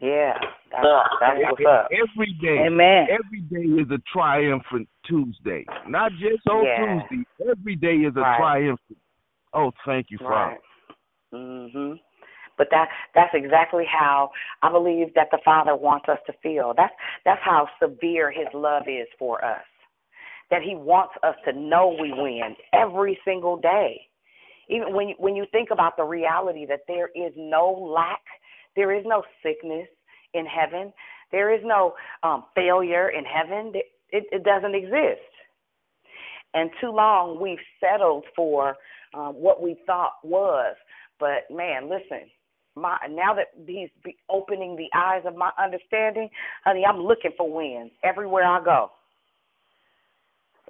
Yeah, 0.00 0.34
that's, 0.70 0.84
that's 1.20 1.38
what's 1.50 1.64
up. 1.68 1.88
Every 1.90 2.32
day, 2.40 2.66
Amen. 2.66 3.06
Every 3.10 3.40
day 3.50 3.82
is 3.82 3.90
a 3.90 3.98
triumphant 4.12 4.88
Tuesday. 5.04 5.64
Not 5.88 6.12
just 6.12 6.46
on 6.48 6.64
yeah. 6.64 7.00
Tuesday. 7.08 7.24
Every 7.50 7.74
day 7.74 8.06
is 8.06 8.14
a 8.16 8.20
right. 8.20 8.38
triumphant. 8.38 8.98
Oh, 9.54 9.72
thank 9.84 10.06
you, 10.10 10.18
Father. 10.18 10.34
Right. 10.34 10.60
Mhm. 11.34 12.00
But 12.56 12.68
that 12.70 12.88
that's 13.14 13.34
exactly 13.34 13.84
how 13.86 14.30
I 14.62 14.70
believe 14.70 15.14
that 15.14 15.28
the 15.30 15.38
Father 15.44 15.74
wants 15.74 16.08
us 16.08 16.18
to 16.26 16.32
feel. 16.42 16.74
That's 16.76 16.94
that's 17.24 17.42
how 17.42 17.68
severe 17.82 18.30
His 18.30 18.48
love 18.54 18.84
is 18.86 19.08
for 19.18 19.44
us. 19.44 19.64
That 20.50 20.62
He 20.62 20.76
wants 20.76 21.14
us 21.24 21.34
to 21.44 21.52
know 21.52 21.88
we 22.00 22.12
win 22.12 22.56
every 22.72 23.18
single 23.24 23.56
day 23.56 24.07
even 24.68 24.94
when 24.94 25.08
you, 25.10 25.14
when 25.18 25.34
you 25.36 25.46
think 25.50 25.70
about 25.70 25.96
the 25.96 26.04
reality 26.04 26.66
that 26.66 26.80
there 26.86 27.08
is 27.08 27.32
no 27.36 27.70
lack, 27.94 28.22
there 28.76 28.96
is 28.96 29.04
no 29.06 29.22
sickness 29.42 29.88
in 30.34 30.46
heaven, 30.46 30.92
there 31.32 31.54
is 31.54 31.60
no 31.64 31.94
um, 32.22 32.44
failure 32.54 33.10
in 33.10 33.24
heaven. 33.24 33.72
It, 34.10 34.24
it 34.32 34.44
doesn't 34.44 34.74
exist. 34.74 35.20
And 36.54 36.70
too 36.80 36.90
long 36.90 37.40
we've 37.40 37.58
settled 37.80 38.24
for 38.34 38.76
um, 39.14 39.34
what 39.34 39.62
we 39.62 39.76
thought 39.86 40.12
was. 40.22 40.76
But 41.20 41.50
man, 41.50 41.90
listen, 41.90 42.30
my 42.76 42.96
now 43.10 43.34
that 43.34 43.48
he's 43.66 43.90
opening 44.30 44.76
the 44.76 44.88
eyes 44.96 45.22
of 45.26 45.36
my 45.36 45.50
understanding, 45.62 46.30
honey, 46.64 46.84
I'm 46.88 47.00
looking 47.00 47.32
for 47.36 47.52
wins 47.52 47.90
everywhere 48.04 48.44
I 48.44 48.62
go. 48.64 48.90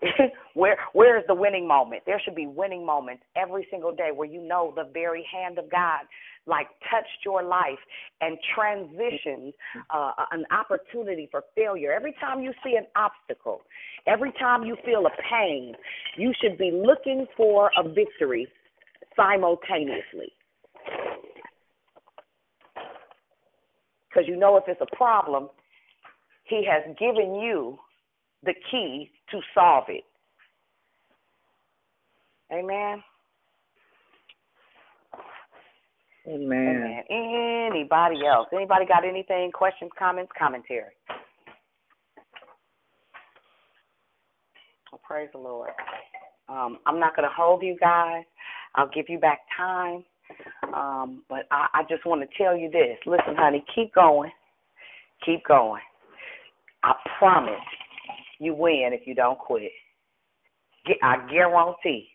where 0.54 0.76
where 0.92 1.18
is 1.18 1.24
the 1.26 1.34
winning 1.34 1.66
moment? 1.66 2.02
There 2.06 2.20
should 2.24 2.34
be 2.34 2.46
winning 2.46 2.84
moments 2.84 3.22
every 3.36 3.66
single 3.70 3.94
day 3.94 4.10
where 4.14 4.28
you 4.28 4.40
know 4.40 4.72
the 4.76 4.88
very 4.92 5.26
hand 5.30 5.58
of 5.58 5.70
God 5.70 6.00
like 6.46 6.68
touched 6.90 7.24
your 7.24 7.42
life 7.42 7.78
and 8.20 8.38
transitioned 8.56 9.52
uh, 9.90 10.12
an 10.32 10.44
opportunity 10.50 11.28
for 11.30 11.44
failure. 11.54 11.92
Every 11.92 12.14
time 12.20 12.40
you 12.40 12.52
see 12.64 12.76
an 12.76 12.86
obstacle, 12.96 13.62
every 14.06 14.32
time 14.32 14.64
you 14.64 14.76
feel 14.84 15.04
a 15.06 15.10
pain, 15.30 15.74
you 16.16 16.32
should 16.40 16.56
be 16.56 16.70
looking 16.72 17.26
for 17.36 17.70
a 17.76 17.86
victory 17.86 18.48
simultaneously. 19.14 20.32
Because 24.08 24.26
you 24.26 24.36
know 24.36 24.56
if 24.56 24.64
it's 24.66 24.80
a 24.80 24.96
problem, 24.96 25.48
he 26.44 26.66
has 26.66 26.82
given 26.98 27.34
you 27.34 27.78
the 28.44 28.54
key 28.70 29.10
to 29.30 29.40
solve 29.54 29.84
it. 29.88 30.04
Amen. 32.52 33.02
Amen. 36.26 37.04
Amen. 37.10 37.70
Anybody 37.72 38.26
else? 38.26 38.48
Anybody 38.52 38.86
got 38.86 39.04
anything? 39.04 39.50
Questions, 39.52 39.90
comments, 39.98 40.30
commentary? 40.38 40.92
Well, 44.92 45.00
praise 45.06 45.28
the 45.32 45.38
Lord. 45.38 45.70
Um, 46.48 46.78
I'm 46.86 46.98
not 46.98 47.14
going 47.16 47.28
to 47.28 47.34
hold 47.34 47.62
you 47.62 47.76
guys. 47.80 48.24
I'll 48.74 48.90
give 48.94 49.06
you 49.08 49.18
back 49.18 49.40
time. 49.56 50.04
Um, 50.74 51.22
but 51.28 51.46
I, 51.50 51.66
I 51.74 51.82
just 51.88 52.04
want 52.04 52.22
to 52.22 52.42
tell 52.42 52.56
you 52.56 52.70
this. 52.70 52.98
Listen, 53.06 53.34
honey, 53.36 53.64
keep 53.74 53.94
going. 53.94 54.30
Keep 55.24 55.46
going. 55.46 55.82
I 56.82 56.92
promise 57.18 57.54
you 58.38 58.54
win 58.54 58.90
if 58.92 59.06
you 59.06 59.14
don't 59.14 59.38
quit. 59.38 59.70
I 61.02 61.16
guarantee 61.30 62.08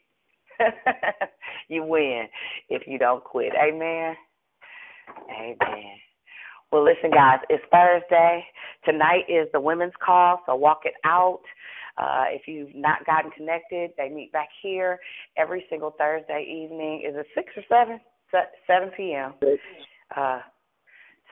you 1.67 1.83
win 1.83 2.27
if 2.69 2.83
you 2.87 2.97
don't 2.97 3.23
quit. 3.23 3.53
Amen. 3.55 4.15
Amen. 5.29 5.95
Well, 6.71 6.83
listen, 6.83 7.11
guys, 7.11 7.39
it's 7.49 7.63
Thursday. 7.71 8.43
Tonight 8.83 9.25
is 9.29 9.47
the 9.53 9.61
women's 9.61 9.93
call, 10.03 10.41
so 10.45 10.55
walk 10.55 10.81
it 10.85 10.95
out. 11.05 11.41
Uh, 11.97 12.25
if 12.29 12.47
you've 12.47 12.73
not 12.73 13.05
gotten 13.05 13.29
connected, 13.29 13.91
they 13.97 14.09
meet 14.09 14.31
back 14.31 14.49
here 14.61 14.99
every 15.37 15.65
single 15.69 15.91
Thursday 15.91 16.43
evening. 16.49 17.03
Is 17.07 17.15
it 17.15 17.27
6 17.35 17.47
or 17.57 17.63
7? 17.69 17.99
7 18.65 18.89
p.m. 18.97 19.33
Uh, 20.15 20.39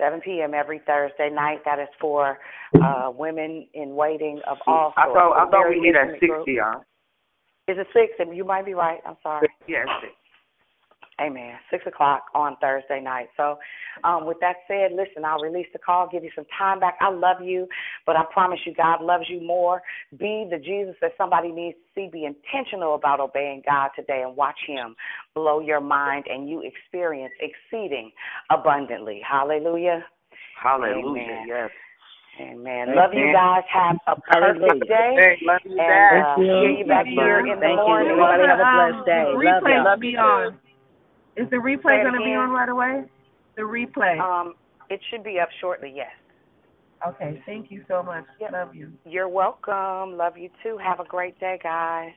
7 0.01 0.19
p.m. 0.21 0.53
every 0.53 0.81
Thursday 0.87 1.29
night. 1.31 1.59
That 1.63 1.79
is 1.79 1.87
for 1.99 2.39
uh, 2.83 3.11
women 3.15 3.67
in 3.73 3.95
waiting 3.95 4.41
of 4.49 4.57
all 4.65 4.93
sorts. 4.95 4.97
I 4.97 5.13
thought 5.13 5.47
I 5.47 5.51
thought 5.51 5.69
we 5.69 5.79
meet 5.79 5.95
at 5.95 6.19
6 6.19 6.25
y'all. 6.47 6.81
Is 7.67 7.77
it 7.77 7.87
6? 7.93 8.13
And 8.19 8.35
you 8.35 8.43
might 8.43 8.65
be 8.65 8.73
right. 8.73 8.99
I'm 9.05 9.17
sorry. 9.21 9.47
Yes. 9.67 9.85
Yeah, 9.87 10.09
Amen. 11.21 11.53
Six 11.69 11.85
o'clock 11.85 12.23
on 12.33 12.57
Thursday 12.61 12.99
night. 12.99 13.27
So, 13.37 13.57
um, 14.03 14.25
with 14.25 14.37
that 14.41 14.55
said, 14.67 14.91
listen, 14.91 15.23
I'll 15.23 15.39
release 15.41 15.67
the 15.71 15.79
call, 15.79 16.09
give 16.11 16.23
you 16.23 16.31
some 16.35 16.45
time 16.57 16.79
back. 16.79 16.97
I 16.99 17.11
love 17.11 17.41
you, 17.43 17.67
but 18.05 18.15
I 18.15 18.23
promise 18.33 18.59
you, 18.65 18.73
God 18.73 19.03
loves 19.03 19.25
you 19.29 19.41
more. 19.41 19.81
Be 20.17 20.47
the 20.49 20.57
Jesus 20.57 20.95
that 21.01 21.11
somebody 21.17 21.51
needs 21.51 21.77
to 21.77 22.01
see. 22.01 22.09
Be 22.11 22.25
intentional 22.25 22.95
about 22.95 23.19
obeying 23.19 23.61
God 23.65 23.89
today 23.95 24.23
and 24.25 24.35
watch 24.35 24.57
Him 24.65 24.95
blow 25.35 25.59
your 25.59 25.81
mind 25.81 26.25
and 26.27 26.49
you 26.49 26.63
experience 26.63 27.33
exceeding 27.39 28.11
abundantly. 28.49 29.21
Hallelujah. 29.29 30.03
Hallelujah. 30.61 31.21
Amen. 31.21 31.47
Yes. 31.47 31.69
Amen. 32.39 32.95
Love 32.95 33.13
you 33.13 33.29
guys. 33.31 33.61
Have 33.71 33.97
a 34.07 34.15
perfect 34.21 34.87
day. 34.87 35.37
Love 35.43 35.61
you 35.65 35.77
and 35.77 35.77
back. 35.77 36.25
uh, 36.25 36.35
hear 36.37 36.71
you 36.71 36.85
back 36.85 37.05
here 37.05 37.39
in 37.39 37.59
the 37.59 37.61
Thank 37.61 37.77
you. 37.77 37.85
morning. 37.85 38.09
Everybody 38.09 38.43
have 38.47 38.59
a 38.59 38.71
blessed 38.71 39.05
day. 39.05 39.25
The 39.29 39.45
Love 39.45 39.63
y'all. 39.67 39.83
will 39.83 39.99
be 39.99 40.17
on. 40.17 40.57
Is 41.37 41.49
the 41.49 41.57
replay 41.57 42.03
going 42.03 42.13
to 42.13 42.19
be 42.19 42.35
on 42.35 42.51
right 42.51 42.69
away? 42.69 43.05
The 43.55 43.61
replay. 43.61 44.19
Um, 44.19 44.55
it 44.89 44.99
should 45.09 45.23
be 45.23 45.39
up 45.39 45.49
shortly. 45.59 45.91
Yes. 45.95 46.11
Okay. 47.07 47.41
Thank 47.45 47.71
you 47.71 47.83
so 47.87 48.03
much. 48.03 48.25
Yep. 48.39 48.51
Love 48.51 48.75
you. 48.75 48.91
You're 49.05 49.29
welcome. 49.29 50.17
Love 50.17 50.37
you 50.37 50.49
too. 50.61 50.77
Have 50.77 50.99
a 50.99 51.05
great 51.05 51.39
day, 51.39 51.57
guys. 51.63 52.11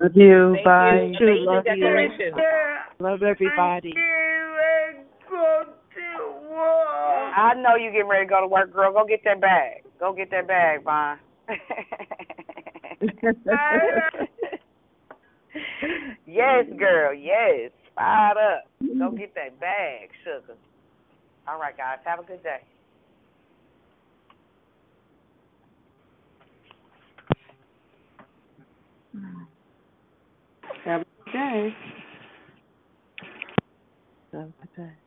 Love 0.00 0.16
you. 0.16 0.54
Thank 0.54 0.64
Bye. 0.64 1.12
you. 1.20 1.26
Amazing 1.26 1.44
Love 1.44 1.64
you. 1.66 1.76
declaration. 1.76 2.32
Love 3.00 3.22
everybody. 3.22 3.92
I 7.36 7.52
know 7.56 7.74
you 7.76 7.90
getting 7.90 8.08
ready 8.08 8.24
to 8.26 8.30
go 8.30 8.40
to 8.40 8.46
work, 8.46 8.72
girl. 8.72 8.92
Go 8.92 9.04
get 9.06 9.22
that 9.24 9.40
bag. 9.40 9.82
Go 10.00 10.12
get 10.12 10.30
that 10.30 10.46
bag, 10.46 10.84
Vaughn. 10.84 11.18
yes, 16.26 16.64
girl. 16.78 17.12
Yes. 17.12 17.70
Fired 17.94 18.36
up. 18.36 18.64
Mm-hmm. 18.82 18.98
Go 18.98 19.10
get 19.12 19.34
that 19.34 19.60
bag, 19.60 20.10
sugar. 20.24 20.58
All 21.46 21.58
right, 21.58 21.76
guys. 21.76 21.98
Have 22.04 22.20
a 22.20 22.22
good 22.24 22.42
day. 22.42 22.60
Have 30.84 31.00
a 31.02 31.04
good 31.04 31.32
day. 31.32 31.74
Have 34.32 34.42
a 34.42 34.44
good 34.44 34.76
day. 34.76 35.03